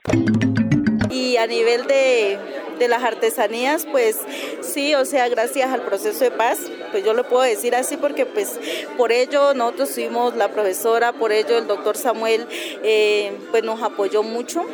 Y 1.14 1.38
a 1.38 1.46
nivel 1.46 1.86
de, 1.86 2.40
de, 2.80 2.88
las 2.88 3.04
artesanías, 3.04 3.86
pues 3.86 4.18
sí, 4.62 4.96
o 4.96 5.06
sea, 5.06 5.30
gracias 5.30 5.72
al 5.72 5.84
proceso 5.84 6.24
de 6.24 6.32
paz, 6.32 6.60
pues 6.92 7.06
yo 7.06 7.14
lo 7.14 7.28
puedo 7.28 7.44
decir 7.44 7.76
así 7.76 7.98
porque 7.98 8.26
pues 8.26 8.60
por 8.98 9.12
ello 9.12 9.54
nosotros 9.54 9.92
fuimos 9.92 10.36
la 10.36 10.50
profesora, 10.50 11.14
por 11.14 11.32
ello 11.32 11.60
el 11.60 11.68
doctor 11.68 11.98
Samuel 11.98 12.48
eh, 12.84 13.32
pues 13.52 13.64
nos 13.64 13.84
apoyó 13.84 14.24
mucho 14.24 14.66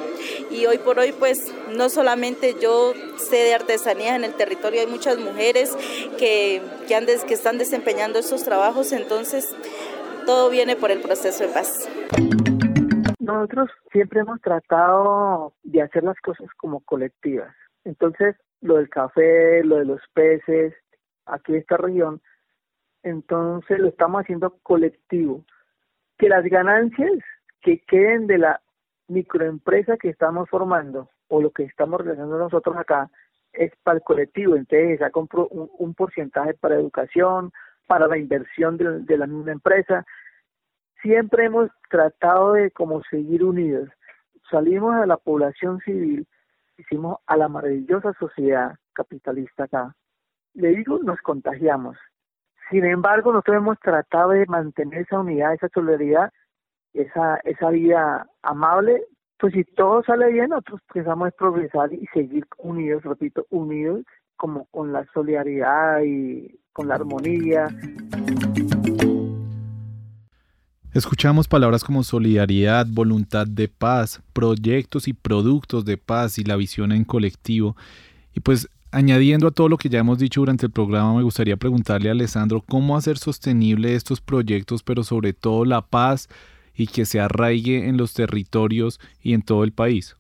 y 0.50 0.66
hoy 0.66 0.78
por 0.78 0.98
hoy 1.00 1.12
pues 1.12 1.52
no 1.72 1.90
solamente 1.90 2.56
yo 2.62 2.94
sé 3.18 3.36
de 3.36 3.54
artesanías 3.54 4.16
en 4.16 4.24
el 4.24 4.34
territorio, 4.34 4.80
hay 4.80 4.88
muchas 4.88 5.18
mujeres 5.18 5.72
que, 6.18 6.62
que, 6.88 7.20
que 7.28 7.34
están 7.34 7.58
desempeñando 7.58 8.18
estos 8.18 8.44
trabajos, 8.44 8.94
entonces 8.94 9.50
todo 10.26 10.50
viene 10.50 10.76
por 10.76 10.92
el 10.92 11.02
proceso 11.02 11.44
de 11.44 11.50
paz. 11.50 11.88
Nosotros 13.30 13.70
siempre 13.92 14.22
hemos 14.22 14.42
tratado 14.42 15.54
de 15.62 15.84
hacer 15.84 16.04
las 16.04 16.20
cosas 16.20 16.48
como 16.58 16.80
colectivas. 16.80 17.56
Entonces, 17.84 18.36
lo 18.60 18.78
del 18.78 18.90
café, 18.90 19.64
lo 19.64 19.78
de 19.78 19.86
los 19.86 20.02
peces, 20.16 20.74
aquí 21.28 21.52
en 21.52 21.60
esta 21.60 21.78
región, 21.78 22.20
entonces 23.04 23.78
lo 23.78 23.90
estamos 23.90 24.22
haciendo 24.22 24.58
colectivo. 24.64 25.46
Que 26.18 26.28
las 26.28 26.44
ganancias 26.46 27.12
que 27.62 27.82
queden 27.82 28.26
de 28.26 28.40
la 28.40 28.62
microempresa 29.08 29.98
que 29.98 30.10
estamos 30.10 30.50
formando 30.50 31.08
o 31.28 31.40
lo 31.40 31.52
que 31.52 31.66
estamos 31.66 32.02
realizando 32.02 32.40
nosotros 32.40 32.76
acá 32.78 33.12
es 33.54 33.72
para 33.84 33.98
el 33.98 34.04
colectivo. 34.04 34.56
Entonces, 34.56 34.98
se 34.98 35.12
un, 35.14 35.70
un 35.78 35.94
porcentaje 35.94 36.56
para 36.56 36.76
educación, 36.76 37.52
para 37.86 38.08
la 38.08 38.18
inversión 38.18 38.76
de 38.78 39.18
la 39.18 39.28
misma 39.28 39.52
empresa 39.52 40.04
siempre 41.02 41.46
hemos 41.46 41.70
tratado 41.90 42.54
de 42.54 42.72
como 42.72 43.02
seguir 43.04 43.44
unidos. 43.44 43.90
Salimos 44.50 44.96
a 44.96 45.06
la 45.06 45.18
población 45.18 45.80
civil, 45.80 46.28
hicimos 46.78 47.18
a 47.28 47.38
la 47.38 47.48
maravillosa 47.48 48.14
sociedad 48.20 48.76
capitalista 48.94 49.66
acá. 49.66 49.96
Le 50.54 50.70
digo, 50.70 51.00
nos 51.00 51.20
contagiamos. 51.22 51.98
Sin 52.70 52.86
embargo, 52.86 53.32
nosotros 53.32 53.58
hemos 53.58 53.80
tratado 53.80 54.32
de 54.32 54.46
mantener 54.46 55.02
esa 55.02 55.20
unidad, 55.20 55.54
esa 55.54 55.70
solidaridad, 55.70 56.32
esa, 56.94 57.38
esa 57.44 57.70
vida 57.70 58.28
amable. 58.42 59.06
Pues 59.40 59.54
si 59.54 59.64
todo 59.64 60.04
sale 60.04 60.32
bien, 60.32 60.50
nosotros 60.50 60.82
pensamos 60.94 61.34
progresar 61.38 61.94
y 61.94 62.06
seguir 62.08 62.46
unidos, 62.58 63.04
repito, 63.04 63.46
unidos 63.50 64.04
como 64.36 64.66
con 64.72 64.94
la 64.94 65.06
solidaridad 65.14 66.02
y 66.02 66.60
con 66.74 66.88
la 66.88 66.96
armonía. 66.96 67.68
Escuchamos 70.92 71.48
palabras 71.48 71.84
como 71.84 72.04
solidaridad, 72.04 72.88
voluntad 72.90 73.46
de 73.46 73.68
paz, 73.68 74.22
proyectos 74.34 75.08
y 75.08 75.14
productos 75.14 75.86
de 75.86 75.98
paz 75.98 76.40
y 76.40 76.44
la 76.44 76.56
visión 76.56 76.92
en 76.92 77.04
colectivo. 77.04 77.78
Y 78.34 78.40
pues 78.40 78.68
añadiendo 78.90 79.48
a 79.48 79.52
todo 79.52 79.70
lo 79.70 79.78
que 79.78 79.88
ya 79.90 80.00
hemos 80.00 80.18
dicho 80.18 80.42
durante 80.42 80.66
el 80.66 80.72
programa, 80.72 81.14
me 81.14 81.22
gustaría 81.22 81.58
preguntarle 81.58 82.10
a 82.10 82.14
Alessandro 82.14 82.64
cómo 82.68 82.98
hacer 82.98 83.20
sostenible 83.20 83.94
estos 83.94 84.20
proyectos, 84.20 84.82
pero 84.82 85.04
sobre 85.04 85.34
todo 85.34 85.64
la 85.64 85.82
paz 85.82 86.28
y 86.76 86.88
que 86.88 87.06
se 87.06 87.20
arraigue 87.20 87.88
en 87.88 87.98
los 87.98 88.14
territorios 88.14 89.00
y 89.22 89.34
en 89.34 89.44
todo 89.44 89.64
el 89.64 89.72
país. 89.72 90.16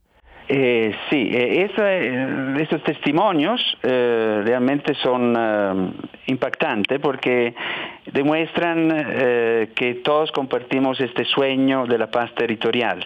Eh, 0.52 0.96
sí, 1.12 1.30
eh, 1.32 1.70
eh, 1.78 2.56
estos 2.60 2.82
testimonios 2.82 3.62
realmente 3.84 4.96
son 4.96 5.94
impactantes 6.26 7.00
porque 7.00 7.54
demuestran 8.12 9.70
que 9.76 10.02
todos 10.04 10.32
compartimos 10.32 11.00
este 11.02 11.24
sueño 11.26 11.86
de 11.86 12.00
la 12.00 12.10
paz 12.10 12.34
territorial. 12.34 13.06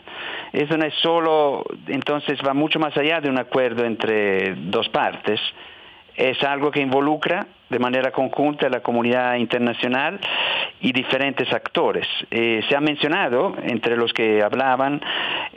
Eso 0.53 0.77
no 0.77 0.85
es 0.85 0.93
solo, 1.01 1.65
entonces 1.87 2.39
va 2.47 2.53
mucho 2.53 2.79
más 2.79 2.95
allá 2.95 3.19
de 3.19 3.29
un 3.29 3.37
acuerdo 3.37 3.83
entre 3.83 4.55
dos 4.55 4.87
partes, 4.87 5.41
es 6.15 6.41
algo 6.43 6.71
que 6.71 6.79
involucra 6.79 7.45
de 7.74 7.80
manera 7.80 8.11
conjunta 8.11 8.69
la 8.69 8.82
comunidad 8.82 9.36
internacional 9.36 10.19
y 10.80 10.91
diferentes 10.91 11.51
actores. 11.51 12.05
Eh, 12.30 12.61
se 12.69 12.76
ha 12.76 12.82
mencionado, 12.82 13.55
entre 13.63 13.97
los 13.97 14.13
que 14.13 14.43
hablaban, 14.43 15.01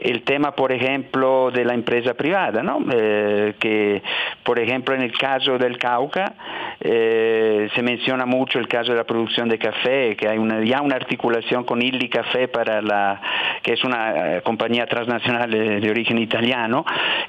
el 0.00 0.22
tema, 0.22 0.52
por 0.52 0.72
ejemplo, 0.72 1.50
de 1.50 1.64
la 1.64 1.74
empresa 1.74 2.14
privada, 2.14 2.62
¿no? 2.62 2.78
Eh, 2.92 3.54
que, 3.58 4.02
por 4.44 4.58
ejemplo, 4.58 4.94
en 4.94 5.02
el 5.02 5.12
caso 5.12 5.58
del 5.58 5.78
Cauca, 5.78 6.34
eh, 6.80 7.68
se 7.74 7.82
menciona 7.82 8.24
mucho 8.24 8.58
el 8.58 8.68
caso 8.68 8.92
de 8.92 8.98
la 8.98 9.04
producción 9.04 9.48
de 9.48 9.58
café, 9.58 10.16
que 10.16 10.28
hay 10.28 10.38
una, 10.38 10.62
ya 10.64 10.80
una 10.80 10.96
articulación 10.96 11.64
con 11.64 11.82
Illy 11.82 12.08
Café, 12.08 12.48
para 12.48 12.80
la, 12.80 13.20
que 13.62 13.72
es 13.72 13.84
una 13.84 14.40
compañía 14.42 14.86
transnacional 14.86 15.50
de, 15.50 15.90
origen 15.90 16.18
italiano, 16.18 16.84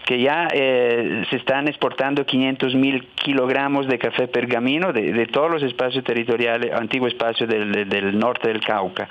que 0.05 0.19
ya 0.19 0.47
se 0.49 1.35
están 1.35 1.67
exportando 1.67 2.25
500 2.25 2.75
mil 2.75 3.07
kilogramos 3.15 3.87
de 3.87 3.97
café 3.97 4.27
pergamino 4.27 4.76
de, 4.79 5.25
todos 5.27 5.49
los 5.49 5.63
espacios 5.63 6.03
territoriales, 6.03 6.71
antiguo 6.71 7.07
espacio 7.07 7.47
del, 7.47 8.17
norte 8.17 8.47
del 8.49 8.61
Cauca. 8.61 9.07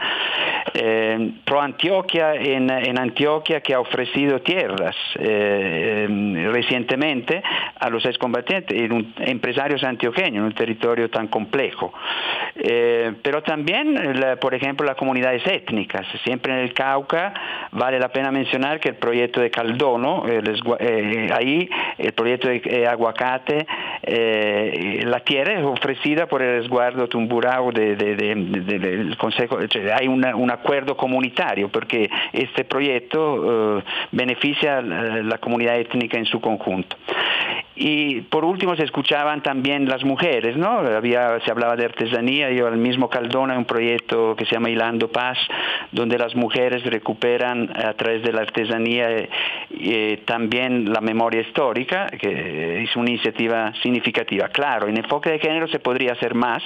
Eh, 0.74 1.32
Pro 1.44 1.60
Antioquia 1.60 2.34
en, 2.34 2.70
Antioquia 2.98 3.60
que 3.60 3.74
ha 3.74 3.80
ofrecido 3.80 4.40
tierras 4.40 4.96
eh, 5.18 6.06
recientemente 6.52 7.42
a 7.78 7.88
los 7.88 8.04
excombatientes, 8.04 8.76
empresarios 9.18 9.82
antioqueños 9.84 10.36
en 10.36 10.42
un 10.42 10.52
territorio 10.52 11.10
tan 11.10 11.28
complejo. 11.28 11.92
Eh, 12.56 13.12
pero 13.22 13.42
también, 13.42 14.20
por 14.40 14.54
ejemplo, 14.54 14.86
las 14.86 14.96
comunidades 14.96 15.46
étnicas. 15.46 16.06
Siempre 16.24 16.52
en 16.52 16.60
el 16.60 16.72
Cauca 16.72 17.34
vale 17.72 17.98
la 17.98 18.08
pena 18.08 18.30
mencionar 18.30 18.80
que 18.80 18.90
el 18.90 18.96
proyecto 18.96 19.40
de 19.40 19.50
Caldono, 19.50 20.24
ahí 21.34 21.68
el 21.98 22.12
proyecto 22.12 22.48
de 22.48 22.86
aguacate, 22.86 23.66
la 25.04 25.20
tierra 25.20 25.45
ofrecida 25.64 26.26
por 26.26 26.42
el 26.42 26.60
resguardo 26.60 27.08
Tumburao 27.08 27.72
del 27.72 29.16
Consejo, 29.18 29.58
hay 29.94 30.08
un 30.08 30.50
acuerdo 30.50 30.96
comunitario 30.96 31.68
porque 31.68 32.10
este 32.32 32.64
proyecto 32.64 33.78
eh, 33.78 33.82
beneficia 34.12 34.78
a 34.78 34.82
la 34.82 35.38
comunidad 35.38 35.78
étnica 35.78 36.18
en 36.18 36.26
su 36.26 36.40
conjunto. 36.40 36.96
Y 37.78 38.22
por 38.22 38.42
último 38.46 38.74
se 38.74 38.84
escuchaban 38.84 39.42
también 39.42 39.86
las 39.86 40.02
mujeres, 40.02 40.56
¿no? 40.56 40.78
Había, 40.78 41.38
se 41.44 41.50
hablaba 41.50 41.76
de 41.76 41.84
artesanía, 41.84 42.50
yo 42.50 42.66
al 42.66 42.78
mismo 42.78 43.10
Caldona 43.10 43.58
un 43.58 43.66
proyecto 43.66 44.34
que 44.34 44.46
se 44.46 44.52
llama 44.54 44.70
Hilando 44.70 45.08
Paz, 45.08 45.36
donde 45.92 46.16
las 46.16 46.34
mujeres 46.34 46.82
recuperan 46.84 47.70
a 47.76 47.92
través 47.92 48.22
de 48.22 48.32
la 48.32 48.40
artesanía 48.40 49.28
eh, 49.78 50.22
también 50.24 50.90
la 50.90 51.02
memoria 51.02 51.42
histórica, 51.42 52.06
que 52.06 52.82
es 52.82 52.96
una 52.96 53.10
iniciativa 53.10 53.74
significativa. 53.82 54.48
Claro, 54.48 54.88
en 54.88 54.96
enfoque 54.96 55.35
de 55.36 55.46
género 55.46 55.68
se 55.68 55.78
podría 55.78 56.12
hacer 56.12 56.34
más, 56.34 56.62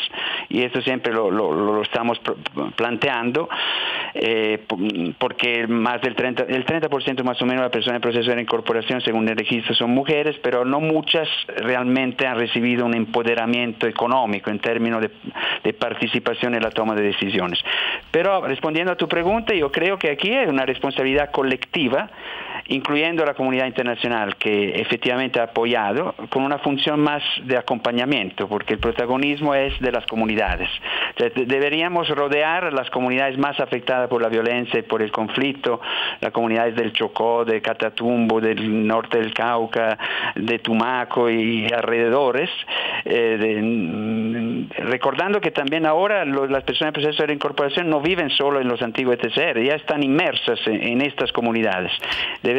y 0.49 0.63
esto 0.63 0.81
siempre 0.83 1.13
lo, 1.13 1.31
lo, 1.31 1.83
estamos 1.83 2.21
planteando, 2.77 3.49
eh, 4.15 4.65
porque 5.19 5.67
más 5.67 6.01
del 6.03 6.17
30%, 6.17 6.47
el 6.49 6.65
30% 6.65 7.23
más 7.23 7.41
o 7.41 7.47
menos 7.47 7.61
de 7.61 7.65
las 7.65 7.73
personas 7.73 7.97
en 7.97 8.03
proceso 8.03 8.35
de 8.35 8.41
incorporación, 8.41 9.01
según 9.01 9.29
el 9.29 9.37
registro, 9.37 9.75
son 9.75 9.91
mujeres, 9.91 10.37
pero 10.43 10.65
no 10.65 10.81
muchas 10.81 11.29
realmente 11.57 12.27
han 12.27 12.39
recibido 12.39 12.87
un 12.87 12.95
empoderamiento 12.95 13.87
económico 13.87 14.51
en 14.51 14.59
términos 14.59 15.03
de, 15.03 15.73
participación 15.73 16.55
en 16.55 16.63
la 16.63 16.71
toma 16.71 16.95
de 16.95 17.03
decisiones. 17.03 17.59
Pero 18.11 18.43
respondiendo 18.47 18.93
a 18.93 18.97
tu 18.97 19.09
pregunta, 19.09 19.55
yo 19.55 19.71
creo 19.71 19.99
que 19.99 20.11
aquí 20.11 20.33
hay 20.33 20.47
una 20.47 20.67
responsabilidad 20.67 21.31
colectiva 21.31 22.11
incluyendo 22.71 23.25
la 23.25 23.35
comunidad 23.35 23.67
internacional 23.67 24.37
que 24.37 24.81
efectivamente 24.81 25.41
ha 25.41 25.45
apoyado, 25.45 26.15
con 26.29 26.45
una 26.45 26.59
función 26.59 27.01
más 27.01 27.23
de 27.43 27.59
acompañamiento, 27.59 28.49
porque 28.49 28.75
el 28.75 28.79
protagonismo 28.79 29.55
es 29.55 29.79
de 29.81 29.91
las 29.91 30.07
comunidades. 30.07 30.69
deberíamos 31.35 32.09
rodear 32.09 32.65
a 32.65 32.71
las 32.71 32.89
comunidades 32.91 33.37
más 33.39 33.59
afectadas 33.59 34.09
por 34.09 34.23
la 34.23 34.29
violencia 34.29 34.79
y 34.79 34.83
por 34.83 35.03
el 35.03 35.11
conflicto, 35.11 35.81
las 36.21 36.33
comunidades 36.33 36.77
del 36.77 36.93
Chocó, 36.93 37.45
de 37.45 37.61
Catatumbo, 37.61 38.41
del 38.41 38.87
norte 38.87 39.19
del 39.19 39.35
Cauca, 39.35 39.99
de 40.37 40.61
Tumaco 40.61 41.29
y 41.29 41.67
alrededores, 41.73 42.51
eh, 43.05 43.61
mm, 43.63 44.71
recordando 44.91 45.41
que 45.41 45.51
también 45.51 45.87
ahora 45.87 46.25
las 46.25 46.63
personas 46.63 46.95
en 46.95 47.03
proceso 47.03 47.27
de 47.27 47.35
incorporación 47.35 47.91
no 47.91 48.01
viven 48.01 48.31
solo 48.31 48.61
en 48.61 48.69
los 48.69 48.81
antiguos 48.81 49.17
ETCR, 49.17 49.61
ya 49.61 49.75
están 49.75 50.05
inmersas 50.05 50.61
en, 50.67 51.01
estas 51.01 51.33
comunidades 51.33 51.91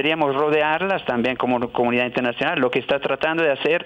deberíamos 0.01 0.35
rodearlas 0.35 1.05
también 1.05 1.35
como 1.35 1.71
comunidad 1.71 2.05
internacional, 2.05 2.59
lo 2.59 2.71
que 2.71 2.79
está 2.79 2.99
tratando 2.99 3.43
de 3.43 3.51
hacer 3.51 3.85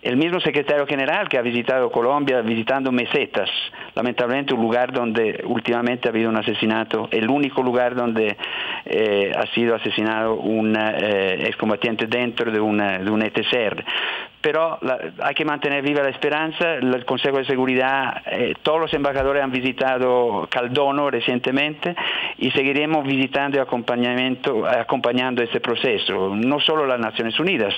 el 0.00 0.16
mismo 0.16 0.40
secretario 0.40 0.86
general 0.86 1.28
que 1.28 1.36
ha 1.36 1.42
visitado 1.42 1.92
Colombia, 1.92 2.40
visitando 2.40 2.90
mesetas, 2.90 3.50
lamentablemente 3.94 4.54
un 4.54 4.62
lugar 4.62 4.90
donde 4.90 5.44
últimamente 5.44 6.08
ha 6.08 6.12
habido 6.12 6.30
un 6.30 6.36
asesinato, 6.38 7.08
el 7.10 7.28
único 7.28 7.62
lugar 7.62 7.94
donde 7.94 8.38
eh, 8.86 9.32
ha 9.36 9.46
sido 9.54 9.74
asesinado 9.74 10.36
un 10.36 10.74
eh, 10.74 11.46
excombatiente 11.46 12.06
dentro 12.06 12.50
de, 12.50 12.58
una, 12.58 12.98
de 12.98 13.10
un 13.10 13.20
ETCR 13.20 13.84
pero 14.40 14.78
hay 15.22 15.34
que 15.34 15.44
mantener 15.44 15.82
viva 15.82 16.02
la 16.02 16.10
esperanza. 16.10 16.74
El 16.74 17.04
Consejo 17.04 17.38
de 17.38 17.44
Seguridad, 17.44 18.22
eh, 18.26 18.54
todos 18.62 18.80
los 18.80 18.94
embajadores 18.94 19.42
han 19.42 19.50
visitado 19.50 20.48
Caldono 20.50 21.10
recientemente 21.10 21.94
y 22.38 22.50
seguiremos 22.52 23.04
visitando 23.06 23.58
y 23.58 23.60
acompañando 23.60 25.42
este 25.42 25.60
proceso. 25.60 26.34
No 26.34 26.60
solo 26.60 26.86
las 26.86 26.98
Naciones 26.98 27.38
Unidas, 27.38 27.74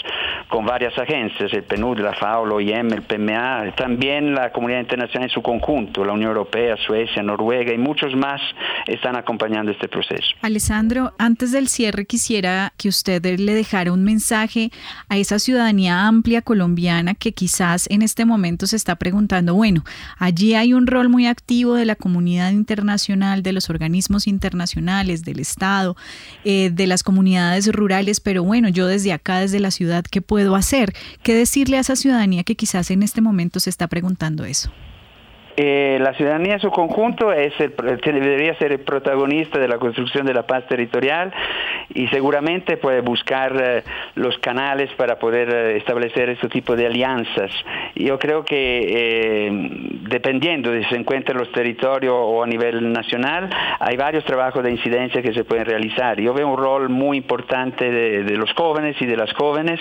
con 0.48 0.64
varias 0.64 0.96
agencias, 0.98 1.52
el 1.52 1.64
PNUD, 1.64 1.98
la 1.98 2.12
FAO, 2.12 2.46
la 2.46 2.54
OIM, 2.54 2.92
el 2.92 3.02
PMA, 3.02 3.72
también 3.76 4.34
la 4.34 4.52
comunidad 4.52 4.80
internacional 4.80 5.28
en 5.28 5.34
su 5.34 5.42
conjunto, 5.42 6.04
la 6.04 6.12
Unión 6.12 6.30
Europea, 6.30 6.76
Suecia, 6.86 7.22
Noruega 7.22 7.72
y 7.72 7.78
muchos 7.78 8.14
más 8.14 8.40
están 8.86 9.16
acompañando 9.16 9.72
este 9.72 9.88
proceso. 9.88 10.28
Alessandro, 10.42 11.12
antes 11.18 11.52
del 11.52 11.68
cierre 11.68 12.06
quisiera 12.06 12.72
que 12.76 12.88
usted 12.88 13.24
le 13.24 13.54
dejara 13.54 13.92
un 13.92 14.04
mensaje 14.04 14.70
a 15.08 15.16
esa 15.16 15.38
ciudadanía 15.38 16.06
amplia 16.06 16.42
colombiana 16.52 17.14
que 17.14 17.32
quizás 17.32 17.86
en 17.88 18.02
este 18.02 18.26
momento 18.26 18.66
se 18.66 18.76
está 18.76 18.96
preguntando, 18.96 19.54
bueno, 19.54 19.84
allí 20.18 20.52
hay 20.52 20.74
un 20.74 20.86
rol 20.86 21.08
muy 21.08 21.26
activo 21.26 21.76
de 21.76 21.86
la 21.86 21.96
comunidad 21.96 22.50
internacional, 22.50 23.42
de 23.42 23.52
los 23.52 23.70
organismos 23.70 24.26
internacionales, 24.26 25.24
del 25.24 25.40
Estado, 25.40 25.96
eh, 26.44 26.68
de 26.70 26.86
las 26.86 27.02
comunidades 27.02 27.72
rurales, 27.72 28.20
pero 28.20 28.44
bueno, 28.44 28.68
yo 28.68 28.86
desde 28.86 29.14
acá, 29.14 29.38
desde 29.38 29.60
la 29.60 29.70
ciudad, 29.70 30.04
¿qué 30.04 30.20
puedo 30.20 30.54
hacer? 30.54 30.92
¿Qué 31.22 31.34
decirle 31.34 31.78
a 31.78 31.80
esa 31.80 31.96
ciudadanía 31.96 32.44
que 32.44 32.54
quizás 32.54 32.90
en 32.90 33.02
este 33.02 33.22
momento 33.22 33.58
se 33.58 33.70
está 33.70 33.86
preguntando 33.86 34.44
eso? 34.44 34.70
Eh, 35.64 35.96
la 36.00 36.12
ciudadanía 36.14 36.54
en 36.54 36.60
su 36.60 36.72
conjunto 36.72 37.32
es 37.32 37.52
el, 37.60 37.72
debería 37.76 38.52
ser 38.58 38.72
el 38.72 38.80
protagonista 38.80 39.60
de 39.60 39.68
la 39.68 39.78
construcción 39.78 40.26
de 40.26 40.34
la 40.34 40.44
paz 40.44 40.66
territorial 40.66 41.32
y 41.94 42.08
seguramente 42.08 42.78
puede 42.78 43.00
buscar 43.00 43.54
eh, 43.62 43.84
los 44.16 44.36
canales 44.38 44.90
para 44.96 45.20
poder 45.20 45.48
eh, 45.54 45.76
establecer 45.76 46.30
este 46.30 46.48
tipo 46.48 46.74
de 46.74 46.86
alianzas. 46.86 47.52
Yo 47.94 48.18
creo 48.18 48.44
que 48.44 49.52
dependiendo 50.08 50.72
de 50.72 50.82
si 50.82 50.90
se 50.90 50.96
encuentra 50.96 51.32
en 51.32 51.38
los 51.38 51.52
territorios 51.52 52.16
o 52.16 52.42
a 52.42 52.46
nivel 52.48 52.92
nacional, 52.92 53.48
hay 53.78 53.96
varios 53.96 54.24
trabajos 54.24 54.64
de 54.64 54.72
incidencia 54.72 55.22
que 55.22 55.32
se 55.32 55.44
pueden 55.44 55.66
realizar. 55.66 56.18
Yo 56.20 56.34
veo 56.34 56.48
un 56.48 56.56
rol 56.56 56.88
muy 56.88 57.18
importante 57.18 57.88
de 57.88 58.36
los 58.36 58.52
jóvenes 58.54 58.96
y 59.00 59.06
de 59.06 59.16
las 59.16 59.32
jóvenes, 59.34 59.78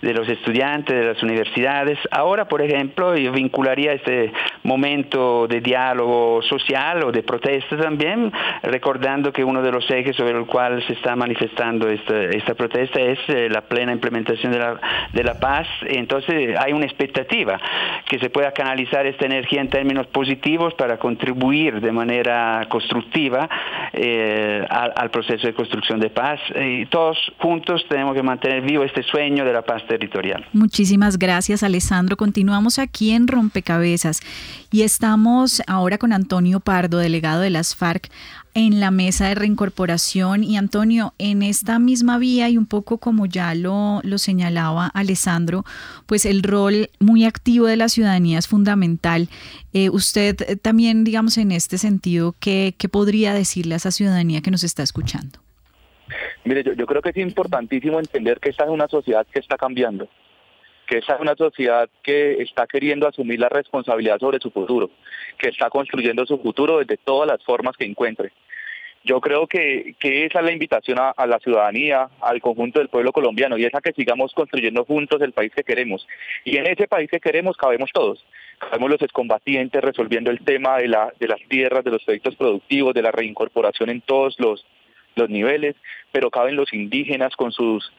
de 0.00 0.12
los 0.12 0.28
estudiantes, 0.28 0.94
de 0.94 1.06
las 1.06 1.22
universidades. 1.22 1.98
Ahora, 2.12 2.44
por 2.44 2.62
ejemplo, 2.62 3.16
yo 3.16 3.32
vincularía 3.32 3.94
este 3.94 4.32
momento 4.62 5.23
de 5.48 5.60
diálogo 5.60 6.42
social 6.42 7.04
o 7.04 7.12
de 7.12 7.22
protesta 7.22 7.76
también, 7.76 8.32
recordando 8.62 9.32
que 9.32 9.44
uno 9.44 9.62
de 9.62 9.70
los 9.70 9.88
ejes 9.90 10.16
sobre 10.16 10.38
el 10.38 10.46
cual 10.46 10.82
se 10.86 10.94
está 10.94 11.16
manifestando 11.16 11.88
esta, 11.88 12.24
esta 12.24 12.54
protesta 12.54 13.00
es 13.00 13.18
eh, 13.28 13.48
la 13.50 13.62
plena 13.62 13.92
implementación 13.92 14.52
de 14.52 14.58
la, 14.58 14.80
de 15.12 15.24
la 15.24 15.38
paz. 15.38 15.66
Entonces 15.86 16.56
hay 16.58 16.72
una 16.72 16.86
expectativa 16.86 17.60
que 18.08 18.18
se 18.18 18.30
pueda 18.30 18.52
canalizar 18.52 19.06
esta 19.06 19.26
energía 19.26 19.60
en 19.60 19.68
términos 19.68 20.06
positivos 20.08 20.74
para 20.74 20.98
contribuir 20.98 21.80
de 21.80 21.92
manera 21.92 22.66
constructiva 22.68 23.48
eh, 23.92 24.64
al, 24.68 24.92
al, 24.96 25.10
proceso 25.10 25.46
de 25.46 25.54
construcción 25.54 26.00
de 26.00 26.10
paz. 26.10 26.40
Y 26.54 26.86
todos 26.86 27.18
juntos 27.38 27.84
tenemos 27.88 28.14
que 28.14 28.22
mantener 28.22 28.62
vivo 28.62 28.84
este 28.84 29.02
sueño 29.02 29.44
de 29.44 29.52
la 29.52 29.62
paz 29.62 29.86
territorial. 29.86 30.44
Muchísimas 30.52 31.18
gracias, 31.18 31.62
Alessandro. 31.62 32.16
Continuamos 32.16 32.78
aquí 32.78 33.12
en 33.12 33.28
Rompecabezas 33.28 34.20
y 34.70 34.82
estamos 35.04 35.62
ahora 35.66 35.98
con 35.98 36.14
Antonio 36.14 36.60
Pardo, 36.60 36.96
delegado 36.96 37.42
de 37.42 37.50
las 37.50 37.76
FARC 37.76 38.08
en 38.54 38.80
la 38.80 38.90
mesa 38.90 39.28
de 39.28 39.34
reincorporación. 39.34 40.42
Y 40.42 40.56
Antonio, 40.56 41.12
en 41.18 41.42
esta 41.42 41.78
misma 41.78 42.16
vía 42.16 42.48
y 42.48 42.56
un 42.56 42.64
poco 42.64 42.96
como 42.96 43.26
ya 43.26 43.54
lo, 43.54 44.00
lo 44.02 44.16
señalaba 44.16 44.86
Alessandro, 44.86 45.64
pues 46.06 46.24
el 46.24 46.42
rol 46.42 46.88
muy 47.00 47.26
activo 47.26 47.66
de 47.66 47.76
la 47.76 47.90
ciudadanía 47.90 48.38
es 48.38 48.48
fundamental. 48.48 49.28
Eh, 49.74 49.90
usted 49.90 50.40
eh, 50.40 50.56
también, 50.56 51.04
digamos, 51.04 51.36
en 51.36 51.52
este 51.52 51.76
sentido, 51.76 52.34
¿qué, 52.40 52.74
¿qué, 52.78 52.88
podría 52.88 53.34
decirle 53.34 53.74
a 53.74 53.76
esa 53.76 53.90
ciudadanía 53.90 54.40
que 54.40 54.50
nos 54.50 54.64
está 54.64 54.82
escuchando? 54.82 55.38
Mire, 56.44 56.64
yo, 56.64 56.72
yo 56.72 56.86
creo 56.86 57.02
que 57.02 57.10
es 57.10 57.18
importantísimo 57.18 58.00
entender 58.00 58.40
que 58.40 58.48
esta 58.48 58.64
es 58.64 58.70
una 58.70 58.88
sociedad 58.88 59.26
que 59.30 59.40
está 59.40 59.58
cambiando 59.58 60.08
que 60.86 60.98
esta 60.98 61.14
es 61.14 61.20
una 61.20 61.34
sociedad 61.34 61.88
que 62.02 62.42
está 62.42 62.66
queriendo 62.66 63.08
asumir 63.08 63.40
la 63.40 63.48
responsabilidad 63.48 64.18
sobre 64.18 64.38
su 64.38 64.50
futuro, 64.50 64.90
que 65.38 65.48
está 65.48 65.70
construyendo 65.70 66.26
su 66.26 66.38
futuro 66.38 66.78
desde 66.78 66.96
todas 66.96 67.28
las 67.28 67.42
formas 67.44 67.76
que 67.76 67.84
encuentre. 67.84 68.32
Yo 69.04 69.20
creo 69.20 69.46
que, 69.46 69.94
que 69.98 70.24
esa 70.24 70.38
es 70.38 70.44
la 70.46 70.52
invitación 70.52 70.98
a, 70.98 71.10
a, 71.10 71.26
la 71.26 71.38
ciudadanía, 71.38 72.08
al 72.22 72.40
conjunto 72.40 72.78
del 72.78 72.88
pueblo 72.88 73.12
colombiano, 73.12 73.58
y 73.58 73.64
es 73.66 73.74
a 73.74 73.82
que 73.82 73.92
sigamos 73.92 74.32
construyendo 74.32 74.84
juntos 74.86 75.20
el 75.20 75.32
país 75.32 75.52
que 75.54 75.62
queremos. 75.62 76.06
Y 76.42 76.56
en 76.56 76.66
ese 76.66 76.88
país 76.88 77.10
que 77.10 77.20
queremos 77.20 77.56
cabemos 77.58 77.90
todos. 77.92 78.24
Cabemos 78.58 78.90
los 78.90 79.02
excombatientes 79.02 79.82
resolviendo 79.82 80.30
el 80.30 80.42
tema 80.42 80.78
de, 80.78 80.88
la, 80.88 81.12
de 81.20 81.28
las 81.28 81.40
tierras, 81.48 81.84
de 81.84 81.90
los 81.90 82.02
proyectos 82.02 82.34
productivos, 82.36 82.94
de 82.94 83.02
la 83.02 83.12
reincorporación 83.12 83.90
en 83.90 84.00
todos 84.00 84.40
los, 84.40 84.64
los 85.16 85.28
niveles, 85.28 85.76
pero 86.10 86.30
caben 86.30 86.56
los 86.56 86.72
indígenas 86.72 87.36
con 87.36 87.52
sus 87.52 87.92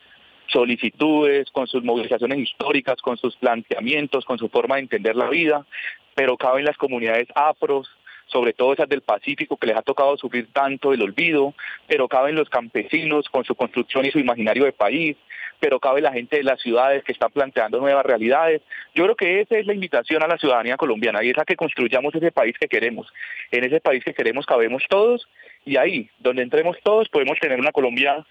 solicitudes, 0.48 1.50
con 1.52 1.68
sus 1.68 1.84
movilizaciones 1.84 2.39
históricas, 2.39 3.02
con 3.02 3.18
sus 3.18 3.36
planteamientos, 3.38 4.26
con 4.26 4.38
su 4.38 4.50
forma 4.50 4.76
de 4.76 4.82
entender 4.82 5.16
la 5.16 5.30
vida, 5.30 5.66
pero 6.14 6.38
caben 6.38 6.66
las 6.66 6.78
comunidades 6.78 7.28
afros, 7.36 7.89
sobre 8.28 8.54
todo 8.54 8.74
esas 8.74 8.89
del 8.89 9.02
Pacífico 9.02 9.58
que 9.58 9.68
les 9.68 9.78
ha 9.78 9.82
tocado 9.82 10.18
sufrir 10.18 10.48
tanto 10.52 10.93
el 10.93 11.02
olvido, 11.02 11.54
pero 11.88 12.08
caben 12.08 12.36
los 12.36 12.50
campesinos 12.50 13.30
con 13.30 13.43
su 13.43 13.56
construcción 13.56 14.06
y 14.06 14.12
su 14.12 14.20
imaginario 14.20 14.66
de 14.66 14.72
país, 14.72 15.16
pero 15.60 15.80
cabe 15.80 16.02
la 16.02 16.12
gente 16.12 16.38
de 16.38 16.43
las 16.43 16.62
ciudades 16.62 17.04
que 17.04 17.12
están 17.12 17.32
planteando 17.32 17.80
nuevas 17.80 18.06
realidades. 18.06 18.62
Yo 18.93 19.04
creo 19.04 19.16
que 19.16 19.41
esa 19.41 19.58
es 19.58 19.66
la 19.66 19.74
invitación 19.74 20.24
a 20.24 20.28
la 20.28 20.38
ciudadanía 20.38 20.78
colombiana 20.78 21.24
y 21.24 21.30
es 21.30 21.38
a 21.38 21.46
que 21.46 21.56
construyamos 21.56 22.14
ese 22.16 22.32
país 22.32 22.56
que 22.60 22.68
queremos. 22.68 23.08
En 23.52 23.64
ese 23.64 23.80
país 23.80 24.04
que 24.04 24.14
queremos 24.14 24.46
cabemos 24.46 24.84
todos 24.89 25.28
y 25.66 25.78
ahí, 25.78 26.10
donde 26.20 26.43
entremos 26.43 26.78
todos, 26.84 27.10
podemos 27.10 27.39
tener 27.39 27.60
una 27.60 27.72
Colombia 27.72 28.26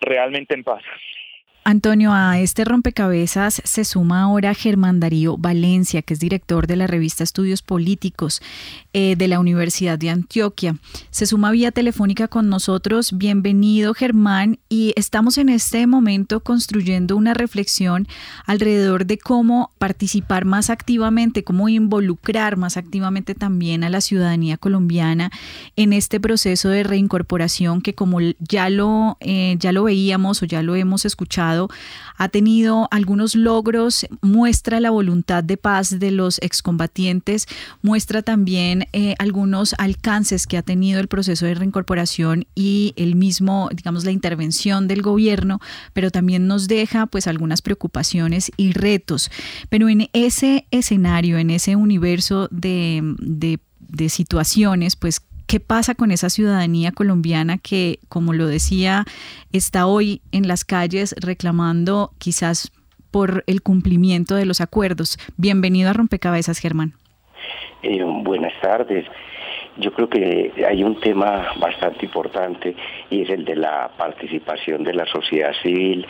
realmente 0.00 0.54
en 0.54 0.64
paz. 0.64 0.82
Antonio, 1.70 2.12
a 2.12 2.40
este 2.40 2.64
rompecabezas 2.64 3.62
se 3.64 3.84
suma 3.84 4.22
ahora 4.22 4.54
Germán 4.54 4.98
Darío 4.98 5.36
Valencia, 5.36 6.02
que 6.02 6.14
es 6.14 6.20
director 6.20 6.66
de 6.66 6.74
la 6.74 6.88
revista 6.88 7.22
Estudios 7.22 7.62
Políticos 7.62 8.42
eh, 8.92 9.14
de 9.16 9.28
la 9.28 9.38
Universidad 9.38 9.96
de 9.96 10.10
Antioquia. 10.10 10.76
Se 11.10 11.26
suma 11.26 11.52
vía 11.52 11.70
telefónica 11.70 12.26
con 12.26 12.48
nosotros. 12.48 13.16
Bienvenido, 13.16 13.94
Germán. 13.94 14.58
Y 14.68 14.92
estamos 14.96 15.38
en 15.38 15.48
este 15.48 15.86
momento 15.86 16.40
construyendo 16.40 17.16
una 17.16 17.34
reflexión 17.34 18.08
alrededor 18.46 19.06
de 19.06 19.18
cómo 19.18 19.70
participar 19.78 20.44
más 20.44 20.70
activamente, 20.70 21.44
cómo 21.44 21.68
involucrar 21.68 22.56
más 22.56 22.76
activamente 22.76 23.36
también 23.36 23.84
a 23.84 23.90
la 23.90 24.00
ciudadanía 24.00 24.56
colombiana 24.56 25.30
en 25.76 25.92
este 25.92 26.18
proceso 26.18 26.68
de 26.68 26.82
reincorporación 26.82 27.80
que 27.80 27.94
como 27.94 28.18
ya 28.40 28.70
lo, 28.70 29.18
eh, 29.20 29.54
ya 29.60 29.70
lo 29.70 29.84
veíamos 29.84 30.42
o 30.42 30.46
ya 30.46 30.62
lo 30.62 30.74
hemos 30.74 31.04
escuchado, 31.04 31.59
ha 32.16 32.28
tenido 32.28 32.88
algunos 32.90 33.34
logros, 33.34 34.06
muestra 34.22 34.80
la 34.80 34.90
voluntad 34.90 35.42
de 35.42 35.56
paz 35.56 35.98
de 35.98 36.10
los 36.10 36.38
excombatientes, 36.42 37.46
muestra 37.82 38.22
también 38.22 38.86
eh, 38.92 39.14
algunos 39.18 39.74
alcances 39.78 40.46
que 40.46 40.56
ha 40.56 40.62
tenido 40.62 41.00
el 41.00 41.08
proceso 41.08 41.46
de 41.46 41.54
reincorporación 41.54 42.46
y 42.54 42.94
el 42.96 43.16
mismo, 43.16 43.68
digamos, 43.72 44.04
la 44.04 44.10
intervención 44.10 44.88
del 44.88 45.02
gobierno, 45.02 45.60
pero 45.92 46.10
también 46.10 46.46
nos 46.46 46.68
deja 46.68 47.06
pues 47.06 47.26
algunas 47.26 47.62
preocupaciones 47.62 48.52
y 48.56 48.72
retos. 48.72 49.30
Pero 49.68 49.88
en 49.88 50.08
ese 50.12 50.66
escenario, 50.70 51.38
en 51.38 51.50
ese 51.50 51.76
universo 51.76 52.48
de, 52.50 53.58
situaciones, 54.08 54.96
pues 54.96 55.22
¿Qué 55.50 55.58
pasa 55.58 55.96
con 55.96 56.12
esa 56.12 56.30
ciudadanía 56.30 56.92
colombiana 56.92 57.58
que, 57.58 57.98
como 58.08 58.34
lo 58.34 58.46
decía, 58.46 59.04
está 59.52 59.86
hoy 59.88 60.20
en 60.30 60.46
las 60.46 60.64
calles 60.64 61.12
reclamando 61.20 62.10
quizás 62.18 62.70
por 63.10 63.42
el 63.48 63.60
cumplimiento 63.60 64.36
de 64.36 64.46
los 64.46 64.60
acuerdos? 64.60 65.18
Bienvenido 65.38 65.90
a 65.90 65.92
Rompecabezas, 65.92 66.60
Germán. 66.60 66.92
Eh, 67.82 68.00
buenas 68.04 68.52
tardes. 68.60 69.06
Yo 69.78 69.92
creo 69.92 70.08
que 70.08 70.52
hay 70.68 70.84
un 70.84 71.00
tema 71.00 71.48
bastante 71.58 72.06
importante 72.06 72.76
y 73.10 73.22
es 73.22 73.30
el 73.30 73.44
de 73.44 73.56
la 73.56 73.90
participación 73.98 74.84
de 74.84 74.94
la 74.94 75.06
sociedad 75.06 75.52
civil 75.64 76.06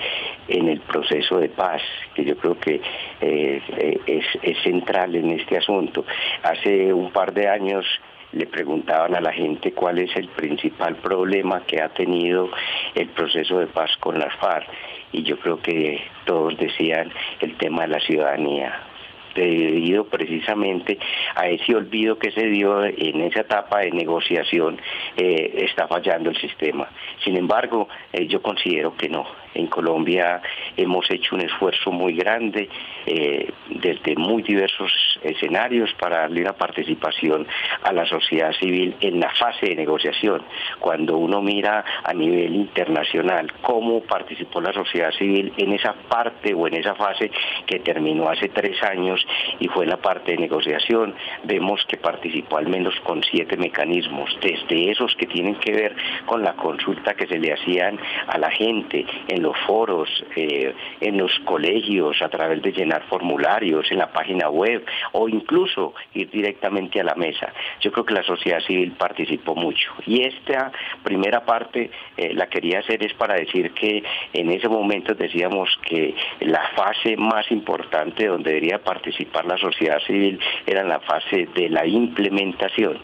en 0.49 0.69
el 0.69 0.81
proceso 0.81 1.39
de 1.39 1.49
paz, 1.49 1.81
que 2.15 2.27
yo 2.27 2.37
creo 2.37 2.61
que 2.61 2.83
eh, 3.23 3.63
es, 4.07 4.25
es 4.43 4.63
central 4.63 5.15
en 5.15 5.31
este 5.31 5.57
asunto. 5.57 6.05
Hace 6.43 6.93
un 6.93 7.11
par 7.11 7.33
de 7.33 7.49
años 7.49 7.87
le 8.33 8.47
preguntaban 8.47 9.15
a 9.15 9.21
la 9.21 9.33
gente 9.33 9.73
cuál 9.73 9.99
es 9.99 10.15
el 10.17 10.29
principal 10.29 10.97
problema 10.97 11.63
que 11.67 11.83
ha 11.83 11.89
tenido 11.89 12.51
el 12.95 13.09
proceso 13.09 13.59
de 13.59 13.67
paz 13.67 13.91
con 13.99 14.19
las 14.19 14.35
FARC 14.37 14.69
y 15.13 15.23
yo 15.23 15.39
creo 15.39 15.61
que 15.61 16.01
todos 16.25 16.57
decían 16.57 17.11
el 17.41 17.57
tema 17.57 17.83
de 17.83 17.89
la 17.89 18.01
ciudadanía 18.01 18.87
debido 19.35 20.05
precisamente 20.05 20.99
a 21.35 21.49
ese 21.49 21.75
olvido 21.75 22.19
que 22.19 22.33
se 22.33 22.47
dio 22.47 22.85
en 22.85 23.21
esa 23.23 23.41
etapa 23.41 23.81
de 23.81 23.93
negociación, 23.93 24.79
eh, 25.17 25.53
está 25.65 25.87
fallando 25.87 26.31
el 26.31 26.37
sistema. 26.37 26.89
Sin 27.25 27.37
embargo, 27.37 27.89
eh, 28.13 28.27
yo 28.27 28.43
considero 28.43 28.97
que 28.97 29.09
no. 29.09 29.27
En 29.55 29.67
Colombia 29.67 30.41
hemos 30.77 31.11
hecho 31.11 31.35
un 31.35 31.43
esfuerzo 31.43 31.91
muy 31.91 32.15
grande 32.15 32.69
eh, 33.07 33.51
desde 33.69 34.15
muy 34.17 34.43
diversos 34.43 34.93
escenarios 35.23 35.93
para 35.95 36.21
darle 36.21 36.43
una 36.43 36.53
participación 36.53 37.47
a 37.83 37.93
la 37.93 38.07
sociedad 38.07 38.53
civil 38.53 38.95
en 39.01 39.19
la 39.19 39.31
fase 39.31 39.67
de 39.67 39.77
negociación. 39.77 40.43
Cuando 40.79 41.17
uno 41.17 41.43
mira 41.43 41.85
a 42.05 42.13
nivel 42.13 42.55
internacional 42.55 43.53
cómo 43.61 44.03
participó 44.03 44.61
la 44.61 44.73
sociedad 44.73 45.11
civil 45.13 45.53
en 45.57 45.73
esa 45.73 45.95
parte 45.95 46.55
o 46.55 46.67
en 46.67 46.75
esa 46.75 46.95
fase 46.95 47.31
que 47.67 47.81
terminó 47.81 48.29
hace 48.29 48.49
tres 48.49 48.83
años 48.83 49.25
y 49.59 49.69
fue 49.69 49.87
la 49.87 49.97
parte 49.97 50.33
de 50.33 50.39
negociación, 50.39 51.15
vemos 51.45 51.85
que 51.87 51.97
participó 51.97 52.59
al 52.59 52.69
menos 52.69 52.95
con 53.01 53.23
siete 53.25 53.57
mecanismos, 53.57 54.37
desde 54.41 54.91
esos 54.91 55.15
que 55.17 55.27
tienen 55.27 55.57
que 55.57 55.73
ver 55.73 55.97
con 56.27 56.43
la 56.43 56.55
consulta 56.55 57.15
que 57.15 57.27
se 57.27 57.39
le 57.39 57.53
hacían 57.53 57.99
a 58.27 58.39
la 58.39 58.51
gente 58.51 59.05
en 59.29 59.40
los 59.43 59.57
foros, 59.67 60.09
eh, 60.37 60.75
en 61.01 61.19
los 61.19 61.33
colegios, 61.45 62.21
a 62.23 62.29
través 62.29 62.63
de 62.63 62.73
llenar 62.73 63.03
formularios, 63.09 63.91
en 63.91 63.99
la 63.99 64.13
página 64.13 64.49
web 64.49 64.85
o 65.13 65.29
incluso 65.29 65.95
ir 66.15 66.31
directamente 66.31 67.01
a 67.01 67.05
la 67.05 67.15
mesa. 67.15 67.53
Yo 67.81 67.93
creo 67.93 68.05
que 68.05 68.15
la 68.15 68.23
sociedad 68.23 68.61
civil 68.61 68.93
participó 68.93 69.55
mucho 69.55 69.93
y 70.07 70.23
esta 70.23 70.73
primera 71.03 71.45
parte 71.45 71.91
eh, 72.17 72.35
la 72.35 72.47
quería 72.49 72.81
hacer 72.81 73.05
es 73.05 73.15
para 73.15 73.35
decir 73.35 73.73
que 73.73 74.03
en 74.33 74.51
ese 74.51 74.69
momento 74.69 75.15
decíamos 75.15 75.69
que 75.85 76.15
la 76.41 76.69
fase 76.77 77.17
más 77.17 77.51
importante 77.51 78.27
donde 78.27 78.51
debería 78.51 78.79
participar 78.79 79.47
la 79.47 79.59
sociedad 79.59 79.99
civil 80.07 80.39
era 80.67 80.85
la 80.85 81.01
fase 81.01 81.49
de 81.55 81.69
la 81.69 81.87
implementación 81.87 82.99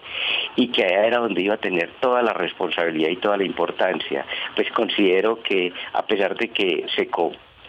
y 0.57 0.69
que 0.69 0.83
era 0.83 1.19
donde 1.19 1.43
iba 1.43 1.55
a 1.55 1.59
tener 1.59 1.91
toda 2.01 2.23
la 2.23 2.33
responsabilidad 2.33 3.11
y 3.11 3.17
toda 3.17 3.37
la 3.37 3.45
importancia. 3.45 4.25
Pues 4.55 4.71
considero 4.73 5.43
que 5.43 5.73
a 5.93 6.03
pesar 6.03 6.26
de 6.35 6.49
que 6.49 6.87
se 6.95 7.09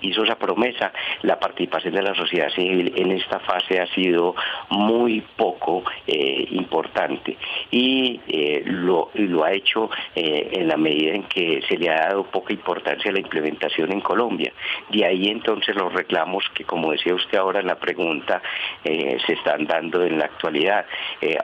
hizo 0.02 0.24
esa 0.24 0.36
promesa, 0.36 0.92
la 1.24 1.40
participación 1.40 1.94
de 1.94 2.02
la 2.02 2.16
sociedad 2.16 2.50
civil 2.50 2.94
en 2.96 3.12
esta 3.12 3.40
fase 3.40 3.80
ha 3.80 3.88
sido 3.88 4.36
muy 4.70 5.22
poco 5.36 5.84
eh, 6.06 6.48
importante 6.52 7.38
y 7.72 8.20
eh, 8.28 8.64
lo, 8.66 9.10
lo, 9.14 9.44
ha 9.44 9.52
hecho 9.52 9.90
eh, 10.16 10.50
en 10.54 10.68
la 10.68 10.78
medida 10.78 11.14
en 11.14 11.24
que 11.24 11.62
se 11.68 11.78
le 11.78 11.90
ha 11.90 12.08
dado 12.08 12.24
poca 12.24 12.54
importancia 12.54 13.12
a 13.12 13.14
la 13.14 13.20
implementación 13.20 13.92
en 13.92 14.02
Colombia. 14.02 14.52
De 14.90 15.06
ahí 15.06 15.28
entonces 15.28 15.76
los 15.76 15.94
reclamos 15.94 16.44
que, 16.54 16.64
como 16.64 16.92
decía 16.92 17.14
usted 17.14 17.38
ahora 17.38 17.60
en 17.60 17.68
la 17.68 17.76
pregunta, 17.76 18.42
se 18.84 19.34
están 19.34 19.66
dando 19.66 20.04
en 20.04 20.18
la 20.18 20.26
actualidad. 20.26 20.86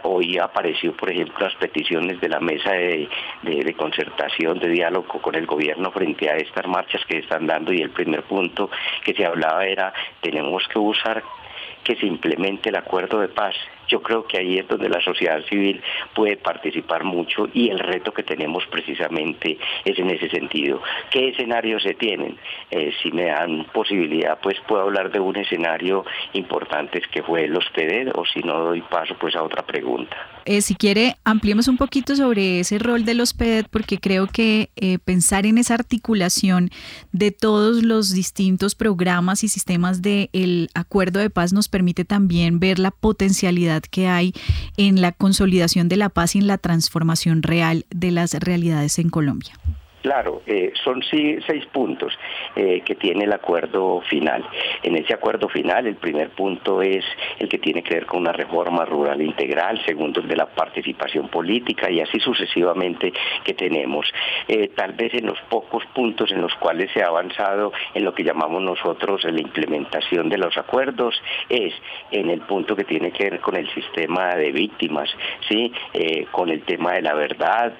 hoy 0.03 0.37
apareció, 0.37 0.95
por 0.95 1.11
ejemplo, 1.11 1.45
las 1.45 1.55
peticiones 1.55 2.19
de 2.21 2.29
la 2.29 2.39
mesa 2.39 2.71
de, 2.71 3.09
de 3.43 3.73
concertación, 3.73 4.59
de 4.59 4.69
diálogo 4.69 5.21
con 5.21 5.35
el 5.35 5.45
gobierno 5.45 5.91
frente 5.91 6.29
a 6.29 6.35
estas 6.37 6.65
marchas 6.67 7.01
que 7.05 7.19
están 7.19 7.47
dando 7.47 7.73
y 7.73 7.81
el 7.81 7.89
primer 7.89 8.23
punto 8.23 8.42
que 9.03 9.13
se 9.13 9.25
hablaba 9.25 9.65
era 9.65 9.93
tenemos 10.21 10.67
que 10.67 10.79
usar 10.79 11.23
que 11.83 11.95
se 11.95 12.05
implemente 12.05 12.69
el 12.69 12.75
acuerdo 12.75 13.19
de 13.19 13.27
paz 13.27 13.55
yo 13.87 14.01
creo 14.01 14.25
que 14.25 14.37
ahí 14.37 14.57
es 14.57 14.67
donde 14.67 14.89
la 14.89 15.01
sociedad 15.01 15.41
civil 15.49 15.81
puede 16.13 16.37
participar 16.37 17.03
mucho 17.03 17.47
y 17.53 17.69
el 17.69 17.79
reto 17.79 18.13
que 18.13 18.23
tenemos 18.23 18.65
precisamente 18.67 19.57
es 19.85 19.97
en 19.99 20.09
ese 20.09 20.29
sentido. 20.29 20.81
¿Qué 21.11 21.29
escenarios 21.29 21.83
se 21.83 21.93
tienen? 21.93 22.37
Eh, 22.71 22.91
si 23.01 23.11
me 23.11 23.25
dan 23.25 23.65
posibilidad, 23.73 24.39
pues 24.41 24.57
puedo 24.67 24.83
hablar 24.83 25.11
de 25.11 25.19
un 25.19 25.35
escenario 25.35 26.05
importante 26.33 27.01
que 27.11 27.23
fue 27.23 27.47
los 27.47 27.65
PD 27.69 28.11
o 28.15 28.25
si 28.25 28.39
no 28.41 28.59
doy 28.59 28.81
paso 28.81 29.15
pues 29.19 29.35
a 29.35 29.43
otra 29.43 29.63
pregunta. 29.63 30.15
Eh, 30.45 30.61
si 30.61 30.75
quiere, 30.75 31.15
ampliemos 31.23 31.67
un 31.67 31.77
poquito 31.77 32.15
sobre 32.15 32.59
ese 32.59 32.77
rol 32.77 33.05
de 33.05 33.13
los 33.13 33.33
PED, 33.33 33.67
porque 33.71 33.97
creo 33.97 34.27
que 34.27 34.69
eh, 34.75 34.99
pensar 34.99 35.45
en 35.45 35.57
esa 35.57 35.73
articulación 35.73 36.69
de 37.13 37.31
todos 37.31 37.83
los 37.83 38.11
distintos 38.13 38.75
programas 38.75 39.43
y 39.43 39.47
sistemas 39.47 40.01
del 40.01 40.69
acuerdo 40.73 41.19
de 41.19 41.29
paz 41.29 41.53
nos 41.53 41.69
permite 41.69 42.03
también 42.03 42.59
ver 42.59 42.79
la 42.79 42.91
potencialidad 42.91 43.72
que 43.81 44.07
hay 44.07 44.33
en 44.77 45.01
la 45.01 45.11
consolidación 45.11 45.89
de 45.89 45.97
la 45.97 46.09
paz 46.09 46.35
y 46.35 46.39
en 46.39 46.47
la 46.47 46.57
transformación 46.57 47.43
real 47.43 47.85
de 47.89 48.11
las 48.11 48.33
realidades 48.33 48.99
en 48.99 49.09
Colombia. 49.09 49.53
Claro, 50.03 50.41
eh, 50.45 50.73
son 50.83 51.01
seis 51.01 51.65
puntos 51.71 52.11
eh, 52.57 52.81
que 52.81 52.95
tiene 52.95 53.23
el 53.23 53.31
acuerdo 53.31 54.01
final. 54.01 54.45
En 54.83 54.97
ese 54.97 55.13
acuerdo 55.13 55.47
final, 55.47 55.87
el 55.87 55.95
primer 55.95 56.31
punto 56.31 56.81
es 56.81 57.05
el 57.39 57.47
que 57.47 57.57
tiene 57.57 57.81
que 57.81 57.93
ver 57.93 58.05
con 58.05 58.19
una 58.19 58.33
reforma 58.33 58.83
rural 58.83 59.21
integral, 59.21 59.81
segundo 59.85 60.19
el 60.19 60.27
de 60.27 60.35
la 60.35 60.47
participación 60.47 61.29
política 61.29 61.89
y 61.89 62.01
así 62.01 62.19
sucesivamente 62.19 63.13
que 63.45 63.53
tenemos. 63.53 64.05
Eh, 64.49 64.71
tal 64.75 64.91
vez 64.91 65.13
en 65.13 65.25
los 65.25 65.39
pocos 65.47 65.85
puntos 65.95 66.33
en 66.33 66.41
los 66.41 66.53
cuales 66.55 66.91
se 66.91 67.01
ha 67.01 67.07
avanzado 67.07 67.71
en 67.93 68.03
lo 68.03 68.13
que 68.13 68.25
llamamos 68.25 68.61
nosotros 68.61 69.23
la 69.23 69.39
implementación 69.39 70.27
de 70.27 70.37
los 70.37 70.57
acuerdos 70.57 71.15
es 71.47 71.73
en 72.11 72.29
el 72.29 72.41
punto 72.41 72.75
que 72.75 72.83
tiene 72.83 73.11
que 73.11 73.29
ver 73.29 73.39
con 73.39 73.55
el 73.55 73.73
sistema 73.73 74.35
de 74.35 74.51
víctimas, 74.51 75.09
sí, 75.47 75.71
con 76.31 76.49
el 76.49 76.63
tema 76.63 76.93
de 76.93 77.01
la 77.01 77.13
verdad, 77.13 77.73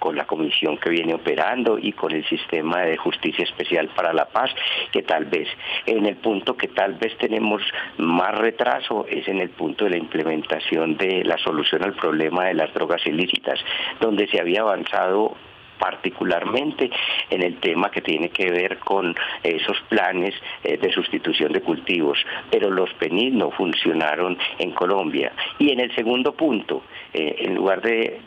con 0.00 0.16
la 0.16 0.24
comisión 0.26 0.78
que 0.78 0.90
viene 0.90 1.14
operando 1.14 1.43
y 1.80 1.92
con 1.92 2.12
el 2.12 2.24
sistema 2.26 2.80
de 2.82 2.96
justicia 2.96 3.44
especial 3.44 3.88
para 3.94 4.12
la 4.12 4.24
paz, 4.24 4.50
que 4.92 5.02
tal 5.02 5.26
vez 5.26 5.48
en 5.86 6.06
el 6.06 6.16
punto 6.16 6.56
que 6.56 6.68
tal 6.68 6.94
vez 6.94 7.16
tenemos 7.18 7.62
más 7.98 8.34
retraso 8.36 9.06
es 9.08 9.28
en 9.28 9.40
el 9.40 9.50
punto 9.50 9.84
de 9.84 9.90
la 9.90 9.98
implementación 9.98 10.96
de 10.96 11.22
la 11.24 11.36
solución 11.38 11.84
al 11.84 11.94
problema 11.94 12.46
de 12.46 12.54
las 12.54 12.72
drogas 12.72 13.06
ilícitas, 13.06 13.60
donde 14.00 14.26
se 14.28 14.40
había 14.40 14.62
avanzado 14.62 15.36
particularmente 15.78 16.90
en 17.30 17.42
el 17.42 17.58
tema 17.58 17.90
que 17.90 18.00
tiene 18.00 18.30
que 18.30 18.50
ver 18.50 18.78
con 18.78 19.14
esos 19.42 19.80
planes 19.88 20.34
eh, 20.62 20.76
de 20.76 20.92
sustitución 20.92 21.52
de 21.52 21.60
cultivos, 21.60 22.18
pero 22.50 22.70
los 22.70 22.92
PENID 22.94 23.32
no 23.32 23.50
funcionaron 23.50 24.38
en 24.58 24.72
Colombia. 24.72 25.32
Y 25.58 25.70
en 25.70 25.80
el 25.80 25.94
segundo 25.94 26.32
punto, 26.32 26.82
eh, 27.12 27.36
en 27.40 27.54
lugar 27.54 27.80
de, 27.82 28.20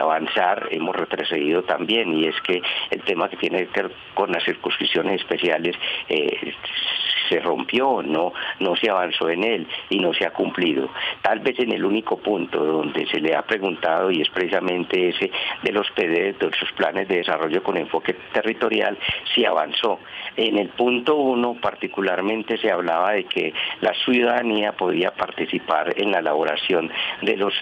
avanzar, 0.00 0.68
hemos 0.70 0.96
retrocedido 0.96 1.62
también, 1.64 2.16
y 2.16 2.26
es 2.26 2.40
que 2.42 2.62
el 2.90 3.02
tema 3.02 3.28
que 3.28 3.36
tiene 3.36 3.66
que 3.66 3.82
ver 3.82 3.92
con 4.14 4.32
las 4.32 4.44
circunscripciones 4.44 5.20
especiales 5.20 5.76
eh, 6.08 6.54
se 7.30 7.40
rompió, 7.40 8.02
no, 8.02 8.32
no 8.58 8.76
se 8.76 8.90
avanzó 8.90 9.30
en 9.30 9.44
él 9.44 9.66
y 9.88 9.98
no 9.98 10.12
se 10.12 10.26
ha 10.26 10.32
cumplido. 10.32 10.90
Tal 11.22 11.38
vez 11.38 11.58
en 11.58 11.72
el 11.72 11.84
único 11.84 12.18
punto 12.18 12.62
donde 12.62 13.06
se 13.06 13.20
le 13.20 13.34
ha 13.34 13.42
preguntado, 13.42 14.10
y 14.10 14.20
es 14.20 14.28
precisamente 14.28 15.08
ese 15.08 15.30
de 15.62 15.72
los 15.72 15.90
PD, 15.92 16.34
de 16.34 16.50
sus 16.58 16.72
planes 16.72 16.99
de 17.08 17.16
desarrollo 17.18 17.62
con 17.62 17.76
enfoque 17.76 18.14
territorial, 18.32 18.98
se 19.34 19.46
avanzó. 19.46 19.98
En 20.36 20.58
el 20.58 20.68
punto 20.68 21.16
uno 21.16 21.54
particularmente 21.60 22.56
se 22.58 22.70
hablaba 22.70 23.12
de 23.12 23.24
que 23.24 23.52
la 23.80 23.92
ciudadanía 24.04 24.72
podía 24.72 25.10
participar 25.10 25.94
en 25.96 26.12
la 26.12 26.18
elaboración 26.18 26.90
de 27.22 27.36
los 27.36 27.54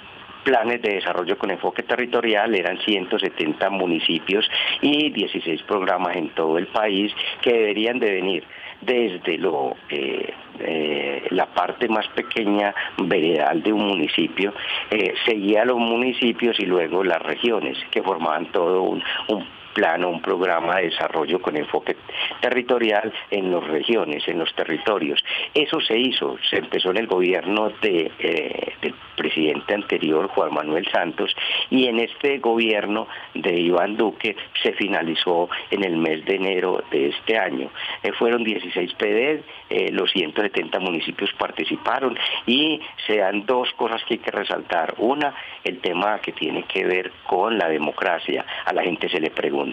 planes 0.45 0.81
de 0.81 0.95
desarrollo 0.95 1.37
con 1.37 1.51
enfoque 1.51 1.83
territorial, 1.83 2.55
eran 2.55 2.79
170 2.79 3.69
municipios 3.71 4.49
y 4.81 5.11
16 5.11 5.63
programas 5.65 6.17
en 6.17 6.31
todo 6.31 6.57
el 6.57 6.69
país 6.69 7.13
que 7.43 7.53
deberían 7.53 7.99
de 7.99 8.11
venir 8.13 8.45
desde 8.81 9.39
lo 9.39 9.75
eh, 9.91 10.33
eh, 10.61 11.27
la 11.31 11.47
parte 11.47 11.89
más 11.89 12.07
pequeña 12.09 12.75
veredal 12.99 13.63
de 13.63 13.73
un 13.73 13.87
municipio, 13.87 14.53
eh, 14.91 15.15
seguía 15.25 15.65
los 15.65 15.79
municipios 15.79 16.59
y 16.61 16.67
luego 16.67 17.05
las 17.05 17.23
regiones 17.23 17.79
que 17.91 18.03
formaban 18.03 18.47
todo 18.53 18.83
un, 18.83 19.03
un 19.29 19.45
plano, 19.79 20.09
un 20.09 20.21
programa 20.21 20.77
de 20.77 20.91
desarrollo 20.91 21.41
con 21.41 21.57
enfoque 21.57 21.95
territorial 22.41 23.13
en 23.31 23.53
las 23.53 23.63
regiones, 23.63 24.27
en 24.27 24.41
los 24.41 24.53
territorios. 24.53 25.23
Eso 25.55 25.81
se 25.81 25.97
hizo, 25.97 26.37
se 26.51 26.57
empezó 26.57 26.91
en 26.91 26.97
el 26.97 27.07
gobierno 27.07 27.71
de, 27.81 28.11
eh, 28.19 28.73
del 28.83 28.95
presidente 29.17 29.75
anterior, 29.75 30.27
Juan 30.35 30.53
Manuel 30.53 30.89
Santos, 30.91 31.33
y 31.71 31.87
en 31.87 32.01
este 32.01 32.39
gobierno 32.39 33.07
de 33.35 33.55
Iván 33.55 33.97
Duque 33.97 34.35
se 34.61 34.73
finalizó 34.73 35.49
en 35.71 35.85
el 35.85 35.97
mes 35.97 36.25
de 36.25 36.35
enero 36.35 36.83
de 36.91 37.11
este 37.11 37.39
año. 37.39 37.71
Eh, 38.03 38.11
fueron 38.19 38.43
16 38.43 38.95
PD, 38.95 39.45
eh, 39.71 39.93
los 39.93 40.11
170 40.11 40.81
municipios 40.81 41.31
participaron 41.39 42.19
y 42.47 42.81
se 43.07 43.19
dan 43.19 43.47
dos 43.47 43.73
cosas 43.75 44.03
que 44.09 44.15
hay 44.15 44.21
que 44.21 44.33
resaltar. 44.33 44.95
Una, 44.99 45.35
el 45.63 45.79
tema 45.79 46.19
que 46.19 46.33
tiene 46.33 46.65
que 46.65 46.85
ver 46.85 47.13
con 47.29 47.57
la 47.57 47.69
democracia. 47.69 48.45
A 48.65 48.73
la 48.73 48.83
gente 48.83 49.09
se 49.09 49.21
le 49.21 49.31
pregunta 49.31 49.68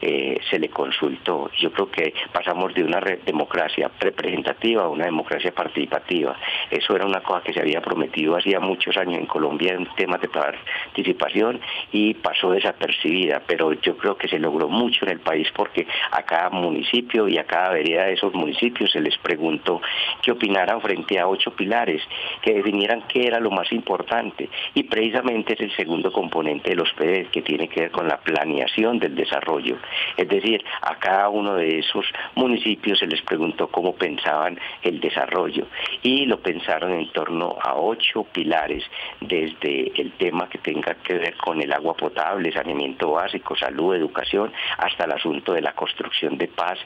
eh, 0.00 0.38
se 0.50 0.58
le 0.58 0.68
consultó. 0.68 1.50
Yo 1.60 1.72
creo 1.72 1.90
que 1.90 2.12
pasamos 2.32 2.74
de 2.74 2.84
una 2.84 3.00
democracia 3.24 3.90
representativa 4.00 4.84
a 4.84 4.88
una 4.88 5.04
democracia 5.04 5.52
participativa. 5.52 6.36
Eso 6.70 6.96
era 6.96 7.06
una 7.06 7.20
cosa 7.20 7.42
que 7.42 7.52
se 7.52 7.60
había 7.60 7.80
prometido 7.80 8.36
hacía 8.36 8.60
muchos 8.60 8.96
años 8.96 9.18
en 9.18 9.26
Colombia 9.26 9.74
en 9.74 9.86
temas 9.96 10.20
de 10.20 10.28
participación 10.28 11.60
y 11.92 12.14
pasó 12.14 12.50
desapercibida, 12.50 13.42
pero 13.46 13.72
yo 13.74 13.96
creo 13.96 14.16
que 14.16 14.28
se 14.28 14.38
logró 14.38 14.68
mucho 14.68 15.04
en 15.04 15.12
el 15.12 15.20
país 15.20 15.48
porque 15.54 15.86
a 16.10 16.22
cada 16.22 16.50
municipio 16.50 17.28
y 17.28 17.38
a 17.38 17.44
cada 17.44 17.70
vereda 17.70 18.04
de 18.06 18.14
esos 18.14 18.34
municipios 18.34 18.90
se 18.90 19.00
les 19.00 19.16
preguntó 19.18 19.80
qué 20.22 20.32
opinaran 20.32 20.80
frente 20.80 21.18
a 21.18 21.28
ocho 21.28 21.52
pilares, 21.52 22.02
que 22.42 22.54
definieran 22.54 23.02
qué 23.08 23.26
era 23.26 23.40
lo 23.40 23.50
más 23.50 23.70
importante 23.72 24.48
y 24.74 24.84
precisamente 24.84 25.54
es 25.54 25.60
el 25.60 25.76
segundo 25.76 26.12
componente 26.12 26.70
de 26.70 26.76
los 26.76 26.92
PD 26.94 27.28
que 27.30 27.42
tiene 27.42 27.68
que 27.68 27.82
ver 27.82 27.90
con 27.90 28.08
la 28.08 28.18
planeación 28.18 28.98
del 28.98 29.14
desarrollo. 29.24 29.76
Es 30.16 30.28
decir, 30.28 30.64
a 30.82 30.96
cada 30.96 31.28
uno 31.28 31.54
de 31.54 31.78
esos 31.78 32.06
municipios 32.34 32.98
se 32.98 33.06
les 33.06 33.22
preguntó 33.22 33.68
cómo 33.68 33.94
pensaban 33.94 34.58
el 34.82 35.00
desarrollo 35.00 35.66
y 36.02 36.26
lo 36.26 36.38
pensaron 36.40 36.92
en 36.92 37.10
torno 37.12 37.56
a 37.62 37.74
ocho 37.76 38.24
pilares, 38.24 38.84
desde 39.20 39.92
el 40.00 40.12
tema 40.12 40.48
que 40.48 40.58
tenga 40.58 40.94
que 40.94 41.14
ver 41.14 41.36
con 41.36 41.60
el 41.60 41.72
agua 41.72 41.94
potable, 41.94 42.52
saneamiento 42.52 43.12
básico, 43.12 43.56
salud, 43.56 43.94
educación, 43.94 44.52
hasta 44.78 45.04
el 45.04 45.12
asunto 45.12 45.52
de 45.52 45.62
la 45.62 45.72
construcción 45.72 46.36
de 46.38 46.48
paz, 46.48 46.78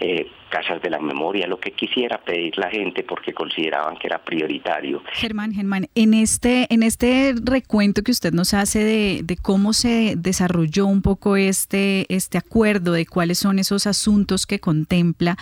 eh, 0.00 0.28
casas 0.54 0.80
de 0.80 0.88
la 0.88 1.00
memoria, 1.00 1.48
lo 1.48 1.58
que 1.58 1.72
quisiera 1.72 2.18
pedir 2.18 2.56
la 2.58 2.70
gente 2.70 3.02
porque 3.02 3.32
consideraban 3.32 3.96
que 3.96 4.06
era 4.06 4.22
prioritario. 4.22 5.02
Germán, 5.12 5.52
Germán, 5.52 5.88
en 5.96 6.14
este, 6.14 6.72
en 6.72 6.84
este 6.84 7.34
recuento 7.42 8.02
que 8.02 8.12
usted 8.12 8.32
nos 8.32 8.54
hace 8.54 8.84
de, 8.84 9.20
de 9.24 9.36
cómo 9.36 9.72
se 9.72 10.14
desarrolló 10.16 10.86
un 10.86 11.02
poco 11.02 11.36
este 11.36 12.06
este, 12.08 12.38
acuerdo, 12.38 12.92
de 12.92 13.04
cuáles 13.04 13.38
son 13.38 13.58
esos 13.58 13.88
asuntos 13.88 14.46
que 14.46 14.60
contempla, 14.60 15.36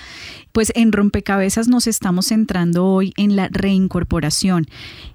pues 0.52 0.72
en 0.74 0.92
rompecabezas 0.92 1.68
nos 1.68 1.86
estamos 1.86 2.28
centrando 2.28 2.86
hoy 2.86 3.12
en 3.18 3.36
la 3.36 3.48
reincorporación. 3.50 4.66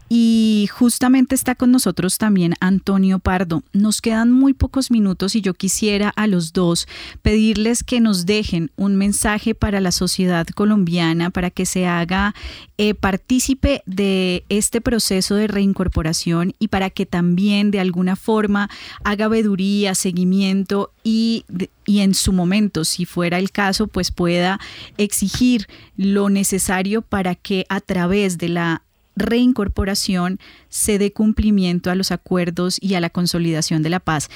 Y 0.10 0.70
justamente 0.72 1.36
está 1.36 1.56
con 1.56 1.72
nosotros 1.72 2.18
también 2.18 2.54
Antonio 2.62 3.20
Pardo. 3.20 3.64
Nos 3.74 4.02
quedan 4.02 4.32
muy 4.32 4.54
pocos 4.54 4.90
minutos 4.90 5.36
y 5.36 5.42
yo 5.42 5.54
quisiera 5.54 6.10
a 6.10 6.28
los 6.28 6.54
dos 6.54 6.88
pedirles 7.22 7.84
que 7.84 8.00
nos 8.00 8.26
dejen 8.26 8.72
un 8.78 8.96
mensaje 8.96 9.54
para 9.54 9.82
la 9.82 9.92
sociedad 9.92 10.48
colombiana, 10.48 11.30
para 11.30 11.50
que 11.50 11.66
se 11.66 11.88
haga 11.88 12.34
eh, 12.78 12.94
partícipe 12.94 13.82
de 13.86 14.46
este 14.48 14.80
proceso 14.80 15.36
de 15.36 15.48
reincorporación 15.48 16.54
y 16.58 16.70
para 16.70 16.90
que 16.90 17.06
también 17.06 17.72
de 17.72 17.82
alguna 17.82 18.16
forma 18.16 18.70
haga 19.04 19.28
veduría, 19.28 19.94
seguimiento 19.94 20.94
y, 21.04 21.44
y 21.86 22.00
en 22.00 22.14
su 22.14 22.32
momento, 22.32 22.86
si 22.86 23.06
fuera 23.06 23.40
el 23.40 23.52
caso, 23.52 23.88
pues 23.88 24.12
pueda 24.12 24.60
exigir 24.98 25.68
lo 25.98 26.30
necesario 26.30 27.02
para 27.02 27.36
que 27.36 27.66
a 27.68 27.82
través 27.82 28.38
de 28.38 28.50
la 28.50 28.84
reincorporación 29.18 30.40
se 30.70 31.00
dé 31.00 31.12
cumplimiento 31.12 31.92
a 31.92 31.96
los 31.96 32.12
acuerdos 32.12 32.78
y 32.82 32.96
a 32.96 33.02
la 33.02 33.10
consolidación 33.10 33.84
de 33.84 33.90
la 33.90 34.00
paz. 34.00 34.30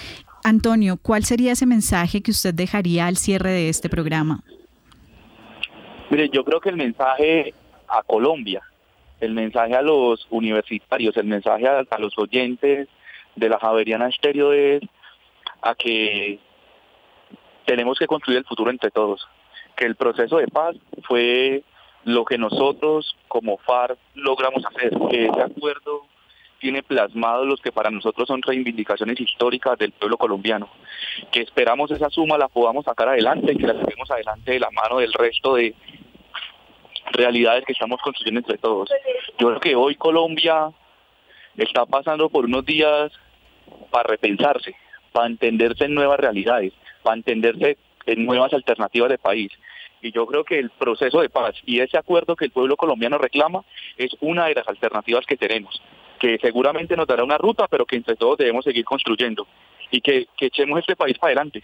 Antonio, 0.43 0.97
¿cuál 1.01 1.23
sería 1.23 1.51
ese 1.51 1.65
mensaje 1.65 2.21
que 2.21 2.31
usted 2.31 2.53
dejaría 2.53 3.07
al 3.07 3.17
cierre 3.17 3.51
de 3.51 3.69
este 3.69 3.89
programa? 3.89 4.43
Mire, 6.09 6.29
yo 6.29 6.43
creo 6.43 6.59
que 6.59 6.69
el 6.69 6.77
mensaje 6.77 7.53
a 7.87 8.03
Colombia, 8.03 8.61
el 9.19 9.33
mensaje 9.33 9.75
a 9.75 9.81
los 9.81 10.27
universitarios, 10.29 11.15
el 11.15 11.25
mensaje 11.27 11.67
a, 11.67 11.99
los 11.99 12.17
oyentes 12.17 12.87
de 13.35 13.49
la 13.49 13.59
Javeriana 13.59 14.09
Estéreo 14.09 14.51
es 14.51 14.81
a 15.61 15.75
que 15.75 16.39
tenemos 17.65 17.99
que 17.99 18.07
construir 18.07 18.39
el 18.39 18.45
futuro 18.45 18.71
entre 18.71 18.89
todos, 18.89 19.27
que 19.77 19.85
el 19.85 19.95
proceso 19.95 20.37
de 20.37 20.47
paz 20.47 20.75
fue 21.03 21.63
lo 22.05 22.25
que 22.25 22.37
nosotros 22.37 23.15
como 23.27 23.57
FARC 23.57 23.97
logramos 24.15 24.63
hacer, 24.65 24.91
que 25.09 25.25
ese 25.25 25.41
acuerdo 25.41 26.05
tiene 26.59 26.83
plasmado 26.83 27.43
los 27.43 27.59
que 27.59 27.71
para 27.71 27.89
nosotros 27.89 28.27
son 28.27 28.41
reivindicaciones 28.41 29.19
históricas 29.19 29.77
del 29.79 29.91
pueblo 29.91 30.17
colombiano, 30.17 30.69
que 31.31 31.41
esperamos 31.41 31.89
esa 31.91 32.09
suma 32.09 32.37
la 32.37 32.47
podamos 32.47 32.85
sacar 32.85 33.09
adelante 33.09 33.53
y 33.53 33.57
que 33.57 33.67
la 33.67 33.79
saquemos 33.79 34.09
adelante 34.11 34.51
de 34.51 34.59
la 34.59 34.69
mano 34.69 34.99
del 34.99 35.11
resto 35.11 35.55
de 35.55 35.73
realidades 37.13 37.65
que 37.65 37.73
estamos 37.73 37.99
construyendo 38.01 38.39
entre 38.39 38.59
todos. 38.59 38.89
Yo 39.39 39.47
creo 39.47 39.59
que 39.59 39.75
hoy 39.75 39.95
Colombia 39.95 40.71
está 41.57 41.85
pasando 41.85 42.29
por 42.29 42.45
unos 42.45 42.63
días 42.63 43.11
para 43.89 44.07
repensarse, 44.09 44.75
para 45.11 45.27
entenderse 45.27 45.85
en 45.85 45.95
nuevas 45.95 46.19
realidades, 46.19 46.73
para 47.03 47.17
entenderse 47.17 47.77
en 48.05 48.25
nuevas 48.25 48.53
alternativas 48.53 49.09
de 49.09 49.17
país. 49.17 49.51
Y 50.01 50.11
yo 50.11 50.25
creo 50.25 50.43
que 50.43 50.57
el 50.57 50.71
proceso 50.71 51.21
de 51.21 51.29
paz 51.29 51.55
y 51.65 51.79
ese 51.79 51.97
acuerdo 51.97 52.35
que 52.35 52.45
el 52.45 52.51
pueblo 52.51 52.75
colombiano 52.75 53.17
reclama 53.17 53.63
es 53.97 54.11
una 54.19 54.45
de 54.47 54.55
las 54.55 54.67
alternativas 54.67 55.25
que 55.25 55.37
tenemos, 55.37 55.81
que 56.19 56.37
seguramente 56.39 56.95
nos 56.95 57.07
dará 57.07 57.23
una 57.23 57.37
ruta, 57.37 57.67
pero 57.67 57.85
que 57.85 57.95
entre 57.95 58.15
todos 58.15 58.37
debemos 58.37 58.65
seguir 58.65 58.83
construyendo 58.83 59.47
y 59.91 60.01
que, 60.01 60.27
echemos 60.39 60.79
este 60.79 60.95
país 60.95 61.17
para 61.17 61.29
adelante, 61.29 61.63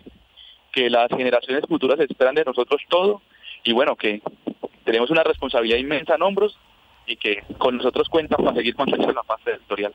que 0.72 0.90
las 0.90 1.10
generaciones 1.10 1.64
futuras 1.68 2.00
esperan 2.00 2.36
de 2.36 2.44
nosotros 2.46 2.82
todo 2.90 3.22
y 3.64 3.74
bueno, 3.74 3.96
que 3.96 4.22
tenemos 4.84 5.10
una 5.10 5.24
responsabilidad 5.24 5.78
inmensa 5.78 6.16
en 6.16 6.22
hombros 6.22 6.58
y 7.08 7.16
que 7.16 7.44
con 7.58 7.78
nosotros 7.78 8.08
cuentan 8.10 8.44
para 8.44 8.56
seguir 8.58 8.76
construyendo 8.76 9.14
la 9.14 9.24
paz 9.24 9.42
territorial. 9.44 9.94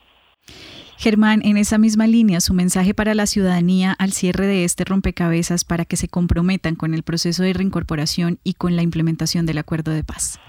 Germán, 0.97 1.41
en 1.43 1.57
esa 1.57 1.77
misma 1.77 2.07
línea, 2.07 2.39
su 2.39 2.53
mensaje 2.53 2.93
para 2.93 3.13
la 3.13 3.25
ciudadanía 3.25 3.93
al 3.97 4.11
cierre 4.11 4.47
de 4.47 4.63
este 4.63 4.85
rompecabezas 4.85 5.65
para 5.65 5.85
que 5.85 5.97
se 5.97 6.07
comprometan 6.07 6.75
con 6.75 6.93
el 6.93 7.03
proceso 7.03 7.43
de 7.43 7.53
reincorporación 7.53 8.39
y 8.43 8.53
con 8.53 8.75
la 8.75 8.83
implementación 8.83 9.45
del 9.45 9.57
acuerdo 9.57 9.91
de 9.91 10.03
paz. 10.03 10.39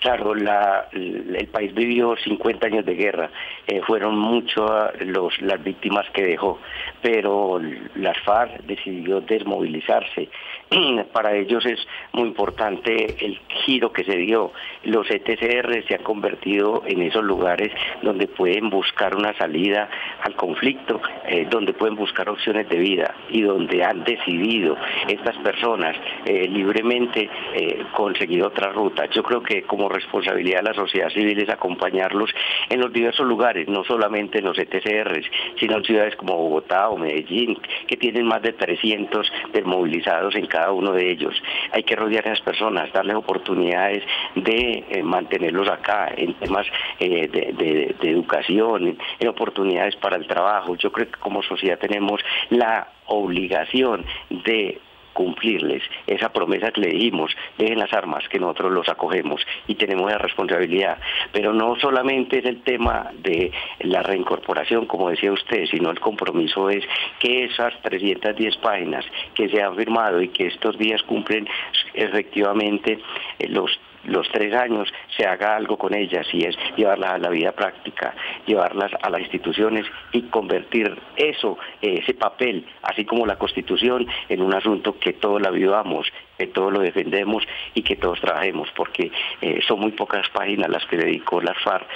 Claro, 0.00 0.32
el 0.32 1.48
país 1.50 1.74
vivió 1.74 2.14
50 2.16 2.66
años 2.66 2.86
de 2.86 2.94
guerra, 2.94 3.30
eh, 3.66 3.80
fueron 3.84 4.16
muchas 4.16 4.92
las 5.40 5.64
víctimas 5.64 6.06
que 6.10 6.22
dejó, 6.22 6.60
pero 7.02 7.60
las 7.96 8.16
FARC 8.20 8.62
decidió 8.62 9.20
desmovilizarse. 9.20 10.28
Para 11.12 11.34
ellos 11.34 11.64
es 11.64 11.78
muy 12.12 12.28
importante 12.28 13.16
el 13.24 13.38
giro 13.64 13.92
que 13.92 14.04
se 14.04 14.16
dio. 14.16 14.52
Los 14.84 15.10
ETCR 15.10 15.84
se 15.86 15.94
han 15.94 16.02
convertido 16.02 16.82
en 16.86 17.02
esos 17.02 17.24
lugares 17.24 17.72
donde 18.02 18.26
pueden 18.26 18.70
buscar 18.70 19.16
una 19.16 19.36
salida 19.36 19.88
al 20.22 20.34
conflicto, 20.34 21.00
eh, 21.26 21.46
donde 21.50 21.72
pueden 21.72 21.96
buscar 21.96 22.28
opciones 22.28 22.68
de 22.68 22.78
vida 22.78 23.14
y 23.30 23.42
donde 23.42 23.82
han 23.84 24.04
decidido 24.04 24.76
estas 25.08 25.36
personas 25.38 25.96
eh, 26.24 26.46
libremente 26.48 27.30
conseguir 27.92 28.42
otra 28.42 28.72
ruta. 28.72 29.06
Yo 29.06 29.22
creo 29.22 29.42
que 29.42 29.62
como 29.62 29.88
responsabilidad 29.88 30.58
de 30.58 30.70
la 30.70 30.74
sociedad 30.74 31.10
civil 31.10 31.38
es 31.40 31.48
acompañarlos 31.48 32.30
en 32.68 32.80
los 32.80 32.92
diversos 32.92 33.26
lugares, 33.26 33.68
no 33.68 33.84
solamente 33.84 34.38
en 34.38 34.44
los 34.44 34.58
ETCRs, 34.58 35.26
sino 35.58 35.76
en 35.76 35.84
ciudades 35.84 36.16
como 36.16 36.36
Bogotá 36.36 36.88
o 36.88 36.96
Medellín, 36.96 37.58
que 37.86 37.96
tienen 37.96 38.26
más 38.26 38.42
de 38.42 38.52
300 38.52 39.30
desmovilizados 39.52 40.34
en 40.34 40.46
cada 40.46 40.57
uno 40.70 40.92
de 40.92 41.10
ellos. 41.10 41.34
Hay 41.72 41.82
que 41.82 41.96
rodear 41.96 42.26
a 42.26 42.30
las 42.30 42.40
personas, 42.40 42.92
darles 42.92 43.16
oportunidades 43.16 44.02
de 44.34 44.84
eh, 44.88 45.02
mantenerlos 45.02 45.68
acá 45.68 46.12
en 46.16 46.34
temas 46.34 46.66
eh, 47.00 47.28
de 47.28 48.10
educación, 48.10 48.98
en 49.18 49.28
oportunidades 49.28 49.96
para 49.96 50.16
el 50.16 50.26
trabajo. 50.26 50.76
Yo 50.76 50.92
creo 50.92 51.10
que 51.10 51.18
como 51.18 51.42
sociedad 51.42 51.78
tenemos 51.78 52.20
la 52.50 52.88
obligación 53.06 54.04
de 54.30 54.80
cumplirles 55.18 55.82
esa 56.06 56.28
promesa 56.32 56.70
que 56.70 56.82
le 56.82 56.90
dijimos, 56.90 57.34
dejen 57.58 57.80
las 57.80 57.92
armas, 57.92 58.28
que 58.28 58.38
nosotros 58.38 58.70
los 58.70 58.88
acogemos 58.88 59.44
y 59.66 59.74
tenemos 59.74 60.08
la 60.08 60.16
responsabilidad. 60.16 60.98
Pero 61.32 61.52
no 61.52 61.74
solamente 61.74 62.38
es 62.38 62.44
el 62.44 62.62
tema 62.62 63.10
de 63.14 63.50
la 63.80 64.04
reincorporación, 64.04 64.86
como 64.86 65.10
decía 65.10 65.32
usted, 65.32 65.66
sino 65.66 65.90
el 65.90 65.98
compromiso 65.98 66.70
es 66.70 66.84
que 67.18 67.46
esas 67.46 67.74
310 67.82 68.58
páginas 68.58 69.04
que 69.34 69.48
se 69.48 69.60
han 69.60 69.74
firmado 69.74 70.22
y 70.22 70.28
que 70.28 70.46
estos 70.46 70.78
días 70.78 71.02
cumplen 71.02 71.48
efectivamente 71.94 73.00
eh, 73.40 73.48
los 73.48 73.76
los 74.04 74.28
tres 74.30 74.54
años 74.54 74.92
se 75.16 75.26
haga 75.26 75.56
algo 75.56 75.76
con 75.76 75.94
ellas 75.94 76.26
y 76.32 76.44
es 76.44 76.56
llevarlas 76.76 77.12
a 77.12 77.18
la 77.18 77.28
vida 77.28 77.52
práctica, 77.52 78.14
llevarlas 78.46 78.92
a 79.02 79.10
las 79.10 79.20
instituciones 79.20 79.86
y 80.12 80.22
convertir 80.22 80.96
eso, 81.16 81.58
ese 81.80 82.14
papel, 82.14 82.66
así 82.82 83.04
como 83.04 83.26
la 83.26 83.36
constitución, 83.36 84.06
en 84.28 84.42
un 84.42 84.54
asunto 84.54 84.98
que 84.98 85.12
todos 85.12 85.40
la 85.40 85.50
vivamos, 85.50 86.06
que 86.38 86.46
todos 86.46 86.72
lo 86.72 86.80
defendemos 86.80 87.44
y 87.74 87.82
que 87.82 87.96
todos 87.96 88.20
trabajemos, 88.20 88.68
porque 88.76 89.10
eh, 89.40 89.60
son 89.66 89.80
muy 89.80 89.92
pocas 89.92 90.28
páginas 90.30 90.70
las 90.70 90.86
que 90.86 90.96
dedicó 90.96 91.40
la 91.40 91.54
FARC 91.54 91.86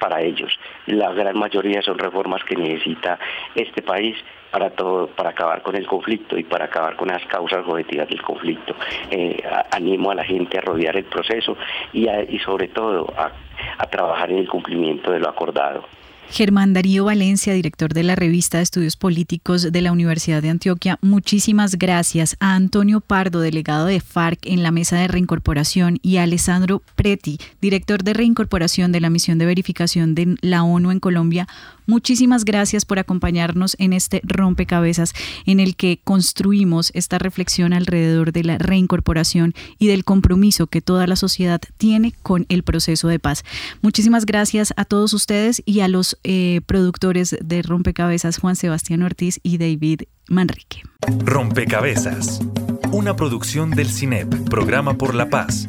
para 0.00 0.20
ellos. 0.22 0.58
La 0.86 1.12
gran 1.12 1.38
mayoría 1.38 1.82
son 1.82 1.98
reformas 1.98 2.42
que 2.44 2.56
necesita 2.56 3.18
este 3.54 3.82
país 3.82 4.16
para 4.52 4.70
todo, 4.70 5.08
para 5.08 5.30
acabar 5.30 5.62
con 5.62 5.74
el 5.74 5.86
conflicto 5.86 6.38
y 6.38 6.44
para 6.44 6.66
acabar 6.66 6.94
con 6.96 7.08
las 7.08 7.24
causas 7.26 7.66
objetivas 7.66 8.08
del 8.08 8.22
conflicto. 8.22 8.74
Eh, 9.10 9.42
animo 9.70 10.10
a 10.10 10.14
la 10.14 10.24
gente 10.24 10.58
a 10.58 10.60
rodear 10.60 10.96
el 10.96 11.04
proceso 11.04 11.56
y, 11.92 12.08
y 12.08 12.38
sobre 12.40 12.68
todo 12.68 13.12
a, 13.16 13.32
a 13.78 13.86
trabajar 13.86 14.30
en 14.30 14.38
el 14.38 14.48
cumplimiento 14.48 15.10
de 15.10 15.20
lo 15.20 15.28
acordado. 15.28 15.84
Germán 16.32 16.72
Darío 16.72 17.04
Valencia, 17.04 17.52
director 17.52 17.92
de 17.92 18.04
la 18.04 18.16
revista 18.16 18.56
de 18.56 18.62
estudios 18.62 18.96
políticos 18.96 19.70
de 19.70 19.82
la 19.82 19.92
Universidad 19.92 20.40
de 20.40 20.48
Antioquia, 20.48 20.98
muchísimas 21.02 21.76
gracias 21.76 22.38
a 22.40 22.54
Antonio 22.54 23.02
Pardo, 23.02 23.40
delegado 23.40 23.84
de 23.84 24.00
FARC 24.00 24.46
en 24.46 24.62
la 24.62 24.70
mesa 24.70 24.96
de 24.96 25.08
reincorporación, 25.08 25.98
y 26.00 26.16
a 26.16 26.22
Alessandro 26.22 26.80
Preti, 26.94 27.38
director 27.60 28.02
de 28.02 28.14
reincorporación 28.14 28.92
de 28.92 29.00
la 29.00 29.10
misión 29.10 29.36
de 29.36 29.44
verificación 29.44 30.14
de 30.14 30.36
la 30.40 30.62
ONU 30.62 30.90
en 30.90 31.00
Colombia. 31.00 31.46
Muchísimas 31.86 32.44
gracias 32.44 32.84
por 32.84 32.98
acompañarnos 32.98 33.76
en 33.78 33.92
este 33.92 34.20
rompecabezas 34.24 35.12
en 35.46 35.60
el 35.60 35.76
que 35.76 36.00
construimos 36.02 36.90
esta 36.94 37.18
reflexión 37.18 37.72
alrededor 37.72 38.32
de 38.32 38.44
la 38.44 38.58
reincorporación 38.58 39.54
y 39.78 39.88
del 39.88 40.04
compromiso 40.04 40.66
que 40.66 40.80
toda 40.80 41.06
la 41.06 41.16
sociedad 41.16 41.60
tiene 41.76 42.14
con 42.22 42.46
el 42.48 42.62
proceso 42.62 43.08
de 43.08 43.18
paz. 43.18 43.44
Muchísimas 43.80 44.26
gracias 44.26 44.72
a 44.76 44.84
todos 44.84 45.12
ustedes 45.12 45.62
y 45.66 45.80
a 45.80 45.88
los 45.88 46.18
eh, 46.24 46.60
productores 46.66 47.36
de 47.42 47.62
Rompecabezas, 47.62 48.38
Juan 48.38 48.56
Sebastián 48.56 49.02
Ortiz 49.02 49.40
y 49.42 49.58
David 49.58 50.02
Manrique. 50.28 50.82
Rompecabezas, 51.24 52.40
una 52.92 53.16
producción 53.16 53.70
del 53.70 53.90
CINEP, 53.90 54.48
Programa 54.48 54.94
por 54.94 55.14
la 55.14 55.28
Paz, 55.28 55.68